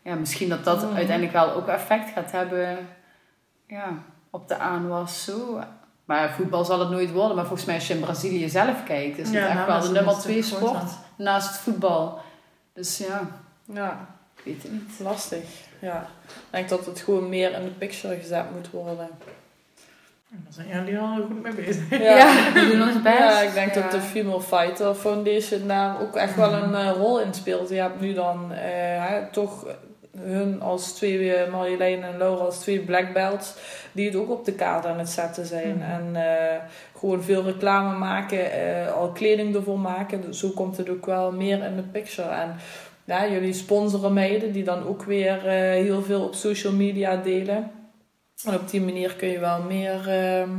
ja, 0.04 0.16
misschien 0.16 0.50
dat 0.50 0.64
dat 0.64 0.84
mhm. 0.84 0.96
uiteindelijk 0.96 1.36
wel 1.36 1.54
ook 1.54 1.68
effect 1.68 2.10
gaat 2.10 2.32
hebben 2.32 2.78
ja, 3.68 4.04
op 4.30 4.48
de 4.48 4.58
aanwas 4.58 5.24
zo. 5.24 5.60
Maar 6.06 6.34
voetbal 6.34 6.66
zal 6.66 6.80
het 6.80 6.90
nooit 6.90 7.12
worden. 7.12 7.36
Maar 7.36 7.46
volgens 7.46 7.68
mij 7.68 7.76
als 7.76 7.88
je 7.88 7.94
in 7.94 8.00
Brazilië 8.00 8.50
zelf 8.50 8.84
kijkt, 8.84 9.18
is 9.18 9.28
het 9.28 9.36
echt 9.36 9.54
nou, 9.54 9.68
wel 9.68 9.82
de 9.82 9.90
nummer 9.90 10.20
twee 10.20 10.44
sport 10.44 10.92
naast 11.16 11.58
voetbal. 11.58 12.20
Dus 12.74 12.98
ja. 12.98 13.22
Ja. 13.66 14.08
Ik 14.36 14.44
weet 14.44 14.64
het 14.64 14.72
niet. 14.72 15.00
Lastig. 15.00 15.44
Ja. 15.80 16.08
Ik 16.26 16.50
denk 16.50 16.70
dat 16.70 16.86
het 16.86 17.00
gewoon 17.00 17.30
meer 17.30 17.54
in 17.54 17.64
de 17.64 17.70
picture 17.70 18.16
gezet 18.16 18.52
moet 18.54 18.70
worden. 18.72 19.10
Daar 20.30 20.54
zijn 20.54 20.68
jullie 20.68 21.00
al 21.00 21.16
goed 21.16 21.42
mee 21.42 21.54
bezig. 21.54 21.90
Ja, 21.90 22.18
ja 22.18 22.52
die 22.52 22.72
doen 22.72 22.88
ons 22.88 23.02
best. 23.02 23.18
Ja, 23.18 23.42
ik 23.42 23.54
denk 23.54 23.74
dat 23.74 23.92
de 23.92 24.02
Female 24.02 24.42
Fighter 24.42 24.96
Foundation 24.96 25.68
daar 25.68 26.02
ook 26.02 26.16
echt 26.16 26.36
wel 26.36 26.54
een 26.54 26.72
uh, 26.72 26.92
rol 26.92 27.20
in 27.20 27.34
speelt. 27.34 27.70
Je 27.70 27.76
hebt 27.76 28.00
nu 28.00 28.14
dan 28.14 28.52
uh, 28.52 29.18
toch 29.32 29.66
hun 30.18 30.62
als 30.62 30.92
twee, 30.92 31.34
eh, 31.34 31.52
Marjolein 31.52 32.04
en 32.04 32.18
Laura 32.18 32.44
als 32.44 32.60
twee 32.60 32.80
black 32.80 33.14
belts, 33.14 33.54
die 33.92 34.06
het 34.06 34.16
ook 34.16 34.30
op 34.30 34.46
de 34.46 34.54
kaart 34.54 34.86
aan 34.86 35.00
het 35.00 35.10
zetten 35.10 35.46
zijn. 35.46 35.78
Mhm. 35.78 35.92
En 35.92 36.10
uh, 36.14 36.70
gewoon 36.98 37.24
veel 37.24 37.44
reclame 37.44 37.98
maken, 37.98 38.40
uh, 38.40 38.94
al 38.94 39.12
kleding 39.12 39.56
ervoor 39.56 39.80
maken. 39.80 40.34
Zo 40.34 40.50
komt 40.50 40.78
het 40.78 40.90
ook 40.90 41.06
wel 41.06 41.32
meer 41.32 41.64
in 41.64 41.76
de 41.76 41.82
picture. 41.82 42.30
En 42.30 42.56
ja, 43.04 43.28
jullie 43.28 43.54
sponsoren 43.54 44.14
meiden 44.14 44.52
die 44.52 44.64
dan 44.64 44.88
ook 44.88 45.04
weer 45.04 45.42
heel 45.42 46.02
veel 46.02 46.24
op 46.24 46.34
social 46.34 46.74
media 46.74 47.16
delen. 47.16 47.72
En 48.46 48.54
op 48.54 48.70
die 48.70 48.82
manier 48.82 49.16
kun 49.16 49.28
je 49.28 49.40
wel 49.40 49.62
meer 49.62 50.10
ehm, 50.10 50.50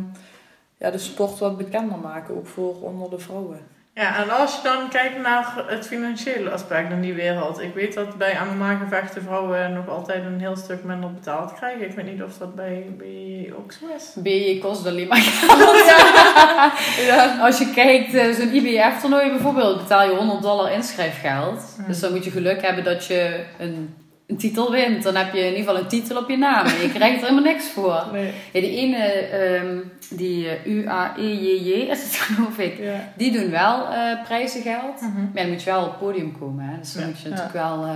ja, 0.79 0.91
de 0.91 0.99
sport 0.99 1.39
wat 1.39 1.57
bekender 1.57 1.99
maken, 1.99 2.37
ook 2.37 2.47
voor 2.47 2.83
onder 2.83 3.11
de 3.11 3.19
vrouwen. 3.19 3.74
Ja, 3.95 4.17
en 4.17 4.31
als 4.31 4.57
je 4.57 4.63
dan 4.63 4.89
kijkt 4.89 5.19
naar 5.19 5.65
het 5.67 5.87
financiële 5.87 6.51
aspect 6.51 6.91
in 6.91 7.01
die 7.01 7.15
wereld. 7.15 7.61
Ik 7.61 7.75
weet 7.75 7.95
dat 7.95 8.17
bij 8.17 8.39
MMA-gevechten 8.53 9.23
vrouwen 9.23 9.73
nog 9.73 9.89
altijd 9.89 10.25
een 10.25 10.41
heel 10.41 10.57
stuk 10.57 10.85
minder 10.85 11.13
betaald 11.13 11.55
krijgen. 11.55 11.87
Ik 11.89 11.95
weet 11.95 12.13
niet 12.13 12.23
of 12.23 12.39
dat 12.39 12.55
bij 12.55 12.87
BJ 12.99 13.53
ook 13.59 13.73
zo 13.73 13.85
is. 13.97 14.13
BJ 14.15 14.59
kost 14.59 14.87
alleen 14.87 15.09
maar 15.09 15.19
geld. 15.19 15.85
Ja. 15.87 16.73
ja. 17.07 17.39
Als 17.41 17.59
je 17.59 17.71
kijkt, 17.71 18.15
eh, 18.15 18.31
zo'n 18.31 18.55
IBF-toernooi 18.55 19.31
bijvoorbeeld, 19.31 19.79
betaal 19.79 20.11
je 20.11 20.17
100 20.17 20.43
dollar 20.43 20.73
inschrijfgeld. 20.73 21.77
Dus 21.87 22.01
dan 22.01 22.13
moet 22.13 22.25
je 22.25 22.31
geluk 22.31 22.63
hebben 22.63 22.85
dat 22.85 23.07
je 23.07 23.45
een 23.59 23.95
een 24.27 24.37
titel 24.37 24.71
wint, 24.71 25.03
dan 25.03 25.15
heb 25.15 25.33
je 25.33 25.41
in 25.41 25.47
ieder 25.47 25.59
geval 25.59 25.77
een 25.77 25.89
titel 25.89 26.17
op 26.17 26.29
je 26.29 26.37
naam. 26.37 26.67
En 26.67 26.81
je 26.81 26.93
krijgt 26.93 27.23
er 27.23 27.29
helemaal 27.29 27.53
niks 27.53 27.71
voor. 27.71 28.07
Nee. 28.13 28.33
Ja, 28.53 28.61
die 28.61 28.77
ene, 28.77 29.33
um, 29.57 29.93
die 30.11 30.49
eh, 30.49 30.67
UAEJJ 30.67 31.71
is 31.71 32.03
het 32.03 32.15
geloof 32.25 32.59
ik, 32.59 32.81
die 33.17 33.33
doen 33.33 33.51
wel 33.51 33.93
uh, 33.93 34.23
prijzengeld. 34.25 35.01
Mm 35.01 35.15
-hmm. 35.15 35.31
Maar 35.35 35.43
dan 35.43 35.53
moet 35.53 35.63
je 35.63 35.71
wel 35.71 35.83
op 35.83 35.91
het 35.91 35.99
podium 35.99 36.39
komen. 36.39 36.65
Hè? 36.65 36.79
Dus 36.79 36.93
dan 36.93 37.07
moet 37.07 37.21
je 37.21 37.29
natuurlijk 37.29 37.55
wel... 37.55 37.87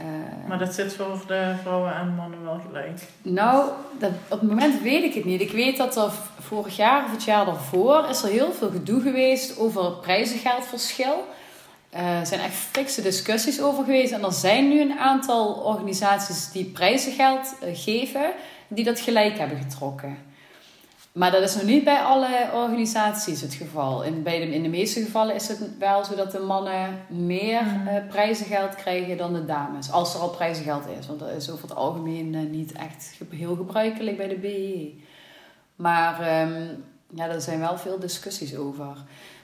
Uh, 0.00 0.48
maar 0.48 0.58
dat 0.58 0.74
zit 0.74 0.94
voor 0.94 1.22
de 1.26 1.54
vrouwen 1.62 1.94
en 1.94 2.14
mannen 2.14 2.44
wel 2.44 2.60
gelijk? 2.66 3.00
Nou, 3.22 3.70
dat, 3.98 4.10
op 4.28 4.40
het 4.40 4.48
moment 4.48 4.82
weet 4.82 5.04
ik 5.04 5.14
het 5.14 5.24
niet. 5.24 5.40
Ik 5.40 5.50
weet 5.50 5.76
dat 5.76 5.96
er 5.96 6.10
vorig 6.40 6.76
jaar 6.76 7.04
of 7.04 7.10
het 7.10 7.24
jaar 7.24 7.44
daarvoor 7.44 8.06
is 8.10 8.22
er 8.22 8.28
heel 8.28 8.52
veel 8.52 8.70
gedoe 8.70 9.00
geweest 9.00 9.58
over 9.58 9.90
prijzengeldverschil. 9.90 11.26
Eh, 11.92 12.18
er 12.18 12.26
zijn 12.26 12.40
echt 12.40 12.54
fikse 12.54 13.02
discussies 13.02 13.60
over 13.60 13.84
geweest. 13.84 14.12
En 14.12 14.24
er 14.24 14.32
zijn 14.32 14.68
nu 14.68 14.80
een 14.80 14.98
aantal 14.98 15.52
organisaties 15.52 16.50
die 16.50 16.64
prijzengeld 16.64 17.54
uh, 17.62 17.68
geven, 17.72 18.32
die 18.68 18.84
dat 18.84 19.00
gelijk 19.00 19.38
hebben 19.38 19.58
getrokken. 19.58 20.18
Maar 21.12 21.30
dat 21.30 21.42
is 21.42 21.54
nog 21.54 21.64
niet 21.64 21.84
bij 21.84 22.00
alle 22.00 22.50
organisaties 22.54 23.40
het 23.40 23.54
geval. 23.54 24.02
In, 24.02 24.22
bij 24.22 24.38
de, 24.38 24.54
in 24.54 24.62
de 24.62 24.68
meeste 24.68 25.04
gevallen 25.04 25.34
is 25.34 25.48
het 25.48 25.78
wel 25.78 26.04
zo 26.04 26.14
dat 26.14 26.32
de 26.32 26.38
mannen 26.38 27.04
meer 27.08 27.62
uh, 27.62 28.08
prijzengeld 28.08 28.74
krijgen 28.74 29.16
dan 29.16 29.32
de 29.32 29.44
dames. 29.44 29.90
Als 29.90 30.14
er 30.14 30.20
al 30.20 30.30
prijzengeld 30.30 30.84
is. 30.98 31.06
Want 31.06 31.18
dat 31.18 31.30
is 31.30 31.50
over 31.50 31.68
het 31.68 31.76
algemeen 31.76 32.50
niet 32.50 32.72
echt 32.72 33.14
heel 33.30 33.56
gebruikelijk 33.56 34.16
bij 34.16 34.28
de 34.28 34.38
BE. 34.38 34.94
Maar 35.76 36.42
um, 36.42 36.84
ja, 37.14 37.28
er 37.28 37.40
zijn 37.40 37.58
wel 37.58 37.78
veel 37.78 37.98
discussies 37.98 38.56
over. 38.56 38.96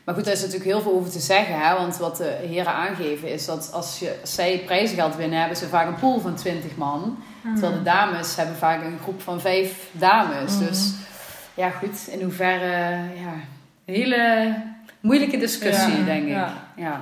Maar 0.09 0.17
goed, 0.17 0.27
daar 0.27 0.35
is 0.35 0.41
natuurlijk 0.41 0.71
heel 0.71 0.81
veel 0.81 0.93
over 0.93 1.11
te 1.11 1.19
zeggen. 1.19 1.61
Hè? 1.61 1.75
Want 1.75 1.97
wat 1.97 2.17
de 2.17 2.37
heren 2.49 2.73
aangeven 2.73 3.33
is 3.33 3.45
dat 3.45 3.71
als, 3.73 3.99
je, 3.99 4.15
zij 4.23 4.63
prijzengeld 4.67 5.17
winnen, 5.17 5.39
hebben 5.39 5.57
ze 5.57 5.67
vaak 5.67 5.87
een 5.87 5.99
pool 5.99 6.21
van 6.21 6.35
20 6.35 6.77
man. 6.77 7.19
Terwijl 7.43 7.73
de 7.73 7.83
dames 7.83 8.37
hebben 8.37 8.57
vaak 8.57 8.83
een 8.85 8.99
groep 9.03 9.23
van 9.23 9.41
vijf 9.41 9.89
dames. 9.93 10.55
Mhm. 10.55 10.67
Dus 10.67 10.93
ja, 11.55 11.71
goed, 11.71 12.09
in 12.11 12.23
hoeverre, 12.23 12.71
ja, 13.15 13.33
een 13.85 13.95
hele 13.95 14.55
moeilijke 15.01 15.39
discussie, 15.39 16.05
denk 16.05 16.27
ik. 16.27 16.47
Ja. 16.77 17.01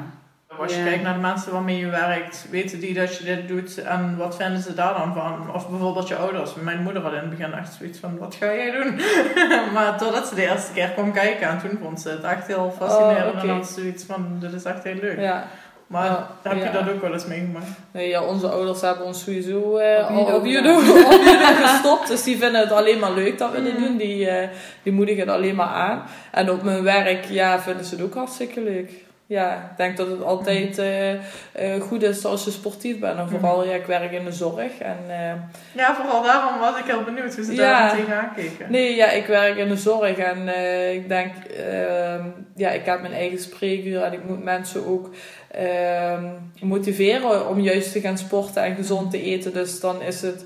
Als 0.59 0.75
je 0.75 0.83
kijkt 0.83 1.03
naar 1.03 1.15
de 1.15 1.21
mensen 1.21 1.53
waarmee 1.53 1.79
je 1.79 1.89
werkt, 1.89 2.47
weten 2.51 2.81
die 2.81 2.95
dat 2.95 3.17
je 3.17 3.25
dit 3.25 3.49
doet 3.49 3.83
en 3.83 4.17
wat 4.17 4.37
vinden 4.37 4.63
ze 4.63 4.75
daar 4.75 4.95
dan 4.95 5.15
van? 5.15 5.55
Of 5.55 5.69
bijvoorbeeld 5.69 6.09
je 6.09 6.17
ouders. 6.17 6.55
Mijn 6.55 6.83
moeder 6.83 7.03
had 7.03 7.13
in 7.13 7.19
het 7.19 7.31
begin 7.31 7.53
echt 7.53 7.73
zoiets 7.73 7.99
van, 7.99 8.19
wat 8.19 8.35
ga 8.35 8.47
jij 8.47 8.71
doen? 8.71 9.01
maar 9.75 9.99
totdat 9.99 10.27
ze 10.27 10.35
de 10.35 10.47
eerste 10.47 10.73
keer 10.73 10.89
kwam 10.89 11.13
kijken 11.13 11.49
en 11.49 11.59
toen 11.59 11.79
vond 11.83 12.01
ze 12.01 12.09
het 12.09 12.23
echt 12.23 12.47
heel 12.47 12.75
fascinerend. 12.79 13.35
Oh, 13.35 13.43
En 13.43 13.49
had 13.49 13.69
zoiets 13.69 14.05
van, 14.05 14.37
dit 14.41 14.53
is 14.53 14.65
echt 14.65 14.85
heel 14.85 14.99
leuk. 15.01 15.19
Ja. 15.19 15.45
Maar 15.87 16.27
heb 16.43 16.63
je 16.63 16.71
dat 16.71 16.95
ook 16.95 17.01
wel 17.01 17.13
eens 17.13 17.27
meegemaakt? 17.27 17.67
Nee, 17.91 18.09
ja, 18.09 18.23
onze 18.23 18.49
ouders 18.49 18.81
hebben 18.81 19.07
ons 19.07 19.25
sowieso 19.25 19.79
uh, 19.79 20.35
op, 20.35 20.45
judo, 20.45 20.79
gestopt. 21.65 22.09
Dus 22.09 22.23
die 22.23 22.39
vinden 22.39 22.61
het 22.61 22.73
alleen 22.73 22.99
maar 22.99 23.13
leuk 23.13 23.39
dat 23.39 23.53
we 23.53 23.63
dit 23.63 23.79
mm. 23.79 23.85
doen. 23.85 23.97
Die, 23.97 24.27
uh, 24.27 24.49
die 24.83 24.93
moedigen 24.93 25.21
het 25.21 25.31
alleen 25.31 25.55
maar 25.55 25.67
aan. 25.67 26.03
En 26.31 26.51
op 26.51 26.63
mijn 26.63 26.83
werk 26.83 27.25
ja, 27.25 27.61
vinden 27.61 27.85
ze 27.85 27.95
het 27.95 28.05
ook 28.05 28.15
hartstikke 28.15 28.61
leuk 28.61 28.91
ja, 29.29 29.55
ik 29.55 29.77
denk 29.77 29.97
dat 29.97 30.09
het 30.09 30.23
altijd 30.23 30.79
uh, 30.79 31.83
goed 31.83 32.03
is 32.03 32.25
als 32.25 32.45
je 32.45 32.51
sportief 32.51 32.99
bent. 32.99 33.19
En 33.19 33.29
vooral, 33.29 33.65
ja, 33.65 33.75
ik 33.75 33.87
werk 33.87 34.13
in 34.13 34.25
de 34.25 34.33
zorg. 34.33 34.79
En, 34.79 34.99
uh, 35.09 35.33
ja, 35.73 35.95
vooral 35.95 36.23
daarom 36.23 36.59
was 36.61 36.79
ik 36.79 36.85
heel 36.85 37.03
benieuwd 37.03 37.35
hoe 37.35 37.45
ze 37.45 37.55
ja, 37.55 37.79
daar 37.79 37.97
tegenaan 37.97 38.33
keken. 38.35 38.71
Nee, 38.71 38.95
ja, 38.95 39.11
ik 39.11 39.27
werk 39.27 39.57
in 39.57 39.69
de 39.69 39.77
zorg. 39.77 40.17
En 40.17 40.49
ik 40.95 41.09
denk, 41.09 41.35
ehm, 41.45 42.25
ja, 42.57 42.71
ik 42.71 42.85
heb 42.85 43.01
mijn 43.01 43.13
eigen 43.13 43.39
spreekuur. 43.39 44.03
En 44.03 44.13
ik 44.13 44.25
moet 44.25 44.45
mensen 44.45 44.87
ook 44.87 45.11
ehm, 45.51 46.25
motiveren 46.61 47.49
om 47.49 47.61
juist 47.61 47.93
te 47.93 48.01
gaan 48.01 48.19
sporten 48.19 48.63
en 48.63 48.75
gezond 48.75 49.11
te 49.11 49.23
eten. 49.23 49.53
Dus 49.53 49.81
dan 49.81 50.03
is 50.03 50.23
het 50.23 50.45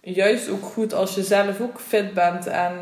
juist 0.00 0.48
ook 0.48 0.64
goed 0.64 0.94
als 0.94 1.14
je 1.14 1.22
zelf 1.22 1.60
ook 1.60 1.80
fit 1.80 2.14
bent 2.14 2.46
en 2.46 2.72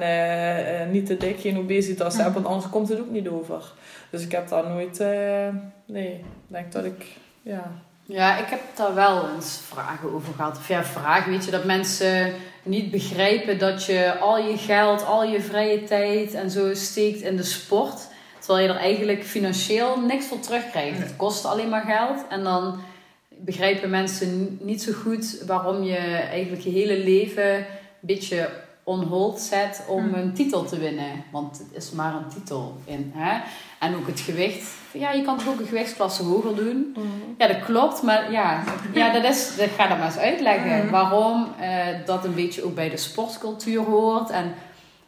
niet 0.90 1.06
te 1.06 1.16
dik, 1.16 1.40
geen 1.40 1.58
obesitas 1.58 2.16
hebt. 2.16 2.34
Want 2.34 2.46
anders 2.46 2.70
komt 2.70 2.88
het 2.88 3.00
ook 3.00 3.10
niet 3.10 3.28
over. 3.28 3.62
Dus 4.10 4.22
ik 4.22 4.32
heb 4.32 4.48
daar 4.48 4.68
nooit, 4.68 5.00
uh, 5.00 5.48
nee, 5.86 6.12
ik 6.12 6.24
denk 6.46 6.72
dat 6.72 6.84
ik, 6.84 7.06
ja. 7.42 7.72
Ja, 8.04 8.38
ik 8.38 8.46
heb 8.46 8.60
daar 8.74 8.94
wel 8.94 9.28
eens 9.34 9.60
vragen 9.68 10.14
over 10.14 10.34
gehad. 10.34 10.56
Of 10.56 10.68
ja, 10.68 10.84
vragen, 10.84 11.30
weet 11.30 11.44
je, 11.44 11.50
dat 11.50 11.64
mensen 11.64 12.32
niet 12.62 12.90
begrijpen 12.90 13.58
dat 13.58 13.84
je 13.84 14.18
al 14.18 14.38
je 14.38 14.58
geld, 14.58 15.04
al 15.04 15.24
je 15.24 15.40
vrije 15.40 15.84
tijd 15.84 16.34
en 16.34 16.50
zo 16.50 16.74
steekt 16.74 17.20
in 17.20 17.36
de 17.36 17.42
sport. 17.42 18.08
Terwijl 18.38 18.66
je 18.66 18.72
er 18.72 18.80
eigenlijk 18.80 19.24
financieel 19.24 20.00
niks 20.00 20.26
voor 20.26 20.40
terugkrijgt. 20.40 20.98
Het 20.98 21.16
kost 21.16 21.44
alleen 21.44 21.68
maar 21.68 21.84
geld. 21.84 22.24
En 22.28 22.44
dan 22.44 22.80
begrijpen 23.28 23.90
mensen 23.90 24.58
niet 24.60 24.82
zo 24.82 24.92
goed 24.92 25.42
waarom 25.46 25.82
je 25.82 25.98
eigenlijk 26.30 26.62
je 26.62 26.70
hele 26.70 26.98
leven 26.98 27.54
een 27.54 27.64
beetje 28.00 28.48
on 28.90 29.02
hold 29.02 29.40
zet 29.40 29.82
om 29.86 30.02
Hmm. 30.02 30.14
een 30.14 30.32
titel 30.34 30.64
te 30.64 30.78
winnen. 30.78 31.24
Want 31.30 31.58
het 31.58 31.82
is 31.82 31.90
maar 31.90 32.14
een 32.14 32.28
titel. 32.28 32.76
In, 32.84 33.12
hè? 33.14 33.40
En 33.78 33.94
ook 33.96 34.06
het 34.06 34.20
gewicht. 34.20 34.68
Ja, 34.92 35.10
je 35.12 35.22
kan 35.22 35.38
toch 35.38 35.48
ook 35.48 35.60
een 35.60 35.66
gewichtsklasse 35.66 36.22
hoger 36.22 36.56
doen. 36.56 36.96
Ja, 37.38 37.46
dat 37.46 37.60
klopt. 37.64 38.02
Maar 38.02 38.32
ja, 38.32 38.62
ja 38.94 39.12
dat 39.12 39.24
is, 39.24 39.56
dat 39.56 39.68
ga 39.76 39.86
dat 39.86 39.98
maar 39.98 40.06
eens 40.06 40.16
uitleggen. 40.16 40.84
Mm. 40.84 40.90
Waarom 40.90 41.48
eh, 41.60 41.86
dat 42.06 42.24
een 42.24 42.34
beetje 42.34 42.64
ook 42.64 42.74
bij 42.74 42.90
de 42.90 42.96
sportcultuur 42.96 43.82
hoort. 43.82 44.30
En 44.30 44.54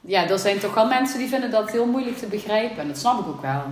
ja, 0.00 0.28
er 0.28 0.38
zijn 0.38 0.58
toch 0.58 0.74
wel 0.74 0.86
mensen 0.86 1.18
die 1.18 1.28
vinden 1.28 1.50
dat 1.50 1.70
heel 1.70 1.86
moeilijk 1.86 2.18
te 2.18 2.26
begrijpen. 2.26 2.78
En 2.78 2.88
dat 2.88 2.98
snap 2.98 3.20
ik 3.20 3.26
ook 3.26 3.42
wel. 3.42 3.62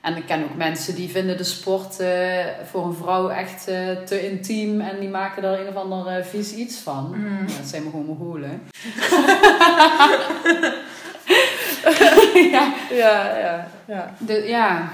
En 0.00 0.16
ik 0.16 0.26
ken 0.26 0.42
ook 0.44 0.56
mensen 0.56 0.94
die 0.94 1.08
vinden 1.08 1.36
de 1.36 1.44
sport 1.44 2.00
eh, 2.00 2.44
voor 2.70 2.84
een 2.84 2.94
vrouw 2.94 3.28
echt 3.28 3.68
eh, 3.68 3.90
te 4.04 4.30
intiem. 4.30 4.80
En 4.80 5.00
die 5.00 5.08
maken 5.08 5.42
er 5.44 5.60
een 5.60 5.68
of 5.68 5.74
ander 5.74 6.06
eh, 6.06 6.24
vies 6.24 6.52
iets 6.54 6.78
van. 6.78 7.14
Mm. 7.16 7.46
Ja, 7.48 7.56
dat 7.58 7.66
zijn 7.66 7.82
maar 7.82 7.90
gewoon 7.90 8.06
Mongolen. 8.06 8.62
ja, 12.52 12.72
Ja, 12.90 13.38
ja, 13.38 13.68
ja. 13.86 14.14
de, 14.18 14.32
ja, 14.46 14.88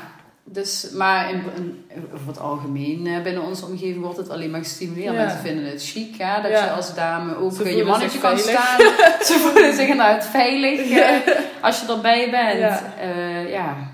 dus, 0.44 0.90
maar 0.92 1.30
in, 1.30 1.42
in, 1.56 1.84
over 2.14 2.26
het 2.26 2.38
algemeen 2.40 3.22
binnen 3.22 3.42
onze 3.42 3.64
omgeving 3.66 4.00
wordt 4.02 4.16
het 4.16 4.30
alleen 4.30 4.50
maar 4.50 4.60
gestimuleerd. 4.62 5.14
Ja. 5.14 5.20
Mensen 5.22 5.40
vinden 5.40 5.64
het 5.64 5.84
chic, 5.84 6.14
hè, 6.18 6.42
dat 6.42 6.50
Ja. 6.50 6.64
je 6.64 6.70
als 6.70 6.94
dame 6.94 7.36
ook 7.36 7.66
je 7.66 7.84
mannetje 7.84 8.18
kan 8.18 8.38
veilig. 8.38 8.62
staan. 8.64 8.78
Ze 9.26 9.38
voelen 9.38 9.74
zich 9.74 9.88
inderdaad 9.88 10.26
veilig 10.26 10.88
Ja. 10.88 11.20
als 11.66 11.80
je 11.80 11.92
erbij 11.92 12.30
bent. 12.30 12.58
Ja. 13.48 13.92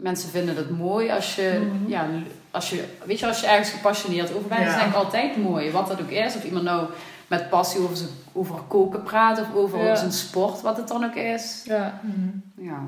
Mensen 0.00 0.30
vinden 0.30 0.56
het 0.56 0.70
mooi 0.70 1.10
als 1.10 1.34
je, 1.34 1.60
Mhm. 1.72 1.90
ja, 1.90 2.06
als 2.50 2.70
je, 2.70 2.84
weet 3.04 3.18
je, 3.18 3.26
als 3.26 3.40
je 3.40 3.46
ergens 3.46 3.70
gepassioneerd 3.70 4.34
over 4.34 4.48
bent, 4.48 4.60
Ja. 4.60 4.66
is 4.66 4.72
eigenlijk 4.74 5.04
altijd 5.04 5.36
mooi. 5.36 5.70
Wat 5.70 5.86
dat 5.88 6.00
ook 6.00 6.10
is, 6.10 6.36
of 6.36 6.44
iemand 6.44 6.64
nou 6.64 6.88
met 7.26 7.48
passie 7.48 7.80
over, 7.80 7.96
zijn, 7.96 8.08
over 8.32 8.54
koken 8.68 9.02
praat 9.02 9.40
of 9.40 9.54
over 9.54 9.78
Ja. 9.84 9.94
zijn 9.96 10.12
sport, 10.12 10.60
wat 10.60 10.76
het 10.76 10.88
dan 10.88 11.04
ook 11.04 11.14
is. 11.14 11.62
ja. 11.64 12.00
Mm. 12.02 12.42
Ja. 12.56 12.80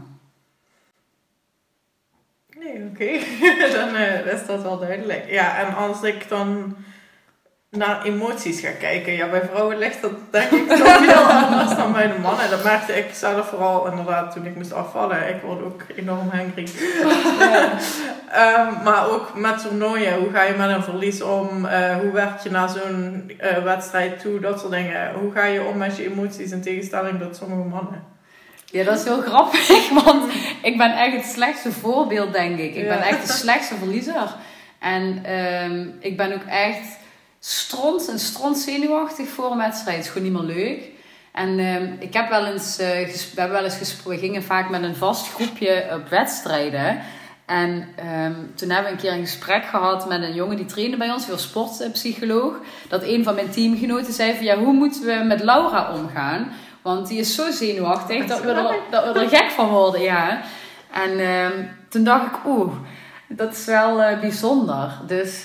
Nee, 2.58 2.88
oké. 2.92 3.10
dan 3.78 3.94
eh, 3.96 4.26
is 4.32 4.46
dat 4.46 4.62
wel 4.62 4.78
duidelijk. 4.78 5.30
Ja, 5.30 5.58
en 5.58 5.74
als 5.76 6.02
ik 6.02 6.28
dan 6.28 6.76
naar 7.76 8.04
emoties 8.04 8.60
ga 8.60 8.70
kijken, 8.70 9.12
ja, 9.12 9.28
bij 9.28 9.42
vrouwen 9.50 9.78
ligt 9.78 10.02
dat 10.02 10.12
denk 10.30 10.50
ik 10.50 10.68
toch 10.68 10.98
heel 10.98 11.14
anders 11.14 11.76
dan 11.76 11.92
bij 11.92 12.06
de 12.06 12.18
mannen. 12.18 12.50
Dat 12.50 12.64
merkte 12.64 12.92
ik 12.92 13.14
zelf 13.14 13.48
vooral 13.48 13.86
inderdaad 13.90 14.32
toen 14.32 14.46
ik 14.46 14.56
moest 14.56 14.72
afvallen. 14.72 15.28
Ik 15.28 15.42
word 15.42 15.62
ook 15.62 15.82
enorm 15.96 16.28
hangry. 16.28 16.68
Ehm, 18.32 18.82
maar 18.82 19.08
ook 19.08 19.34
met 19.34 19.58
toernooien, 19.62 20.18
hoe 20.18 20.30
ga 20.32 20.42
je 20.42 20.54
met 20.54 20.70
een 20.70 20.82
verlies 20.82 21.22
om? 21.22 21.66
Eh, 21.66 21.96
hoe 21.96 22.10
werk 22.12 22.40
je 22.40 22.50
naar 22.50 22.68
zo'n 22.68 23.32
eh, 23.38 23.62
wedstrijd 23.62 24.20
toe? 24.20 24.40
Dat 24.40 24.60
soort 24.60 24.72
dingen. 24.72 25.14
Hoe 25.14 25.32
ga 25.32 25.44
je 25.44 25.62
om 25.62 25.76
met 25.76 25.96
je 25.96 26.10
emoties 26.10 26.50
in 26.50 26.62
tegenstelling 26.62 27.20
tot 27.20 27.36
sommige 27.36 27.68
mannen? 27.68 28.04
Ja, 28.64 28.84
dat 28.84 28.98
is 28.98 29.04
heel 29.04 29.20
grappig, 29.20 29.88
want 30.04 30.32
ik 30.62 30.76
ben 30.78 30.92
echt 30.92 31.16
het 31.16 31.32
slechtste 31.32 31.72
voorbeeld, 31.72 32.32
denk 32.32 32.58
ik. 32.58 32.74
Ik 32.74 32.88
ben 32.88 33.02
echt 33.02 33.26
de 33.26 33.32
slechtste 33.32 33.74
verliezer. 33.74 34.34
En 34.78 35.24
ehm, 35.24 35.86
ik 36.00 36.16
ben 36.16 36.34
ook 36.34 36.44
echt 36.48 37.00
stront 37.44 38.08
en 38.08 38.18
stront 38.18 38.58
zenuwachtig 38.58 39.28
voor 39.28 39.50
een 39.50 39.58
wedstrijd. 39.58 39.96
Het 39.96 40.06
is 40.06 40.12
gewoon 40.12 40.32
niet 40.32 40.40
meer 40.40 40.54
leuk. 40.54 40.90
En 41.32 41.58
ehm, 41.58 41.92
ik 41.98 42.14
heb 42.14 42.28
wel 42.28 42.46
eens, 42.46 42.78
eh, 42.78 42.88
we 42.88 43.40
hebben 43.40 43.56
wel 43.56 43.64
eens 43.64 43.76
gesproken, 43.76 44.20
we 44.20 44.26
gingen 44.26 44.42
vaak 44.42 44.70
met 44.70 44.82
een 44.82 44.94
vast 44.94 45.32
groepje 45.32 45.86
op 45.92 46.08
wedstrijden. 46.08 47.00
En 47.46 47.88
ehm, 47.96 48.32
toen 48.54 48.70
hebben 48.70 48.84
we 48.84 48.90
een 48.90 49.02
keer 49.02 49.12
een 49.12 49.26
gesprek 49.26 49.64
gehad 49.64 50.08
met 50.08 50.22
een 50.22 50.34
jongen 50.34 50.56
die 50.56 50.66
trainde 50.66 50.96
bij 50.96 51.10
ons, 51.10 51.26
heel 51.26 51.38
sportpsycholoog. 51.38 52.54
Dat 52.88 53.02
een 53.02 53.24
van 53.24 53.34
mijn 53.34 53.50
teamgenoten 53.50 54.12
zei 54.12 54.34
van 54.34 54.44
ja, 54.44 54.58
hoe 54.58 54.72
moeten 54.72 55.04
we 55.04 55.24
met 55.24 55.42
Laura 55.42 55.94
omgaan? 55.94 56.52
Want 56.82 57.08
die 57.08 57.18
is 57.18 57.34
zo 57.34 57.50
zenuwachtig 57.50 58.26
dat 58.26 58.40
we 58.40 58.50
er, 58.50 58.74
dat 58.90 59.12
we 59.12 59.20
er 59.20 59.28
gek 59.28 59.50
van 59.50 59.68
worden, 59.68 60.00
ja. 60.00 60.42
En 60.92 61.18
ehm, 61.18 61.64
toen 61.88 62.04
dacht 62.04 62.26
ik, 62.26 62.46
oeh, 62.46 62.74
dat 63.28 63.52
is 63.52 63.64
wel 63.64 64.02
eh, 64.02 64.20
bijzonder. 64.20 65.00
Dus 65.06 65.44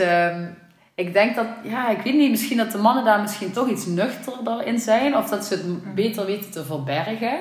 ik 0.98 1.14
denk 1.14 1.36
dat, 1.36 1.46
ja, 1.64 1.90
ik 1.90 2.02
weet 2.04 2.14
niet, 2.14 2.30
misschien 2.30 2.58
dat 2.58 2.72
de 2.72 2.78
mannen 2.78 3.06
daar 3.06 3.20
misschien 3.22 3.52
toch 3.52 3.70
iets 3.70 3.86
nuchterder 3.86 4.66
in 4.66 4.80
zijn. 4.80 5.18
Of 5.18 5.30
dat 5.30 5.46
ze 5.46 5.54
het 5.54 5.96
beter 5.96 6.26
weten 6.26 6.52
te 6.52 6.64
verbergen. 6.66 7.38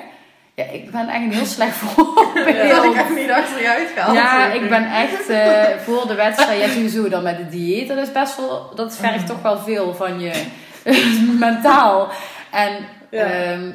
Ja, 0.54 0.64
ik 0.64 0.90
ben 0.90 1.08
echt 1.08 1.22
een 1.22 1.32
heel 1.32 1.44
slecht 1.46 1.76
voorbeeld. 1.82 2.70
Dat 2.70 2.84
ik 2.84 2.94
echt 2.94 3.14
niet 3.16 3.30
achter 3.30 3.60
je 3.62 3.68
uitgehaald. 3.68 4.16
Ja, 4.16 4.46
ik 4.52 4.68
ben 4.68 4.90
echt 4.92 5.28
eh, 5.28 5.64
voor 5.84 6.06
de 6.06 6.14
wedstrijd, 6.14 6.60
ja 6.60 6.68
sowieso 6.68 7.08
dan 7.08 7.22
met 7.22 7.36
de 7.36 7.48
dieet, 7.48 7.88
dat 7.88 7.98
is 7.98 8.12
best 8.12 8.36
wel, 8.36 8.72
dat 8.74 8.96
vergt 8.96 9.26
toch 9.26 9.42
wel 9.42 9.58
veel 9.58 9.94
van 9.94 10.20
je 10.20 10.42
mentaal. 11.38 12.08
En 12.50 12.72
Ja. 13.10 13.24
ehm, 13.24 13.70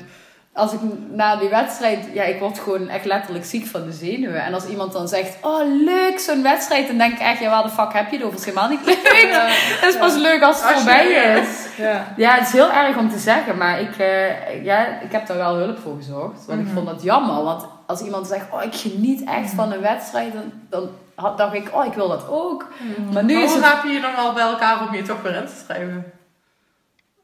als 0.53 0.73
ik 0.73 0.79
na 1.11 1.35
die 1.35 1.49
wedstrijd, 1.49 1.99
ja 2.13 2.23
ik 2.23 2.39
word 2.39 2.59
gewoon 2.59 2.89
echt 2.89 3.05
letterlijk 3.05 3.45
ziek 3.45 3.65
van 3.65 3.85
de 3.85 3.91
zenuwen. 3.91 4.43
En 4.43 4.53
als 4.53 4.65
iemand 4.65 4.93
dan 4.93 5.07
zegt, 5.07 5.37
oh 5.41 5.61
leuk 5.85 6.19
zo'n 6.19 6.43
wedstrijd, 6.43 6.87
dan 6.87 6.97
denk 6.97 7.13
ik 7.13 7.19
echt, 7.19 7.39
ja 7.39 7.49
waar 7.49 7.63
de 7.63 7.69
fuck 7.69 7.93
heb 7.93 8.09
je 8.11 8.17
het 8.17 8.25
over? 8.25 8.39
Het 8.39 8.47
is 8.47 8.53
helemaal 8.53 8.69
niet 8.69 8.85
leuk. 8.85 8.99
Het 9.81 9.89
is 9.93 9.97
pas 9.99 10.15
leuk 10.15 10.41
als 10.41 10.55
het 10.61 10.65
Als 10.65 10.73
voorbij 10.73 11.07
is. 11.41 11.67
Ja. 11.77 12.13
Ja, 12.17 12.33
het 12.35 12.47
is 12.47 12.53
heel 12.53 12.71
erg 12.71 12.97
om 12.97 13.09
te 13.09 13.17
zeggen, 13.17 13.57
maar 13.57 13.79
ik, 13.81 13.97
eh, 13.97 14.63
ja, 14.63 14.85
ik 15.01 15.11
heb 15.11 15.27
daar 15.27 15.37
wel 15.37 15.55
hulp 15.55 15.79
voor 15.79 15.95
gezorgd. 15.95 16.45
Want 16.45 16.59
Mhm. 16.59 16.67
ik 16.67 16.73
vond 16.73 16.87
dat 16.87 17.03
jammer. 17.03 17.43
Want 17.43 17.65
als 17.85 18.01
iemand 18.01 18.27
zegt, 18.27 18.45
oh, 18.51 18.63
ik 18.63 18.75
geniet 18.75 19.23
echt 19.23 19.53
van 19.53 19.71
een 19.71 19.81
wedstrijd, 19.81 20.33
dan, 20.33 20.51
dan 20.69 20.89
dacht 21.37 21.53
ik, 21.53 21.69
oh, 21.71 21.85
ik 21.85 21.93
wil 21.93 22.07
dat 22.07 22.27
ook. 22.29 22.67
Maar 23.13 23.23
nu 23.23 23.33
Maar 23.33 23.43
is 23.43 23.51
hoe 23.53 23.63
het... 23.63 23.73
heb 23.73 23.83
je 23.83 23.89
je 23.91 24.01
dan 24.01 24.15
wel 24.15 24.33
bij 24.33 24.43
elkaar 24.43 24.87
om 24.87 24.95
je 24.95 25.01
toch 25.01 25.21
weer 25.21 25.35
in 25.35 25.45
te 25.45 25.53
schrijven? 25.65 26.11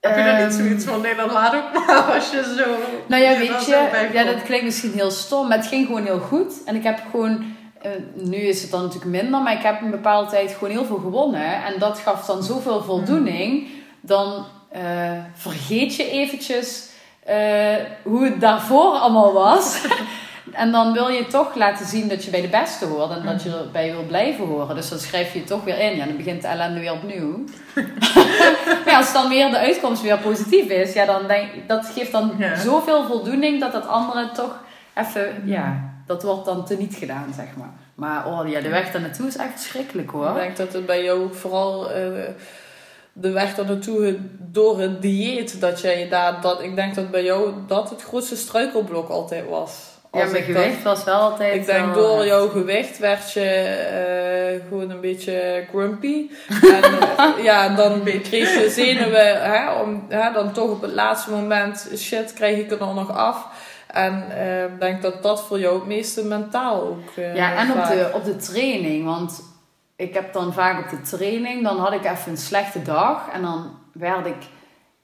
Heb 0.02 0.18
je 0.18 0.24
dan 0.24 0.36
niet 0.36 0.44
Ehm, 0.44 0.66
zoiets 0.66 0.86
van, 0.86 1.02
nee, 1.02 1.16
dat 1.16 1.32
laat 1.32 1.56
ook 1.56 1.74
maar 1.74 2.02
als 2.16 2.32
je 2.32 2.56
zo... 2.58 2.64
Nou 3.08 3.24
ja, 3.24 3.38
weet 3.38 3.66
je, 3.66 4.10
ja, 4.14 4.24
dat 4.24 4.44
klinkt 4.44 4.66
misschien 4.66 4.92
heel 4.92 5.12
stom, 5.12 5.48
maar 5.48 5.58
het 5.58 5.68
ging 5.68 5.86
gewoon 5.86 6.06
heel 6.06 6.20
goed. 6.20 6.64
En 6.66 6.76
ik 6.76 6.84
heb 6.84 7.00
gewoon, 7.12 7.56
eh, 7.82 7.92
nu 8.14 8.38
is 8.38 8.62
het 8.62 8.72
dan 8.72 8.82
natuurlijk 8.82 9.12
minder, 9.12 9.42
maar 9.42 9.54
ik 9.54 9.64
heb 9.64 9.82
een 9.82 9.92
bepaalde 9.92 10.30
tijd 10.30 10.52
gewoon 10.52 10.70
heel 10.70 10.86
veel 10.86 10.98
gewonnen. 11.00 11.64
En 11.64 11.80
dat 11.80 12.00
gaf 12.00 12.26
dan 12.26 12.44
zoveel 12.44 12.84
voldoening, 12.84 13.68
dan 14.02 14.46
eh, 14.72 15.12
vergeet 15.34 15.96
je 15.96 16.10
eventjes 16.10 16.90
eh, 17.24 17.76
hoe 18.04 18.24
het 18.24 18.42
daarvoor 18.42 18.92
allemaal 18.92 19.34
was. 19.34 19.76
En 20.52 20.72
dan 20.72 20.94
wil 20.94 21.08
je 21.08 21.28
toch 21.28 21.56
laten 21.56 21.86
zien 21.86 22.08
dat 22.08 22.24
je 22.24 22.32
bij 22.32 22.42
de 22.42 22.48
beste 22.48 22.86
hoort 22.86 23.12
en 23.12 23.26
dat 23.26 23.44
je 23.44 23.50
erbij 23.50 23.92
wil 23.92 24.04
blijven 24.04 24.46
horen. 24.46 24.76
Dus 24.76 24.90
dan 24.90 25.00
schrijf 25.00 25.34
je 25.34 25.40
je 25.40 25.46
toch 25.46 25.64
weer 25.64 25.80
in. 25.80 25.96
Ja, 25.98 26.06
dan 26.06 26.18
begint 26.18 26.42
de 26.42 26.48
ellende 26.48 26.80
weer 26.80 26.92
opnieuw. 26.92 27.44
maar 28.84 28.84
ja, 28.86 28.98
als 28.98 29.14
dan 29.14 29.30
weer 29.30 29.50
de 29.50 29.58
uitkomst 29.58 30.02
weer 30.02 30.18
positief 30.18 30.66
is, 30.70 30.94
ja, 30.94 31.06
dan 31.06 31.28
denk 31.28 31.52
ik, 31.54 31.68
dat 31.68 31.86
geeft 31.96 32.12
dan 32.12 32.32
Ja. 32.38 32.56
zoveel 32.56 33.06
voldoening 33.06 33.60
dat 33.60 33.72
dat 33.72 33.88
andere 33.88 34.32
toch 34.32 34.60
even, 34.96 35.42
ja, 35.46 35.94
dat 36.06 36.24
wordt 36.24 36.46
dan 36.46 36.66
teniet 36.66 36.96
gedaan, 36.96 37.34
zeg 37.36 37.48
maar. 37.58 37.72
Maar 37.96 38.28
oh 38.28 38.50
ja, 38.50 38.62
de 38.62 38.70
weg 38.70 38.92
daar 38.92 39.02
naartoe 39.02 39.28
is 39.28 39.38
echt 39.38 39.52
verschrikkelijk 39.52 40.08
Ik 40.08 40.14
hoor. 40.14 40.34
denk 40.34 40.58
dat 40.58 40.74
het 40.74 40.86
bij 40.86 41.04
jou 41.04 41.34
vooral 41.34 41.92
eh, 41.92 42.02
de 43.14 43.32
weg 43.32 43.56
daar 43.56 43.66
naartoe 43.66 44.18
door 44.40 44.80
het 44.80 45.02
dieet, 45.02 45.62
dat 45.62 45.82
jij 45.82 46.10
daar, 46.10 46.42
dat, 46.42 46.62
ik 46.62 46.76
denk 46.76 46.96
dat 46.96 47.12
bij 47.12 47.24
jou 47.24 47.54
dat 47.68 47.90
het 47.90 48.04
grootste 48.04 48.36
struikelblok 48.36 49.10
altijd 49.10 49.50
was. 49.50 49.96
Ja, 50.18 50.32
mijn 50.32 50.54
dat- 50.54 50.56
gewicht 50.56 50.84
was 50.84 51.04
wel 51.04 51.16
altijd. 51.20 51.54
Ik 51.56 51.66
denk 51.66 51.94
wel, 51.94 52.16
door 52.16 52.26
jouw 52.26 52.48
gewicht 52.48 52.98
werd 52.98 53.32
je 53.32 53.42
eh, 53.42 54.68
gewoon 54.68 54.90
een 54.90 55.02
beetje 55.02 55.66
grumpy. 55.70 56.30
En 56.74 56.84
eh, 56.84 57.44
ja, 57.44 57.76
dan 57.76 58.04
kreeg 58.04 58.62
je 58.62 58.70
zenuwen, 58.70 59.42
hè, 59.42 59.74
om, 59.82 60.06
hè, 60.10 60.32
dan 60.34 60.52
toch 60.52 60.70
op 60.70 60.82
het 60.82 60.92
laatste 60.94 61.32
moment, 61.32 61.90
shit, 61.98 62.34
krijg 62.34 62.58
ik 62.58 62.72
er 62.72 62.78
dan 62.78 62.96
nog 62.96 63.16
af. 63.16 63.48
En 63.88 64.26
eh, 64.38 64.64
ik 64.64 64.80
denk 64.80 65.02
dat 65.02 65.24
dat 65.24 65.44
voor 65.44 65.60
jou 65.60 65.76
het 65.76 65.88
meeste 65.88 66.24
mentaal 66.26 66.82
ook 66.82 67.26
Ja, 67.36 67.56
en 67.56 67.72
op 67.72 67.88
de, 67.88 68.10
op 68.14 68.24
de 68.26 68.36
training. 68.36 69.06
Want 69.06 69.42
ik 69.96 70.14
heb 70.14 70.34
dan 70.34 70.54
vaak 70.54 70.80
op 70.80 70.90
de 70.90 71.18
training, 71.18 71.64
dan 71.64 71.80
had 71.80 71.94
ik 71.94 72.06
even 72.06 72.32
een 72.32 72.38
slechte 72.38 72.82
dag. 72.82 73.22
En 73.34 73.42
dan 73.42 73.76
werd 73.94 74.26
ik 74.26 74.36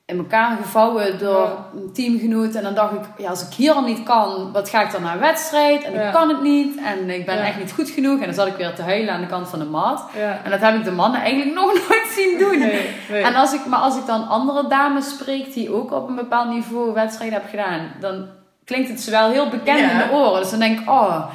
in 0.05 0.17
elkaar 0.17 0.57
gevouwen 0.61 1.19
door 1.19 1.57
een 1.75 1.93
teamgenoot. 1.93 2.55
En 2.55 2.63
dan 2.63 2.73
dacht 2.75 2.93
ik, 2.93 2.99
ja, 3.17 3.29
als 3.29 3.47
ik 3.47 3.53
hier 3.53 3.71
al 3.73 3.81
niet 3.83 4.03
kan, 4.03 4.51
wat 4.51 4.69
ga 4.69 4.81
ik 4.83 4.91
dan 4.91 5.01
naar 5.01 5.13
een 5.13 5.19
wedstrijd? 5.19 5.83
En 5.83 5.93
Ja. 5.93 6.07
ik 6.07 6.13
kan 6.13 6.29
het 6.29 6.41
niet. 6.41 6.77
En 6.77 7.09
ik 7.09 7.25
ben 7.25 7.35
Ja. 7.35 7.41
echt 7.45 7.57
niet 7.59 7.71
goed 7.71 7.89
genoeg. 7.89 8.19
En 8.19 8.25
dan 8.25 8.33
zat 8.33 8.47
ik 8.47 8.55
weer 8.55 8.73
te 8.73 8.81
huilen 8.81 9.13
aan 9.13 9.21
de 9.21 9.27
kant 9.27 9.49
van 9.49 9.59
de 9.59 9.65
mat. 9.65 10.03
Ja. 10.17 10.39
En 10.43 10.51
dat 10.51 10.59
heb 10.59 10.75
ik 10.75 10.83
de 10.83 10.91
mannen 10.91 11.21
eigenlijk 11.21 11.53
nog 11.59 11.73
nooit 11.73 12.07
zien 12.15 12.37
doen. 12.39 12.59
Nee, 12.59 12.89
nee. 13.09 13.21
En 13.23 13.35
als 13.35 13.53
ik, 13.53 13.65
maar 13.65 13.79
als 13.79 13.97
ik 13.97 14.05
dan 14.05 14.27
andere 14.27 14.67
dames 14.67 15.09
spreek 15.09 15.53
die 15.53 15.73
ook 15.73 15.91
op 15.91 16.07
een 16.09 16.15
bepaald 16.15 16.49
niveau 16.49 16.93
wedstrijden 16.93 17.39
hebben 17.41 17.59
gedaan, 17.59 17.91
dan 17.99 18.27
klinkt 18.65 18.89
het 18.89 19.01
ze 19.01 19.11
wel 19.11 19.29
heel 19.29 19.49
bekend 19.49 19.91
in 19.91 19.97
de 19.97 20.09
oren. 20.11 20.41
Dus 20.41 20.49
dan 20.49 20.59
denk 20.59 20.79
ik, 20.79 20.89
oh, 20.89 21.25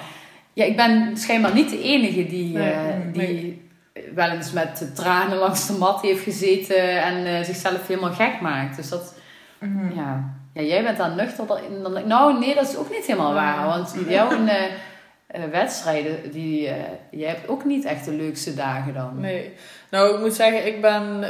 ja, 0.52 0.64
ik 0.64 0.76
ben 0.76 1.16
schijnbaar 1.16 1.54
niet 1.54 1.70
de 1.70 1.82
enige 1.82 2.26
die, 2.26 2.56
Nee, 2.56 2.72
eh, 2.72 2.78
die 3.12 3.67
wel 4.14 4.30
eens 4.30 4.52
met 4.52 4.90
tranen 4.94 5.38
langs 5.38 5.66
de 5.66 5.72
mat 5.72 6.00
heeft 6.00 6.22
gezeten 6.22 7.02
en 7.02 7.26
uh, 7.26 7.42
zichzelf 7.42 7.86
helemaal 7.86 8.12
gek 8.12 8.40
maakt. 8.40 8.76
Dus 8.76 8.88
dat, 8.88 9.14
mhm. 9.58 9.96
ja. 9.96 10.34
ja, 10.52 10.62
jij 10.62 10.82
bent 10.82 10.96
dan 10.96 11.16
nuchter 11.16 11.46
dan, 11.46 12.06
Nou, 12.06 12.38
nee, 12.38 12.54
dat 12.54 12.68
is 12.68 12.76
ook 12.76 12.90
niet 12.90 13.06
helemaal 13.06 13.34
waar. 13.34 13.66
Want 13.66 13.94
jouw 14.08 14.32
uh, 14.32 15.44
wedstrijden, 15.50 16.30
die, 16.30 16.70
jij 17.10 17.28
hebt 17.28 17.48
ook 17.48 17.64
niet 17.64 17.84
echt 17.84 18.04
de 18.04 18.12
leukste 18.12 18.54
dagen 18.54 18.94
dan. 18.94 19.20
Nee. 19.20 19.52
Nou, 19.90 20.14
ik 20.14 20.20
moet 20.20 20.34
zeggen, 20.34 20.66
ik 20.66 20.80
ben, 20.80 21.24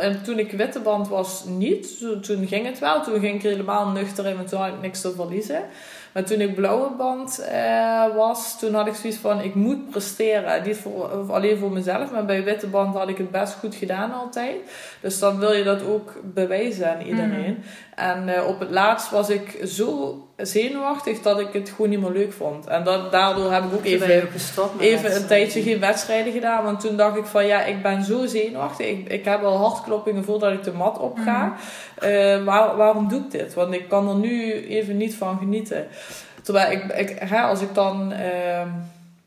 en 0.00 0.22
toen 0.22 0.38
ik 0.38 0.52
witte 0.52 0.80
band 0.80 1.08
was, 1.08 1.44
niet. 1.44 1.98
Toen 2.22 2.46
ging 2.46 2.66
het 2.66 2.78
wel. 2.78 3.02
Toen 3.02 3.20
ging 3.20 3.34
ik 3.34 3.42
helemaal 3.42 3.88
nuchter 3.88 4.26
en 4.26 4.46
toen 4.46 4.60
had 4.60 4.68
ik 4.68 4.80
niks 4.80 5.00
te 5.00 5.12
verliezen. 5.12 5.62
Maar 6.18 6.26
toen 6.26 6.40
ik 6.40 6.54
blauwe 6.54 6.90
band 6.96 7.46
uh, 7.52 8.14
was, 8.14 8.58
toen 8.58 8.74
had 8.74 8.86
ik 8.86 8.94
zoiets 8.94 9.18
van: 9.18 9.40
ik 9.40 9.54
moet 9.54 9.90
presteren. 9.90 10.62
Niet 10.66 10.76
voor, 10.76 11.32
alleen 11.32 11.58
voor 11.58 11.72
mezelf, 11.72 12.10
maar 12.10 12.24
bij 12.24 12.44
witte 12.44 12.66
band 12.66 12.94
had 12.94 13.08
ik 13.08 13.18
het 13.18 13.30
best 13.30 13.54
goed 13.54 13.74
gedaan 13.74 14.12
altijd. 14.12 14.56
Dus 15.00 15.18
dan 15.18 15.38
wil 15.38 15.52
je 15.52 15.64
dat 15.64 15.82
ook 15.82 16.12
bewijzen 16.24 16.90
aan 16.90 17.00
iedereen. 17.00 17.58
Mhm. 17.58 17.87
En 17.98 18.28
uh, 18.28 18.46
op 18.46 18.60
het 18.60 18.70
laatst 18.70 19.10
was 19.10 19.28
ik 19.28 19.58
zo 19.66 20.18
zenuwachtig 20.36 21.22
dat 21.22 21.40
ik 21.40 21.52
het 21.52 21.68
gewoon 21.68 21.90
niet 21.90 22.00
meer 22.00 22.10
leuk 22.10 22.32
vond. 22.32 22.66
En 22.66 22.84
dat, 22.84 23.12
daardoor 23.12 23.52
heb 23.52 23.64
ik 23.64 23.72
ook 23.72 23.84
even, 23.84 24.28
even 24.78 25.16
een 25.16 25.26
tijdje 25.26 25.62
geen 25.62 25.80
wedstrijden 25.80 26.32
gedaan. 26.32 26.64
Want 26.64 26.80
toen 26.80 26.96
dacht 26.96 27.16
ik 27.16 27.24
van 27.24 27.46
ja, 27.46 27.64
ik 27.64 27.82
ben 27.82 28.04
zo 28.04 28.26
zenuwachtig. 28.26 28.86
Ik, 28.86 29.08
ik 29.08 29.24
heb 29.24 29.42
al 29.42 29.56
hartkloppingen 29.56 30.24
voordat 30.24 30.52
ik 30.52 30.62
de 30.62 30.72
mat 30.72 30.98
op 30.98 31.18
ga. 31.18 31.44
Mm 31.44 31.56
waarom 32.76 33.08
doe 33.08 33.20
ik 33.20 33.30
dit? 33.30 33.54
Want 33.54 33.74
ik 33.74 33.88
kan 33.88 34.08
er 34.08 34.14
nu 34.14 34.52
even 34.66 34.96
niet 34.96 35.14
van 35.14 35.38
genieten. 35.38 35.86
Terwijl 36.42 36.70
ik, 36.70 36.84
ik 36.84 37.16
hè, 37.18 37.40
als 37.40 37.60
ik 37.60 37.74
dan 37.74 38.12
uh, 38.12 38.18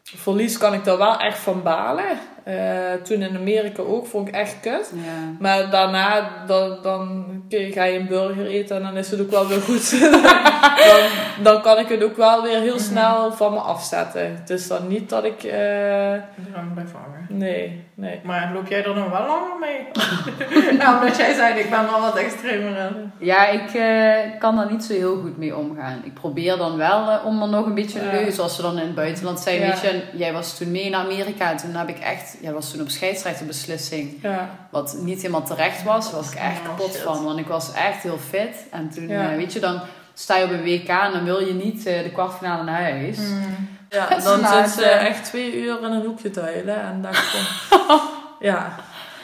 verlies, 0.03 0.57
kan 0.57 0.73
ik 0.73 0.83
daar 0.83 0.97
wel 0.97 1.19
echt 1.19 1.37
van 1.37 1.63
balen. 1.63 2.05
Uh, 2.47 2.93
toen 3.03 3.21
in 3.21 3.35
Amerika 3.35 3.81
ook, 3.81 4.07
vond 4.07 4.27
ik 4.27 4.33
echt 4.33 4.59
kut. 4.61 4.91
Ja. 4.93 5.35
Maar 5.39 5.69
daarna, 5.69 6.29
dan, 6.47 6.77
dan 6.81 7.25
ga 7.49 7.83
je 7.83 7.99
een 7.99 8.07
burger 8.07 8.45
eten 8.45 8.75
en 8.75 8.83
dan 8.83 8.97
is 8.97 9.11
het 9.11 9.21
ook 9.21 9.29
wel 9.29 9.47
weer 9.47 9.61
goed. 9.61 9.99
dan, 10.89 10.99
dan 11.43 11.61
kan 11.61 11.77
ik 11.77 11.87
het 11.87 12.03
ook 12.03 12.17
wel 12.17 12.41
weer 12.43 12.59
heel 12.59 12.75
mhm. 12.75 12.83
snel 12.83 13.31
van 13.31 13.53
me 13.53 13.59
afzetten. 13.59 14.35
Het 14.39 14.49
is 14.49 14.67
dan 14.67 14.87
niet 14.87 15.09
dat 15.09 15.23
ik... 15.23 15.43
Uh, 15.43 15.51
bij 15.53 16.85
vangen. 16.85 17.27
Nee, 17.29 17.83
nee. 17.93 18.19
Maar 18.23 18.51
loop 18.53 18.67
jij 18.67 18.85
er 18.85 18.95
nog 18.95 19.09
wel 19.09 19.27
langer 19.27 19.59
mee? 19.59 19.87
nou, 20.79 20.99
omdat 20.99 21.17
jij 21.17 21.33
zei, 21.33 21.59
ik 21.59 21.69
ben 21.69 21.85
wel 21.85 22.01
wat 22.01 22.17
extremer 22.17 22.91
Ja, 23.17 23.47
ik 23.47 23.73
uh, 23.73 24.39
kan 24.39 24.55
daar 24.55 24.71
niet 24.71 24.83
zo 24.83 24.93
heel 24.93 25.17
goed 25.21 25.37
mee 25.37 25.55
omgaan. 25.57 26.01
Ik 26.03 26.13
probeer 26.13 26.57
dan 26.57 26.77
wel 26.77 27.19
om 27.25 27.41
er 27.41 27.49
nog 27.49 27.65
een 27.65 27.75
beetje 27.75 28.01
leuk, 28.11 28.31
zoals 28.31 28.57
we 28.57 28.61
dan 28.61 28.77
in 28.77 28.85
het 28.85 28.95
buitenland 28.95 29.39
zijn. 29.39 29.61
Weet 29.61 29.81
je, 29.81 30.01
jij 30.13 30.33
was 30.33 30.57
toen 30.57 30.71
mee 30.71 30.89
naar 30.89 31.05
Amerika 31.05 31.51
en 31.51 31.57
toen 31.57 31.75
heb 31.75 31.89
ik 31.89 31.99
echt 31.99 32.30
ja, 32.41 32.51
was 32.51 32.71
toen 32.71 32.81
op 32.81 32.89
scheidsrechterbeslissing. 32.89 34.19
Ja. 34.21 34.49
Wat 34.69 34.97
niet 34.99 35.21
helemaal 35.21 35.43
terecht 35.43 35.83
was, 35.83 36.11
was 36.11 36.31
ik 36.31 36.37
echt 36.37 36.61
kapot 36.63 36.97
van. 36.97 37.23
Want 37.23 37.39
ik 37.39 37.47
was 37.47 37.73
echt 37.73 38.03
heel 38.03 38.17
fit. 38.17 38.55
En 38.71 38.89
toen, 38.89 39.09
eh, 39.09 39.35
weet 39.35 39.53
je, 39.53 39.59
dan 39.59 39.81
sta 40.13 40.37
je 40.37 40.45
op 40.45 40.51
een 40.51 40.63
WK 40.63 40.87
en 40.87 41.11
dan 41.11 41.23
wil 41.23 41.39
je 41.39 41.53
niet 41.53 41.87
uh, 41.87 42.03
de 42.03 42.11
kwartfinale 42.11 42.63
naar 42.63 42.81
huis. 42.81 43.17
Mm. 43.17 43.67
Ja, 43.89 44.07
dan 44.23 44.47
zit 44.47 44.69
ze 44.69 44.85
echt 44.85 45.23
twee 45.23 45.61
uur 45.61 45.83
in 45.83 45.91
een 45.91 46.05
hoekje 46.05 46.29
te 46.29 46.41
huilen. 46.41 46.81
En 46.81 47.01
dacht 47.01 47.33
ik, 47.33 48.01
ja, 48.39 48.75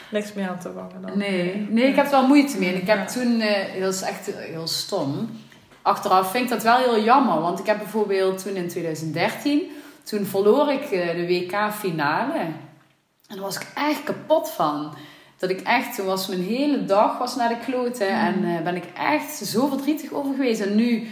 niks 0.10 0.34
meer 0.34 0.49
aan 0.49 0.60
te 0.60 0.72
vangen 0.74 1.01
dan. 1.01 1.18
Nee, 1.18 1.68
nee 1.70 1.88
ik 1.88 1.95
heb 1.95 2.05
er 2.05 2.12
wel 2.12 2.28
moeite 2.28 2.60
mee. 2.60 2.74
En 2.74 2.82
ik 2.82 2.88
heb 2.88 3.08
toen, 3.08 3.41
uh, 3.41 3.82
dat 3.82 3.93
is 3.93 4.01
echt 4.01 4.30
heel 4.36 4.68
stom. 4.68 5.30
Achteraf 5.82 6.32
vind 6.32 6.43
ik 6.43 6.49
dat 6.49 6.64
wel 6.64 6.78
heel 6.78 7.03
jammer. 7.03 7.41
Want 7.41 7.60
ik 7.60 7.66
heb 7.66 7.78
bijvoorbeeld 7.78 8.43
toen 8.43 8.55
in 8.55 8.68
2013, 8.68 9.72
toen 10.03 10.26
verloor 10.26 10.72
ik 10.72 10.89
de 10.89 11.26
WK-finale. 11.28 12.39
En 13.28 13.36
daar 13.36 13.45
was 13.45 13.55
ik 13.55 13.67
echt 13.75 14.03
kapot 14.03 14.49
van. 14.49 14.93
Dat 15.38 15.49
ik 15.49 15.61
echt, 15.61 15.95
toen 15.95 16.05
was 16.05 16.28
mijn 16.28 16.43
hele 16.43 16.86
dag 16.86 17.17
was 17.17 17.36
naar 17.36 17.49
de 17.49 17.57
kloten. 17.65 18.07
Mm. 18.07 18.13
En 18.13 18.43
uh, 18.43 18.61
ben 18.61 18.75
ik 18.75 18.86
echt 18.97 19.36
zo 19.36 19.67
verdrietig 19.67 20.11
over 20.11 20.32
geweest. 20.32 20.61
En 20.61 20.75
nu, 20.75 21.07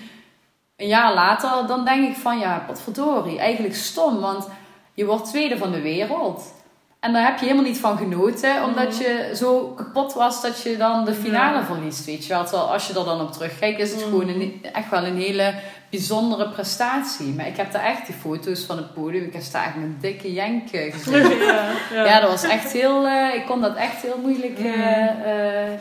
een 0.76 0.88
jaar 0.88 1.14
later, 1.14 1.68
dan 1.68 1.86
denk 1.86 2.10
ik 2.10 2.16
van 2.16 2.40
ja, 2.40 2.64
potverdorie. 2.68 3.40
Eigenlijk 3.40 3.76
stom, 3.76 4.20
want 4.20 4.48
je 4.94 5.06
wordt 5.06 5.26
tweede 5.26 5.58
van 5.58 5.72
de 5.72 5.82
wereld. 5.82 6.54
En 7.00 7.14
daar 7.14 7.26
heb 7.26 7.40
je 7.40 7.46
helemaal 7.46 7.68
niet 7.70 7.80
van 7.80 7.98
genoten, 7.98 8.64
omdat 8.64 8.94
mm. 8.94 9.02
je 9.02 9.32
zo 9.36 9.74
kapot 9.76 10.14
was 10.14 10.42
dat 10.42 10.62
je 10.62 10.78
dan 10.78 11.06
de 11.06 11.14
finale 11.14 11.64
verliest. 11.64 12.06
Weet 12.06 12.26
je 12.26 12.34
wel, 12.34 12.44
Terwijl 12.44 12.72
als 12.72 12.88
je 12.88 12.94
er 12.94 13.06
dan 13.06 13.22
op 13.22 13.32
terugkijkt, 13.32 13.80
is 13.80 13.92
het 13.92 14.06
mm. 14.06 14.10
gewoon 14.10 14.28
een, 14.28 14.66
echt 14.74 14.90
wel 14.90 15.06
een 15.06 15.18
hele 15.18 15.54
bijzondere 15.98 16.50
prestatie. 16.50 17.34
Maar 17.34 17.48
ik 17.48 17.58
heb 17.58 17.72
daar 17.72 17.84
echt 17.84 18.06
die 18.06 18.16
foto's 18.16 18.64
van 18.64 18.78
het 18.78 18.94
podium. 18.94 19.24
Ik 19.24 19.34
heb 19.34 19.44
daar 19.52 19.66
echt 19.66 19.76
een 19.76 19.98
dikke 20.00 20.34
jenk 20.34 20.70
gezien. 20.70 21.14
Ja, 21.46 21.72
ja. 21.92 22.06
ja, 22.06 22.20
dat 22.20 22.30
was 22.30 22.44
echt 22.44 22.72
heel... 22.72 23.06
Uh, 23.06 23.36
ik 23.36 23.46
kon 23.46 23.62
dat 23.62 23.76
echt 23.76 24.02
heel 24.02 24.18
moeilijk 24.22 24.60
uh, 24.60 24.66
uh, 24.66 25.80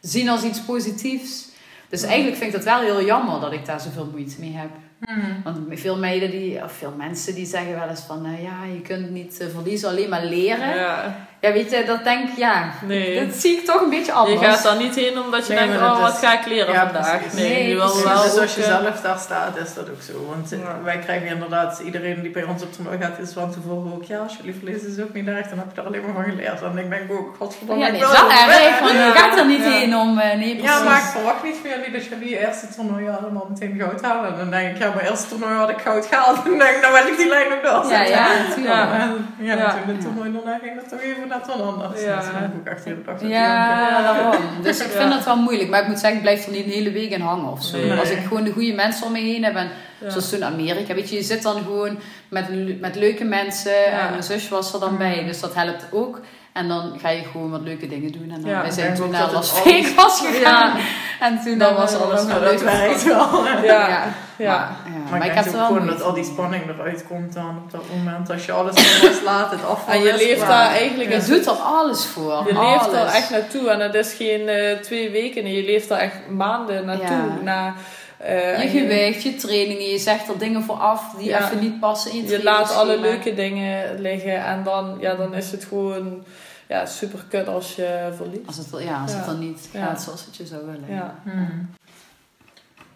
zien 0.00 0.28
als 0.28 0.42
iets 0.42 0.60
positiefs. 0.60 1.48
Dus 1.88 2.02
eigenlijk 2.02 2.36
vind 2.36 2.54
ik 2.54 2.56
dat 2.56 2.64
wel 2.64 2.80
heel 2.80 3.04
jammer 3.04 3.40
dat 3.40 3.52
ik 3.52 3.66
daar 3.66 3.80
zoveel 3.80 4.08
moeite 4.12 4.36
mee 4.38 4.52
heb. 4.56 4.70
Hmm. 5.00 5.42
Want 5.44 5.58
veel 5.80 5.98
meiden 5.98 6.30
die, 6.30 6.62
of 6.62 6.72
veel 6.72 6.94
mensen 6.96 7.34
die 7.34 7.46
zeggen 7.46 7.74
wel 7.74 7.88
eens 7.88 8.00
van, 8.00 8.22
nou 8.22 8.42
ja, 8.42 8.64
je 8.74 8.80
kunt 8.80 9.10
niet 9.10 9.44
verliezen, 9.52 9.88
alleen 9.88 10.08
maar 10.08 10.24
leren. 10.24 10.76
Ja. 10.76 11.26
Ja, 11.42 11.52
weet 11.52 11.70
je, 11.70 11.84
dat 11.84 12.04
denk 12.04 12.28
ik, 12.28 12.36
ja, 12.36 12.72
nee. 12.82 13.26
dat 13.26 13.34
zie 13.34 13.58
ik 13.58 13.64
toch 13.64 13.80
een 13.80 13.90
beetje 13.90 14.12
anders. 14.12 14.40
Je 14.40 14.46
gaat 14.46 14.62
daar 14.62 14.76
niet 14.76 14.94
heen 14.94 15.18
omdat 15.18 15.46
je 15.46 15.54
denkt, 15.54 15.76
oh, 15.76 16.00
wat 16.00 16.18
ga 16.18 16.38
ik 16.40 16.46
leren 16.46 16.74
vandaag. 16.74 17.32
Nee, 17.32 17.48
nee 17.48 17.68
je 17.68 17.74
wil 17.74 18.02
wel 18.02 18.22
dus 18.22 18.38
als 18.38 18.54
je 18.54 18.62
zelf 18.62 19.00
daar 19.00 19.18
staat, 19.18 19.56
is 19.56 19.74
dat 19.74 19.90
ook 19.90 20.02
zo. 20.02 20.26
Want 20.28 20.54
wij 20.84 20.98
krijgen 20.98 21.28
inderdaad, 21.28 21.80
iedereen 21.84 22.22
die 22.22 22.30
bij 22.30 22.42
ons 22.42 22.62
op 22.62 22.72
toernooi 22.72 22.98
gaat, 23.00 23.18
is 23.18 23.32
van 23.32 23.52
tevoren 23.52 23.92
ook, 23.92 24.04
ja, 24.04 24.18
als 24.18 24.36
jullie 24.36 24.54
verliezen 24.54 24.88
is 24.88 25.00
ook 25.04 25.12
niet 25.12 25.26
erg, 25.26 25.48
dan 25.48 25.58
heb 25.58 25.66
je 25.74 25.80
er 25.80 25.86
alleen 25.86 26.02
maar 26.02 26.14
van 26.14 26.24
geleerd. 26.24 26.62
En 26.62 26.78
ik 26.78 26.90
denk 26.90 27.12
ook, 27.12 27.34
godverdomme, 27.38 27.84
ja, 27.84 27.90
nee, 27.90 28.00
ik 28.00 28.06
wil 28.06 28.30
erg, 28.30 28.78
van, 28.78 28.96
je 28.96 29.12
gaat 29.14 29.38
er 29.38 29.46
niet 29.46 29.64
heen 29.64 29.96
om, 29.96 30.18
uh, 30.18 30.24
nee, 30.24 30.56
precies. 30.56 30.62
Ja, 30.62 30.82
maar 30.82 30.98
ik 30.98 31.04
verwacht 31.04 31.42
niet 31.42 31.56
van 31.62 31.70
jullie 31.70 31.92
dat 31.92 32.04
jullie 32.04 32.38
eerste 32.38 32.66
toernooi 32.74 33.08
allemaal 33.08 33.46
meteen 33.48 33.74
goud 33.78 34.02
halen. 34.02 34.30
En 34.32 34.36
dan 34.36 34.50
denk 34.50 34.70
ik, 34.70 34.82
ja, 34.82 34.92
mijn 34.94 35.06
eerste 35.06 35.28
toernooi 35.28 35.54
had 35.54 35.70
ik 35.70 35.80
goud 35.80 36.06
gehaald. 36.06 36.38
En 36.52 36.58
denk 36.58 36.80
nou 36.82 36.92
wil 36.92 37.12
ik 37.12 37.16
die 37.16 37.28
lijn 37.28 37.52
ook 37.52 37.62
door. 37.62 37.92
Ja, 37.92 38.02
ja, 38.02 38.28
natuurlijk. 38.48 38.74
Ja, 38.74 39.14
ja, 39.38 39.54
ja, 39.54 39.70
toen 39.70 39.96
de 39.96 40.02
toernooi 40.02 40.32
daarna 40.32 40.58
ging 40.62 40.74
dat 40.80 40.88
toch 40.88 41.00
even 41.00 41.31
net 41.36 41.46
wel 41.46 41.62
anders. 41.62 42.02
Ja. 42.02 42.20
Dan 42.20 42.60
ik 42.60 42.72
echt 42.72 42.84
heel 42.84 42.96
dag 43.04 43.20
Ja, 43.20 44.02
daarom. 44.02 44.42
Dus 44.62 44.80
ik 44.80 44.90
vind 44.90 45.10
dat 45.10 45.24
wel 45.24 45.36
moeilijk. 45.36 45.70
Maar 45.70 45.80
ik 45.82 45.88
moet 45.88 45.98
zeggen, 45.98 46.16
ik 46.16 46.22
blijf 46.22 46.46
er 46.46 46.52
niet 46.52 46.64
een 46.64 46.70
hele 46.70 46.92
week 46.92 47.10
in 47.10 47.20
hangen 47.20 47.52
of 47.52 47.62
zo. 47.62 47.90
Als 47.90 48.10
ik 48.10 48.18
gewoon 48.18 48.44
de 48.44 48.52
goede 48.52 48.72
mensen 48.72 49.06
om 49.06 49.12
me 49.12 49.18
heen 49.18 49.44
heb. 49.44 49.54
En 49.54 49.70
zoals 50.06 50.30
toen 50.30 50.44
Amerika, 50.44 50.94
weet 50.94 51.10
je, 51.10 51.16
je 51.16 51.22
zit 51.22 51.42
dan 51.42 51.62
gewoon 51.62 51.98
met, 52.28 52.80
met 52.80 52.96
leuke 52.96 53.24
mensen. 53.24 53.86
En 53.86 54.10
mijn 54.10 54.22
zus 54.22 54.48
was 54.48 54.74
er 54.74 54.80
dan 54.80 54.98
bij. 54.98 55.24
Dus 55.24 55.40
dat 55.40 55.54
helpt 55.54 55.86
ook. 55.90 56.20
En 56.52 56.68
dan 56.68 56.98
ga 56.98 57.08
je 57.08 57.22
gewoon 57.22 57.50
wat 57.50 57.60
leuke 57.60 57.88
dingen 57.88 58.12
doen. 58.12 58.30
En 58.30 58.40
dan, 58.40 58.50
ja, 58.50 58.60
wij 58.60 58.70
zijn 58.70 58.94
toen 58.94 59.10
naar 59.10 59.32
Las 59.32 59.60
Vegas 59.60 60.20
gegaan. 60.26 60.78
En 61.20 61.40
toen 61.44 61.58
dan 61.58 61.74
was 61.74 61.94
alles 61.94 62.26
nog 62.26 62.40
leuk. 62.40 62.58
wel. 62.58 63.46
Ja. 63.46 63.88
ja. 63.88 64.04
Ja. 64.36 64.76
Maar, 65.10 65.18
maar, 65.18 65.26
ik, 65.26 65.32
heb 65.32 65.44
wel 65.44 65.66
gewoon 65.66 65.86
dat 65.86 66.02
al 66.02 66.12
die 66.12 66.24
spanning 66.24 66.68
eruit 66.68 67.04
komt 67.08 67.32
dan 67.32 67.58
op 67.64 67.70
dat 67.70 67.84
moment. 67.96 68.30
Als 68.30 68.46
je 68.46 68.52
alles 68.52 69.02
loslaat, 69.02 69.50
het 69.50 69.64
afval 69.64 69.94
En 69.94 70.02
je 70.02 70.16
leeft 70.16 70.46
daar 70.46 70.70
eigenlijk... 70.70 71.12
Je 71.12 71.24
doet 71.24 71.46
er 71.46 71.52
alles 71.52 72.06
voor. 72.06 72.44
Je 72.46 72.54
leeft 72.60 72.92
er 72.92 73.06
echt 73.06 73.30
naartoe. 73.30 73.70
En 73.70 73.80
het 73.80 73.94
is 73.94 74.14
geen 74.14 74.40
uh, 74.40 74.78
twee 74.78 75.10
weken. 75.10 75.52
Je 75.52 75.64
leeft 75.64 75.90
er 75.90 75.98
echt 75.98 76.28
maanden 76.28 76.84
naartoe. 76.84 77.42
Na, 77.42 77.74
uh, 78.22 78.62
je 78.62 78.68
gewicht, 78.68 79.22
je 79.22 79.34
trainingen, 79.34 79.88
je 79.88 79.98
zegt 79.98 80.28
er 80.28 80.38
dingen 80.38 80.62
voor 80.62 80.74
af 80.74 81.14
die 81.18 81.36
even 81.36 81.58
niet 81.58 81.80
passen 81.80 82.10
in 82.10 82.22
je 82.22 82.28
Je 82.28 82.42
laat 82.42 82.74
alle 82.74 83.00
leuke 83.00 83.34
dingen 83.34 84.00
liggen 84.00 84.44
en 84.44 84.62
dan, 84.62 84.96
ja, 85.00 85.14
dan 85.14 85.34
is 85.34 85.50
het 85.50 85.64
gewoon 85.64 86.24
ja, 86.68 86.86
super 86.86 87.24
kut 87.28 87.48
als 87.48 87.74
je 87.74 88.12
verliest. 88.16 88.46
Als 88.46 88.56
het, 88.56 88.82
ja, 88.82 89.00
als 89.00 89.12
het 89.12 89.24
dan 89.24 89.38
niet 89.38 89.68
gaat 89.72 90.02
zoals 90.02 90.24
het 90.24 90.36
je 90.36 90.46
zou 90.46 90.66
willen. 90.66 90.94
Ja. 90.94 91.14
Hmm. 91.22 91.70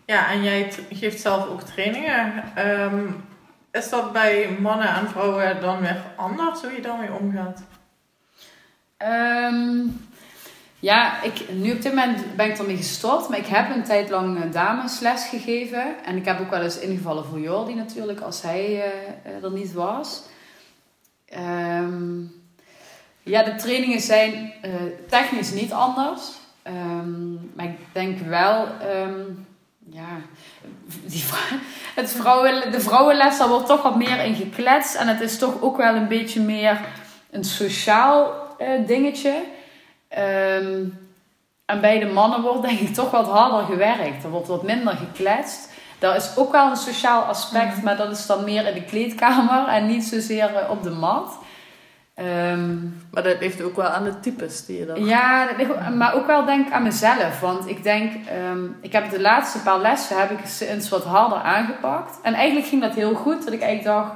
Ja, 0.04 0.30
en 0.30 0.42
jij 0.42 0.72
geeft 0.90 1.20
zelf 1.20 1.48
ook 1.48 1.62
trainingen. 1.62 2.44
Ehm, 2.54 3.06
is 3.70 3.88
dat 3.88 4.12
bij 4.12 4.56
mannen 4.60 4.88
en 4.88 5.08
vrouwen 5.08 5.60
dan 5.60 5.80
weer 5.80 6.02
anders, 6.16 6.60
hoe 6.60 6.72
je 6.72 6.80
daarmee 6.80 7.12
omgaat? 7.12 7.62
Um, 8.98 10.08
ja, 10.86 11.22
ik, 11.22 11.52
nu 11.52 11.72
op 11.72 11.82
dit 11.82 11.94
moment 11.94 12.36
ben 12.36 12.50
ik 12.50 12.58
ermee 12.58 12.76
gestopt. 12.76 13.28
Maar 13.28 13.38
ik 13.38 13.46
heb 13.46 13.74
een 13.74 13.82
tijd 13.82 14.10
lang 14.10 14.42
eh, 14.42 14.52
damesles 14.52 15.24
gegeven. 15.28 16.04
En 16.04 16.16
ik 16.16 16.24
heb 16.24 16.40
ook 16.40 16.50
wel 16.50 16.62
eens 16.62 16.78
ingevallen 16.78 17.24
voor 17.24 17.40
Jordi 17.40 17.74
natuurlijk, 17.74 18.20
als 18.20 18.42
hij 18.42 18.70
uh, 19.26 19.44
er 19.44 19.52
niet 19.52 19.72
was. 19.72 20.22
Um, 21.78 22.32
ja, 23.22 23.42
de 23.42 23.54
trainingen 23.54 24.00
zijn 24.00 24.52
technisch 25.08 25.52
niet 25.52 25.72
anders. 25.72 26.20
maar 27.54 27.66
ik 27.66 27.78
denk 27.92 28.18
wel 28.18 28.68
ja, 29.90 30.20
die, 31.04 31.24
het 31.94 32.10
vrouwen, 32.10 32.72
de 32.72 32.80
vrouwenles, 32.80 33.38
daar 33.38 33.48
wordt 33.48 33.66
toch 33.66 33.82
wat 33.82 33.96
meer 33.96 34.24
in 34.24 34.34
gekletst. 34.34 34.94
En 34.94 35.08
het 35.08 35.20
is 35.20 35.38
toch 35.38 35.62
ook 35.62 35.76
wel 35.76 35.94
een 35.94 36.08
beetje 36.08 36.40
meer 36.40 36.80
een 37.30 37.44
sociaal 37.44 38.32
dingetje. 38.86 39.42
Um, 40.18 41.06
en 41.66 41.80
bij 41.80 41.98
de 41.98 42.06
mannen 42.06 42.42
wordt 42.42 42.62
denk 42.62 42.78
ik 42.78 42.94
toch 42.94 43.10
wat 43.10 43.28
harder 43.28 43.64
gewerkt. 43.64 44.24
Er 44.24 44.30
wordt 44.30 44.48
wat 44.48 44.62
minder 44.62 44.96
gekletst. 44.96 45.72
Daar 45.98 46.16
is 46.16 46.36
ook 46.36 46.52
wel 46.52 46.70
een 46.70 46.76
sociaal 46.76 47.22
aspect, 47.22 47.76
mhm. 47.76 47.84
maar 47.84 47.96
dat 47.96 48.10
is 48.10 48.26
dan 48.26 48.44
meer 48.44 48.66
in 48.66 48.74
de 48.74 48.84
kleedkamer 48.84 49.68
en 49.68 49.86
niet 49.86 50.04
zozeer 50.04 50.54
eh, 50.54 50.70
op 50.70 50.82
de 50.82 50.90
mat. 50.90 51.38
Ehm, 52.14 52.76
maar 53.10 53.22
dat 53.22 53.40
ligt 53.40 53.62
ook 53.62 53.76
wel 53.76 53.86
aan 53.86 54.04
de 54.04 54.20
types 54.20 54.66
die 54.66 54.78
je 54.78 54.86
dan... 54.86 55.04
Ja, 55.04 55.46
dat 55.46 55.56
ligt, 55.56 55.94
maar 55.94 56.14
ook 56.14 56.26
wel 56.26 56.44
denk 56.44 56.66
ik 56.66 56.72
aan 56.72 56.82
mezelf. 56.82 57.40
Want 57.40 57.68
ik 57.68 57.82
denk, 57.82 58.26
ehm, 58.26 58.64
ik 58.80 58.92
heb 58.92 59.10
de 59.10 59.20
laatste 59.20 59.58
paar 59.58 59.80
lessen 59.80 60.18
heb 60.18 60.30
ik 60.30 60.38
eens 60.60 60.88
wat 60.88 61.04
harder 61.04 61.38
aangepakt. 61.38 62.18
En 62.22 62.34
eigenlijk 62.34 62.66
ging 62.66 62.82
dat 62.82 62.94
heel 62.94 63.14
goed. 63.14 63.44
Dat 63.44 63.52
ik 63.52 63.60
eigenlijk 63.60 63.98
dacht, 63.98 64.12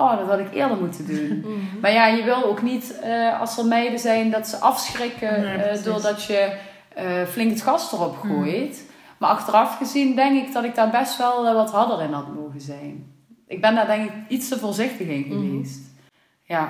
oh, 0.00 0.18
dat 0.18 0.28
had 0.28 0.38
ik 0.38 0.54
eerder 0.54 0.76
moeten 0.76 1.06
doen. 1.06 1.38
Mhm. 1.38 1.80
Maar 1.80 1.92
ja, 1.92 2.06
je 2.06 2.22
wil 2.22 2.44
ook 2.44 2.62
niet 2.62 2.94
uh, 3.04 3.40
als 3.40 3.58
er 3.58 3.64
meiden 3.64 3.98
zijn 3.98 4.30
dat 4.30 4.48
ze 4.48 4.56
afschrikken 4.56 5.40
Nee, 5.40 5.56
uh, 5.56 5.62
precies. 5.62 5.84
doordat 5.84 6.24
je 6.24 6.52
uh, 6.98 7.24
flink 7.28 7.50
het 7.50 7.62
gas 7.62 7.92
erop 7.92 8.16
Mhm. 8.24 8.32
gooit. 8.34 8.88
Maar 9.18 9.30
achteraf 9.30 9.76
gezien 9.76 10.14
denk 10.16 10.46
ik 10.46 10.52
dat 10.52 10.64
ik 10.64 10.74
daar 10.74 10.90
best 10.90 11.16
wel 11.18 11.54
wat 11.54 11.70
harder 11.70 12.00
in 12.02 12.12
had 12.12 12.34
mogen 12.34 12.60
zijn. 12.60 13.12
Ik 13.46 13.60
ben 13.60 13.74
daar 13.74 13.86
denk 13.86 14.04
ik 14.10 14.14
iets 14.28 14.48
te 14.48 14.58
voorzichtig 14.58 15.06
in 15.06 15.20
Mhm. 15.28 15.30
geweest. 15.30 15.80
Ja. 16.44 16.68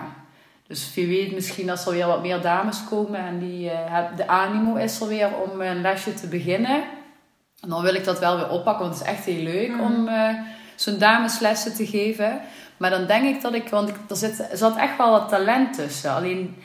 Dus 0.66 0.94
wie 0.94 1.06
weet, 1.06 1.32
misschien 1.32 1.70
als 1.70 1.86
er 1.86 1.92
weer 1.92 2.06
wat 2.06 2.22
meer 2.22 2.40
dames 2.40 2.84
komen 2.84 3.20
en 3.20 3.38
die, 3.38 3.70
de 4.16 4.28
animo 4.28 4.74
is 4.74 5.00
er 5.00 5.08
weer 5.08 5.28
om 5.50 5.60
een 5.60 5.80
lesje 5.80 6.14
te 6.14 6.26
beginnen. 6.26 6.82
Dan 7.68 7.82
wil 7.82 7.94
ik 7.94 8.04
dat 8.04 8.18
wel 8.18 8.36
weer 8.36 8.48
oppakken, 8.50 8.84
want 8.86 8.98
het 8.98 9.06
is 9.08 9.12
echt 9.14 9.24
heel 9.24 9.42
leuk 9.42 9.72
om 9.80 10.08
zo'n 10.74 10.98
dameslessen 10.98 11.74
te 11.74 11.86
geven. 11.86 12.40
Maar 12.80 12.90
dan 12.90 13.06
denk 13.06 13.24
ik 13.36 13.42
dat 13.42 13.54
ik, 13.54 13.68
want 13.68 13.88
ik, 13.88 13.94
er, 14.08 14.16
zit, 14.16 14.48
zat 14.52 14.76
echt 14.76 14.96
wel 14.96 15.10
wat 15.10 15.28
talent 15.28 15.72
tussen. 15.74 16.10
Alleen 16.14 16.56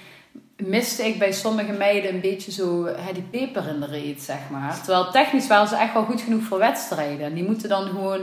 miste 0.58 1.08
ik 1.08 1.20
bij 1.20 1.32
sommige 1.32 1.72
meiden 1.72 2.14
een 2.14 2.22
beetje 2.22 2.52
zo 2.52 2.86
hè, 2.86 3.14
die 3.14 3.24
peper 3.32 3.68
in 3.68 3.80
de 3.80 3.86
reet, 3.86 4.22
zeg 4.22 4.38
maar. 4.52 4.76
Terwijl 4.84 5.12
technisch 5.12 5.48
waren 5.48 5.68
ze 5.68 5.76
echt 5.76 5.94
wel 5.94 6.04
goed 6.04 6.22
genoeg 6.22 6.44
voor 6.44 6.58
wedstrijden. 6.60 7.26
En 7.26 7.34
die 7.34 7.44
moeten 7.44 7.70
dan 7.70 7.84
gewoon... 7.86 8.20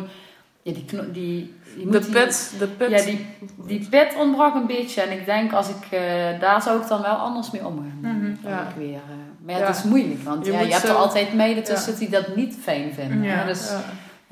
Ja, 0.65 0.73
die, 0.73 0.85
kno- 0.85 1.11
die, 1.13 1.55
die 1.77 1.85
De 1.91 1.99
moet 1.99 2.11
pit, 2.11 2.53
de 2.59 2.67
pit. 2.67 2.91
ja, 2.91 3.03
die, 3.05 3.27
die 3.67 3.87
pit 3.91 4.15
ontbrak 4.19 4.55
een 4.55 4.67
beetje. 4.67 5.01
En 5.01 5.11
ik 5.19 5.25
denk, 5.27 5.53
als 5.53 5.69
ik, 5.69 5.85
uh, 5.93 6.01
daar 6.41 6.63
zou 6.63 6.81
ik 6.83 6.89
dan 6.89 7.03
wel 7.03 7.15
anders 7.15 7.51
mee 7.51 7.67
omgaan. 7.67 7.99
Mhm. 8.01 8.35
Dan 8.43 8.53
Ja. 8.53 8.61
ik 8.69 8.77
weer, 8.77 8.89
uh, 8.89 9.01
maar 9.45 9.55
ja, 9.55 9.61
Ja. 9.61 9.67
het 9.67 9.77
is 9.77 9.83
moeilijk. 9.83 10.23
Want 10.23 10.47
Je 10.47 10.53
ja, 10.53 10.61
je 10.61 10.73
hebt 10.73 10.89
er 10.89 10.95
altijd 10.95 11.35
meiden 11.35 11.65
tussen 11.65 11.93
Ja. 11.93 11.99
die 11.99 12.09
dat 12.11 12.37
niet 12.37 12.57
fijn 12.63 12.93
vinden. 12.95 13.47
Dus 13.47 13.71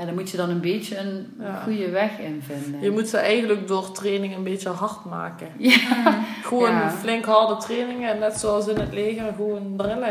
ja. 0.01 0.07
Ja. 0.07 0.07
daar 0.07 0.14
moet 0.14 0.30
je 0.30 0.36
dan 0.36 0.51
een 0.51 0.61
beetje 0.61 0.98
een 0.98 1.26
Ja. 1.40 1.61
goede 1.64 1.90
weg 1.90 2.18
in 2.18 2.42
vinden. 2.46 2.80
Je 2.82 2.90
moet 2.90 3.09
ze 3.09 3.16
eigenlijk 3.18 3.68
door 3.68 3.92
training 3.92 4.34
een 4.36 4.42
beetje 4.44 4.68
hard 4.68 5.05
maken. 5.05 5.48
Ja. 5.59 5.78
Gewoon 6.48 6.70
Ja. 6.70 6.90
flink 6.90 7.24
harde 7.24 7.57
trainingen, 7.57 8.18
net 8.18 8.38
zoals 8.38 8.66
in 8.68 8.78
het 8.78 8.92
leger, 8.92 9.24
gewoon 9.36 9.74
drillen. 9.76 10.09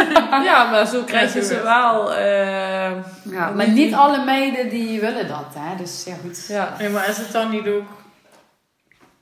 ja, 0.50 0.70
maar 0.70 0.86
zo 0.86 1.02
krijg 1.02 1.34
je 1.34 1.42
ze 1.44 1.60
wel. 1.62 2.12
eh, 2.14 2.90
Ja, 3.30 3.48
En 3.48 3.56
maar 3.56 3.64
die- 3.66 3.74
niet 3.84 3.94
alle 3.94 4.24
meiden 4.24 4.68
die 4.68 5.00
willen 5.00 5.28
dat. 5.28 5.46
Hè? 5.54 5.76
Dus 5.76 6.04
ja, 6.06 6.14
goed. 6.22 6.46
ja. 6.48 6.74
Nee, 6.78 6.88
maar 6.88 7.08
is 7.08 7.16
het 7.18 7.32
dan 7.32 7.50
niet 7.50 7.66
ook... 7.68 7.82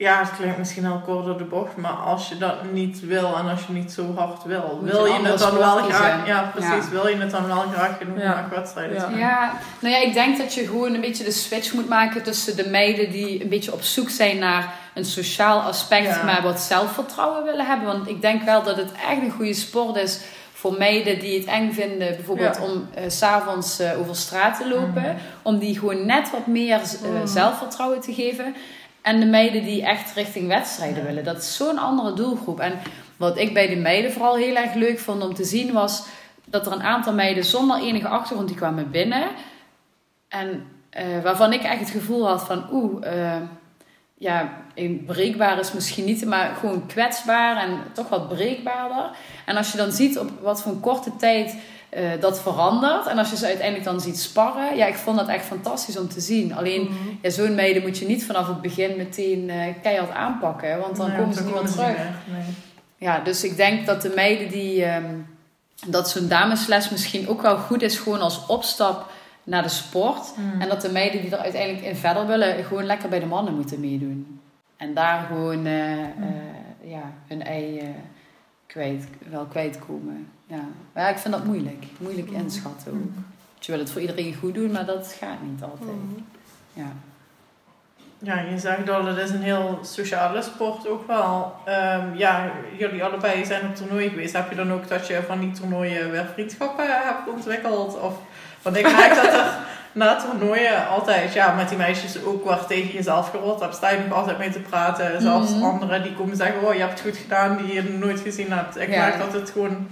Ja, 0.01 0.19
het 0.19 0.37
klinkt 0.37 0.59
misschien 0.59 0.85
heel 0.85 1.01
kort 1.05 1.25
door 1.25 1.39
de 1.39 1.45
bocht, 1.45 1.77
maar 1.77 1.93
als 1.93 2.29
je 2.29 2.37
dat 2.39 2.73
niet 2.73 3.01
wil 3.07 3.37
en 3.37 3.49
als 3.49 3.61
je 3.67 3.73
niet 3.73 3.93
zo 3.93 4.15
hard 4.17 4.45
wil, 4.45 4.79
Moet 4.81 4.91
wil 4.91 5.07
je 5.07 5.13
het 5.23 5.39
dan 5.39 5.57
wel 5.59 5.77
graag... 5.77 6.27
Ja, 6.27 6.51
precies. 6.55 6.85
Ja. 6.85 6.91
Wil 6.91 7.09
je 7.09 7.17
het 7.17 7.31
dan 7.31 7.47
wel 7.47 7.61
graag 7.75 7.99
genoeg 7.99 8.19
Ja. 8.19 8.25
naar 8.35 8.49
wedstrijden 8.51 8.97
Ja. 8.97 9.19
Ja, 9.19 9.53
nou 9.81 9.95
ja, 9.95 10.01
ik 10.01 10.13
denk 10.13 10.39
dat 10.39 10.55
je 10.55 10.67
gewoon 10.67 10.95
een 10.95 11.01
beetje 11.01 11.25
de 11.25 11.31
switch 11.31 11.73
moet 11.73 11.89
maken 11.89 12.23
tussen 12.23 12.57
de 12.57 12.69
meiden 12.69 13.11
die 13.11 13.43
een 13.43 13.49
beetje 13.49 13.73
op 13.73 13.83
zoek 13.83 14.11
zijn 14.11 14.39
naar 14.39 14.73
een 14.95 15.05
sociaal 15.05 15.61
aspect, 15.61 16.05
Ja. 16.15 16.23
maar 16.25 16.43
wat 16.43 16.61
zelfvertrouwen 16.61 17.45
willen 17.45 17.67
hebben. 17.67 17.87
Want 17.87 18.09
ik 18.09 18.21
denk 18.21 18.43
wel 18.43 18.63
dat 18.63 18.77
het 18.77 18.93
echt 18.93 19.23
een 19.23 19.31
goede 19.37 19.55
sport 19.55 19.97
is 19.97 20.21
voor 20.53 20.75
meiden 20.79 21.19
die 21.19 21.39
het 21.39 21.49
eng 21.49 21.73
vinden, 21.73 22.17
bijvoorbeeld 22.17 22.57
Ja. 22.57 22.63
om 22.63 22.89
eh, 22.95 23.05
s 23.09 23.19
s'avonds 23.19 23.79
eh, 23.79 23.99
over 24.01 24.17
straat 24.17 24.57
te 24.61 24.69
lopen, 24.69 25.03
Mhm. 25.03 25.15
om 25.43 25.59
die 25.59 25.79
gewoon 25.79 26.07
net 26.07 26.31
wat 26.31 26.47
meer 26.47 26.81
eh, 26.81 27.11
Mhm. 27.11 27.27
zelfvertrouwen 27.27 28.01
te 28.01 28.15
geven. 28.15 28.55
En 29.03 29.21
de 29.21 29.27
meiden 29.27 29.65
die 29.65 29.83
echt 29.83 30.15
richting 30.15 30.49
wedstrijden 30.49 31.05
willen. 31.05 31.25
Dat 31.25 31.37
is 31.37 31.57
zo'n 31.57 31.79
andere 31.79 32.13
doelgroep. 32.13 32.61
En 32.61 32.79
wat 33.17 33.39
ik 33.39 33.55
bij 33.55 33.69
de 33.69 33.77
meiden 33.77 34.13
vooral 34.13 34.37
heel 34.37 34.57
erg 34.57 34.75
leuk 34.75 34.99
vond 34.99 35.23
om 35.23 35.35
te 35.35 35.45
zien 35.45 35.73
was 35.73 36.07
dat 36.45 36.67
er 36.67 36.73
een 36.73 36.83
aantal 36.83 37.13
meiden 37.13 37.45
zonder 37.45 37.81
enige 37.81 38.09
achtergrond 38.09 38.49
die 38.49 38.57
kwamen 38.57 38.91
binnen. 38.91 39.29
En 40.29 40.67
eh, 40.91 41.23
waarvan 41.23 41.53
ik 41.53 41.63
echt 41.63 41.81
het 41.81 41.91
gevoel 41.91 42.27
had 42.27 42.43
van 42.43 42.65
oeh, 42.73 43.07
eh, 43.07 43.43
ja, 44.15 44.63
breekbaar 45.07 45.59
is 45.59 45.73
misschien 45.73 46.05
niet, 46.05 46.25
maar 46.25 46.55
gewoon 46.55 46.87
kwetsbaar 46.87 47.57
en 47.57 47.79
toch 47.93 48.09
wat 48.09 48.29
breekbaarder. 48.29 49.11
En 49.47 49.57
als 49.57 49.71
je 49.73 49.77
dan 49.77 49.93
ziet 49.93 50.19
op 50.19 50.31
wat 50.41 50.63
voor 50.63 50.73
een 50.73 50.81
korte 50.81 51.17
tijd 51.17 51.57
eh, 51.91 52.03
dat 52.21 52.41
verandert. 52.43 53.07
En 53.07 53.19
als 53.19 53.31
je 53.31 53.37
ze 53.37 53.47
uiteindelijk 53.47 53.85
dan 53.85 54.01
ziet 54.01 54.19
sparren. 54.19 54.77
Ja, 54.77 54.87
ik 54.87 54.95
vond 54.95 55.19
dat 55.19 55.29
echt 55.29 55.45
fantastisch 55.45 55.99
om 55.99 56.09
te 56.09 56.21
zien. 56.21 56.55
Alleen, 56.55 56.83
Mhm. 56.83 56.95
ja, 57.23 57.31
zo'n 57.31 57.55
meiden 57.55 57.83
moet 57.83 57.99
je 57.99 58.07
niet 58.07 58.25
vanaf 58.25 58.47
het 58.47 58.61
begin 58.61 58.97
meteen 58.97 59.51
eh, 59.51 59.65
keihard 59.83 60.11
aanpakken. 60.11 60.79
Want 60.79 60.97
dan 60.97 61.09
Nee, 61.09 61.19
komen 61.19 61.35
ze 61.35 61.43
niet 61.45 61.55
meer 61.55 61.71
terug. 61.71 61.97
Nee. 61.97 62.43
Ja, 62.97 63.19
dus 63.21 63.45
ik 63.45 63.57
denk 63.57 63.87
dat 63.87 64.03
de 64.03 64.13
meiden 64.15 64.49
die... 64.49 64.85
ehm, 64.85 65.15
dat 65.87 66.11
zo'n 66.11 66.29
damesles 66.29 66.91
misschien 66.91 67.29
ook 67.29 67.43
wel 67.43 67.57
goed 67.57 67.83
is 67.83 67.99
gewoon 67.99 68.21
als 68.21 68.47
opstap 68.47 69.11
naar 69.45 69.63
de 69.63 69.69
sport. 69.69 70.33
Mm. 70.37 70.61
En 70.61 70.69
dat 70.69 70.81
de 70.81 70.93
meiden 70.93 71.21
die 71.21 71.31
er 71.31 71.39
uiteindelijk 71.39 71.85
in 71.85 71.97
verder 71.97 72.27
willen... 72.27 72.65
gewoon 72.65 72.85
lekker 72.85 73.09
bij 73.09 73.21
de 73.21 73.27
mannen 73.27 73.55
moeten 73.55 73.81
meedoen. 73.81 74.41
En 74.77 74.95
daar 74.95 75.25
gewoon 75.27 75.67
eh, 75.67 75.93
eh, 76.01 76.07
ja, 76.85 77.03
hun 77.29 77.43
ei 77.45 77.95
kwijt, 78.67 79.05
wel 79.31 79.45
kwijtkomen. 79.45 80.29
Ja. 80.51 80.61
Maar 80.93 81.03
ja, 81.05 81.09
ik 81.11 81.19
vind 81.19 81.35
dat 81.35 81.45
moeilijk. 81.45 81.85
Moeilijk 81.99 82.31
inschatten 82.31 82.93
ook. 82.93 83.23
Je 83.59 83.73
wil 83.73 83.81
het 83.81 83.91
voor 83.91 84.01
iedereen 84.01 84.35
goed 84.41 84.55
doen, 84.55 84.71
maar 84.71 84.87
dat 84.87 85.17
gaat 85.19 85.43
niet 85.43 85.63
altijd. 85.63 85.81
Mhm. 85.97 86.23
Ja. 86.73 86.93
Ja, 88.23 88.41
je 88.41 88.59
zegt 88.59 88.91
al, 88.91 89.05
het 89.07 89.17
is 89.19 89.31
een 89.31 89.43
heel 89.43 89.79
sociale 89.83 90.43
sport 90.43 90.89
ook 90.89 91.07
wel. 91.07 91.55
Ehm, 91.65 92.15
ja, 92.17 92.51
jullie 92.79 93.05
allebei 93.05 93.45
zijn 93.45 93.67
op 93.67 93.75
toernooien 93.77 94.11
geweest. 94.11 94.33
Heb 94.37 94.51
je 94.51 94.57
dan 94.57 94.73
ook 94.73 94.89
dat 94.89 95.07
je 95.07 95.23
van 95.27 95.41
die 95.41 95.51
toernooien 95.51 96.11
weer 96.11 96.27
vriendschappen 96.33 96.85
hebt 96.87 97.29
ontwikkeld? 97.29 98.01
Of, 98.01 98.15
want 98.63 98.77
ik 98.77 98.83
merk 98.93 99.15
dat 99.15 99.25
er 99.33 99.53
na 99.93 100.17
toernooien 100.17 100.89
altijd, 100.89 101.33
ja, 101.33 101.55
met 101.55 101.69
die 101.69 101.79
meisjes 101.79 102.23
ook 102.25 102.45
waar 102.45 102.67
tegen 102.67 102.93
jezelf 102.93 103.31
gerold 103.31 103.61
hebt, 103.61 103.75
sta 103.75 103.89
je 103.91 103.99
nog 104.09 104.19
altijd 104.19 104.39
mee 104.39 104.51
te 104.51 104.61
praten. 104.61 105.21
Zelfs 105.23 105.51
Mhm. 105.55 105.63
anderen 105.65 106.03
die 106.03 106.15
komen 106.15 106.37
zeggen, 106.37 106.63
oh, 106.67 106.75
je 106.75 106.81
hebt 106.81 106.93
het 106.93 107.09
goed 107.09 107.17
gedaan, 107.23 107.57
die 107.57 107.73
je 107.75 107.83
nooit 107.83 108.21
gezien 108.21 108.53
hebt. 108.53 108.79
Ik 108.81 108.91
Ja. 108.91 108.99
merk 109.07 109.19
dat 109.19 109.33
het 109.33 109.51
gewoon, 109.51 109.89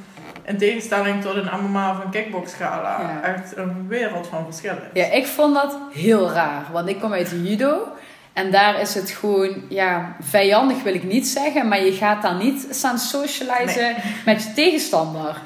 in 0.49 0.59
tegenstelling 0.59 1.23
tot 1.23 1.35
een 1.35 1.49
MMA 1.63 1.91
of 1.91 2.05
een 2.05 2.11
kickboxgala, 2.11 3.01
Ja. 3.01 3.29
echt 3.35 3.57
een 3.57 3.89
wereld 3.89 4.27
van 4.27 4.45
verschil 4.45 4.73
is. 4.93 5.01
Ja, 5.03 5.11
ik 5.11 5.27
vond 5.27 5.55
dat 5.55 5.79
heel 5.93 6.31
raar. 6.31 6.63
Want 6.73 6.89
ik 6.89 7.01
kom 7.01 7.13
uit 7.13 7.33
judo. 7.43 7.89
En 8.33 8.51
daar 8.51 8.81
is 8.81 8.95
het 8.95 9.11
gewoon, 9.11 9.63
ja, 9.69 10.17
vijandig 10.21 10.83
wil 10.83 10.95
ik 10.95 11.03
niet 11.05 11.29
zeggen. 11.29 11.69
Maar 11.69 11.85
je 11.85 11.93
gaat 11.93 12.23
daar 12.23 12.35
niet 12.35 12.67
staan 12.71 12.99
socializen 12.99 13.95
met 14.25 14.43
je 14.45 14.53
tegenstander. 14.53 15.37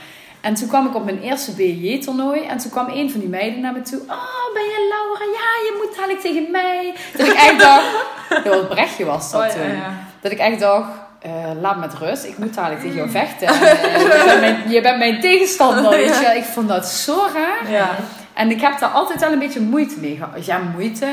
En 0.40 0.54
toen 0.54 0.68
kwam 0.68 0.86
ik 0.86 0.94
op 0.94 1.04
mijn 1.04 1.20
eerste 1.22 1.52
BJ-toernooi. 1.52 2.44
En 2.46 2.58
toen 2.58 2.70
kwam 2.70 2.88
een 2.88 3.10
van 3.10 3.20
die 3.20 3.28
meiden 3.28 3.60
naar 3.60 3.72
me 3.72 3.82
toe. 3.82 4.00
Oh, 4.00 4.52
ben 4.54 4.62
je 4.62 4.86
Laura? 4.92 5.24
Ja, 5.24 5.50
je 5.66 5.82
moet 5.86 5.96
dadelijk 5.96 6.20
tegen 6.20 6.50
mij. 6.50 6.94
Dat 7.16 7.26
ik 7.26 7.32
echt 7.34 7.58
dacht... 7.58 7.84
Wat 8.44 8.68
Brechtje 8.68 9.04
was 9.04 9.30
dat 9.30 9.40
Oh, 9.40 9.46
ja, 9.46 9.52
toen. 9.52 9.76
ja. 9.76 9.94
Dat 10.20 10.32
ik 10.32 10.38
echt 10.38 10.60
dacht... 10.60 10.88
eh, 11.22 11.30
laat 11.60 11.74
me 11.74 11.80
met 11.80 11.94
rust. 11.94 12.24
Ik 12.24 12.38
moet 12.38 12.54
dadelijk 12.54 12.80
tegen 12.80 12.96
jou 12.96 13.10
vechten. 13.10 13.46
En, 13.46 13.54
eh, 13.54 14.00
je, 14.00 14.24
bent 14.24 14.40
mijn, 14.40 14.70
je 14.70 14.80
bent 14.80 14.98
mijn 14.98 15.20
tegenstander, 15.20 15.90
weet 15.98 16.18
je. 16.18 16.36
Ik 16.36 16.44
vond 16.44 16.68
dat 16.68 16.86
zo 16.86 17.26
raar. 17.34 17.70
Ja. 17.70 17.88
En 18.34 18.50
ik 18.50 18.60
heb 18.60 18.78
daar 18.78 18.90
altijd 18.90 19.20
wel 19.20 19.32
een 19.32 19.38
beetje 19.38 19.60
moeite 19.60 19.94
mee 20.00 20.16
gehad. 20.16 20.46
Ja, 20.46 20.58
moeite. 20.74 21.06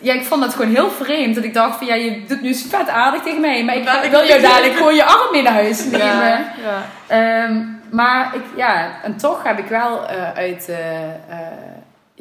Ja, 0.00 0.12
ik 0.14 0.24
vond 0.24 0.42
dat 0.42 0.54
gewoon 0.54 0.74
heel 0.74 0.90
vreemd. 0.90 1.34
Dat 1.34 1.44
ik 1.44 1.54
dacht 1.54 1.78
van, 1.78 1.86
ja, 1.86 1.94
je 1.94 2.24
doet 2.26 2.42
nu 2.42 2.54
vet 2.54 2.88
aardig 2.88 3.22
tegen 3.22 3.40
mij. 3.40 3.64
Maar 3.64 4.04
ik 4.04 4.10
wil 4.10 4.26
jou 4.26 4.40
dadelijk 4.40 4.74
gewoon 4.74 4.94
je 4.94 5.04
arm 5.04 5.30
mee 5.32 5.42
naar 5.42 5.52
huis 5.52 5.84
nemen. 5.84 5.98
Ja. 5.98 6.44
Ja. 6.62 6.82
Ehm, 7.06 7.60
maar 7.90 8.34
ik, 8.34 8.42
ja, 8.56 8.90
en 9.02 9.16
toch 9.16 9.42
heb 9.42 9.58
ik 9.58 9.66
wel 9.66 10.08
eh, 10.08 10.32
uit, 10.32 10.68
eh, 10.68 10.76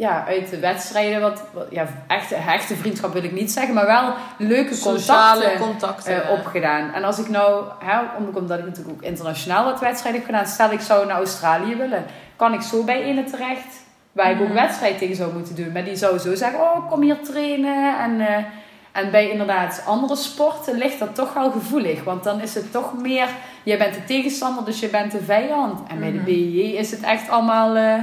ja, 0.02 0.26
uit 0.28 0.50
de 0.50 0.60
wedstrijden 0.60 1.22
wat, 1.22 1.44
wat 1.54 1.66
ja, 1.70 1.88
echte, 2.08 2.36
hechte 2.36 2.76
vriendschap 2.76 3.14
wil 3.14 3.24
ik 3.24 3.32
niet 3.32 3.52
zeggen, 3.52 3.74
maar 3.74 3.86
wel 3.86 4.14
leuke 4.38 4.74
Sociale 4.76 5.42
contacten 5.42 5.68
contacten. 5.68 6.24
eh, 6.24 6.32
opgedaan. 6.32 6.94
En 6.94 7.04
als 7.04 7.20
ik 7.20 7.30
nou, 7.30 7.64
hè, 7.80 8.00
om- 8.18 8.36
omdat 8.36 8.60
ik 8.60 8.66
natuurlijk 8.66 8.96
ook 8.98 9.04
internationaal 9.04 9.64
wat 9.66 9.80
wedstrijden 9.80 10.22
heb 10.22 10.30
gedaan, 10.30 10.48
stel 10.48 10.72
ik 10.72 10.80
zou 10.80 11.06
naar 11.08 11.16
Australië 11.18 11.76
willen, 11.76 12.06
kan 12.36 12.54
ik 12.54 12.62
zo 12.62 12.84
bij 12.84 13.04
ene 13.04 13.24
terecht, 13.24 13.84
waar 14.12 14.32
ik 14.32 14.40
ook 14.42 14.46
Mhm. 14.48 14.54
wedstrijd 14.54 14.98
tegen 14.98 15.16
zou 15.16 15.34
moeten 15.34 15.56
doen. 15.56 15.72
Maar 15.72 15.84
die 15.84 15.96
zou 15.96 16.18
zo 16.18 16.36
zeggen, 16.36 16.60
oh 16.60 16.90
kom 16.90 17.02
hier 17.02 17.22
trainen. 17.22 18.00
En, 18.00 18.20
eh, 18.28 18.44
en 18.92 19.12
bij 19.12 19.30
inderdaad 19.30 19.84
andere 19.86 20.16
sporten 20.16 20.78
ligt 20.78 21.00
dat 21.00 21.16
toch 21.16 21.34
wel 21.34 21.52
gevoelig. 21.52 22.04
Want 22.04 22.24
dan 22.24 22.42
is 22.42 22.56
het 22.56 22.72
toch 22.72 22.94
meer, 23.02 23.28
jij 23.64 23.78
bent 23.78 23.94
de 23.94 24.04
tegenstander, 24.04 24.66
dus 24.66 24.80
je 24.80 24.88
bent 24.90 25.12
de 25.12 25.22
vijand. 25.24 25.80
En 25.88 26.00
bij 26.00 26.12
de 26.12 26.18
Mhm. 26.18 26.26
BJ 26.26 26.58
is 26.78 26.92
het 26.92 27.02
echt 27.02 27.30
allemaal, 27.30 27.76
eh, 27.76 27.94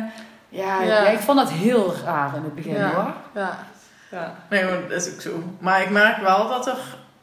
ja, 0.49 0.83
Ja. 0.83 1.03
ja. 1.03 1.09
ik 1.09 1.19
vond 1.19 1.39
dat 1.39 1.51
heel 1.51 1.95
raar 2.05 2.37
in 2.37 2.43
het 2.43 2.55
begin 2.55 2.75
Ja. 2.75 2.91
hoor. 2.91 3.13
Ja. 3.35 3.59
Ja. 4.11 4.35
Nee, 4.51 4.65
maar 4.65 4.81
dat 4.89 5.07
is 5.07 5.13
ook 5.15 5.21
zo. 5.21 5.43
Maar 5.59 5.83
ik 5.83 5.91
merk 5.91 6.17
wel 6.17 6.49
dat 6.49 6.67
er, 6.67 6.77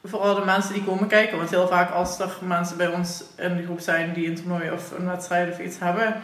vooral 0.04 0.36
de 0.36 0.46
mensen 0.46 0.74
die 0.74 0.84
komen 0.84 1.08
kijken, 1.08 1.38
want 1.38 1.50
heel 1.50 1.68
vaak 1.68 1.92
als 1.92 2.20
er 2.20 2.30
mensen 2.42 2.78
bij 2.78 2.88
ons 2.88 3.24
in 3.36 3.58
de 3.58 3.64
groep 3.64 3.80
zijn 3.80 4.14
die 4.14 4.28
een 4.30 4.36
toernooi 4.36 4.72
of 4.72 4.92
een 4.98 5.08
wedstrijd 5.10 5.52
of 5.54 5.60
iets 5.60 5.80
hebben, 5.80 6.16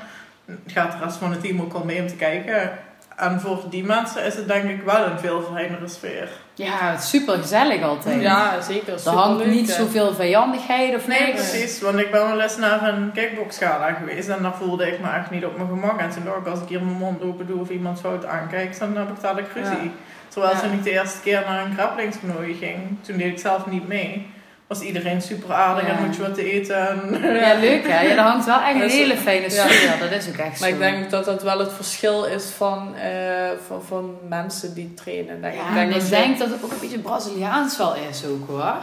gaat 0.67 0.91
de 0.91 0.97
rest 1.03 1.17
van 1.17 1.31
het 1.31 1.41
team 1.41 1.61
ook 1.61 1.73
al 1.73 1.83
mee 1.83 2.01
om 2.01 2.07
te 2.07 2.15
kijken. 2.15 2.71
En 3.15 3.39
voor 3.41 3.63
die 3.69 3.83
mensen 3.83 4.23
is 4.25 4.35
het 4.35 4.47
denk 4.47 4.69
ik 4.69 4.81
wel 4.83 5.05
een 5.05 5.19
veel 5.19 5.41
fijnere 5.41 5.87
sfeer. 5.87 6.29
Ja, 6.55 6.91
het 6.91 6.99
is 7.03 7.09
super 7.09 7.37
gezellig 7.37 7.81
altijd. 7.83 8.21
Ja, 8.21 8.61
zeker. 8.61 8.93
Er 9.05 9.11
hangt 9.11 9.45
niet 9.45 9.67
hè. 9.67 9.73
zoveel 9.73 10.13
vijandigheid 10.13 10.95
of 10.95 11.07
Nee, 11.07 11.19
niks. 11.25 11.49
precies. 11.49 11.81
Want 11.81 11.99
ik 11.99 12.11
ben 12.11 12.27
wel 12.27 12.41
eens 12.41 12.57
naar 12.57 12.87
een 12.93 13.11
kickboxgala 13.13 13.91
geweest 13.93 14.29
en 14.29 14.41
daar 14.43 14.55
voelde 14.55 14.87
ik 14.87 14.99
me 14.99 15.09
echt 15.09 15.29
niet 15.31 15.45
op 15.45 15.57
mijn 15.57 15.69
gemak. 15.69 15.99
En 15.99 16.09
toen 16.09 16.23
dacht 16.25 16.37
ik, 16.37 16.47
als 16.47 16.59
ik 16.61 16.67
hier 16.67 16.83
mijn 16.83 16.97
mond 16.97 17.21
open 17.23 17.47
doe 17.47 17.59
of 17.61 17.69
iemand 17.69 17.99
fout 17.99 18.25
aankijkt, 18.25 18.79
dan 18.79 18.97
heb 18.97 19.09
ik 19.09 19.21
dadelijk 19.21 19.53
ruzie. 19.53 19.91
Terwijl 20.27 20.53
Ja. 20.53 20.59
toen 20.59 20.71
ik 20.71 20.83
de 20.83 20.91
eerste 20.91 21.19
keer 21.21 21.43
naar 21.47 21.65
een 21.65 21.73
grapplingstoernooi 21.73 22.53
ging, 22.53 22.77
toen 23.01 23.17
deed 23.17 23.31
ik 23.31 23.39
zelf 23.39 23.65
niet 23.65 23.87
mee, 23.87 24.30
was 24.71 24.81
iedereen 24.81 25.21
super 25.21 25.53
aardig 25.53 25.87
Ja. 25.87 25.97
en 25.97 26.05
moet 26.05 26.15
je 26.15 26.21
wat 26.21 26.33
te 26.35 26.51
eten. 26.51 26.87
En, 26.89 27.35
Ja, 27.35 27.53
leuk 27.59 27.87
hè. 27.87 28.01
Ja, 28.01 28.09
er 28.11 28.17
hangt 28.19 28.45
wel 28.45 28.61
echt 28.61 28.75
een 28.75 28.81
is- 28.83 28.93
hele 28.93 29.17
fijne 29.17 29.41
ja. 29.51 29.67
sfeer. 29.67 29.99
Dat 29.99 30.11
is 30.11 30.27
ook 30.29 30.35
echt 30.35 30.59
Maar 30.59 30.69
zo. 30.69 30.75
ik 30.75 30.79
denk 30.79 31.09
dat 31.09 31.25
dat 31.25 31.43
wel 31.43 31.59
het 31.59 31.73
verschil 31.73 32.25
is 32.25 32.45
van, 32.45 32.95
eh, 32.95 33.49
van, 33.67 33.81
van 33.83 34.17
mensen 34.27 34.73
die 34.73 34.93
trainen. 34.93 35.41
Denk 35.41 35.53
ik. 35.53 35.59
Ja, 35.59 35.67
ik 35.67 35.73
denk 35.75 35.87
en 35.87 35.93
dat 35.93 36.03
ik 36.03 36.09
denk 36.09 36.37
dat 36.37 36.49
het 36.49 36.63
ook 36.63 36.71
een 36.71 36.79
beetje 36.79 36.99
Braziliaans 36.99 37.77
wel 37.77 37.95
is 38.09 38.25
ook 38.25 38.47
hoor. 38.47 38.75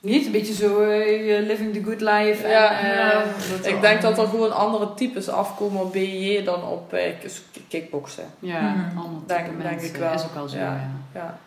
Niet 0.00 0.26
een 0.26 0.32
beetje 0.32 0.54
zo 0.54 0.80
eh, 0.82 1.46
living 1.46 1.72
the 1.74 1.82
good 1.84 2.00
life. 2.00 2.48
Ja, 2.48 2.78
en, 2.80 2.90
eh, 2.90 2.96
ja, 2.96 3.22
dat 3.56 3.66
Ik 3.66 3.80
denk 3.80 4.02
dat 4.02 4.18
er 4.18 4.26
gewoon 4.28 4.52
andere 4.56 4.94
types 4.94 5.28
afkomen 5.28 5.82
op 5.82 5.92
BJ 5.92 6.44
dan 6.44 6.64
op 6.64 6.92
eh, 6.92 7.12
kickboksen. 7.68 8.24
ja, 8.38 8.74
andere 8.96 9.26
Denk- 9.26 9.62
denk 9.62 9.80
ik 9.80 9.96
wel. 9.96 10.12
Is 10.14 10.22
ook 10.22 10.34
wel 10.34 10.48
zo, 10.48 10.56
Ja. 10.58 10.62
ja. 10.64 10.90
Ja. 11.14 11.38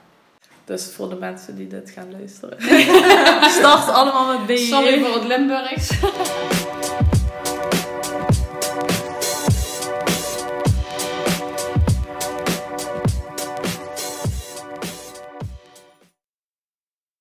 Dus 0.66 0.92
voor 0.96 1.10
de 1.10 1.16
mensen 1.16 1.56
die 1.56 1.68
dit 1.68 1.90
gaan 1.90 2.12
luisteren. 2.12 2.58
Start 3.60 3.90
allemaal 3.90 4.38
met 4.38 4.48
BJ. 4.48 4.66
Sorry 4.66 5.00
voor 5.00 5.14
het 5.14 5.28
Limburgs. 5.28 5.90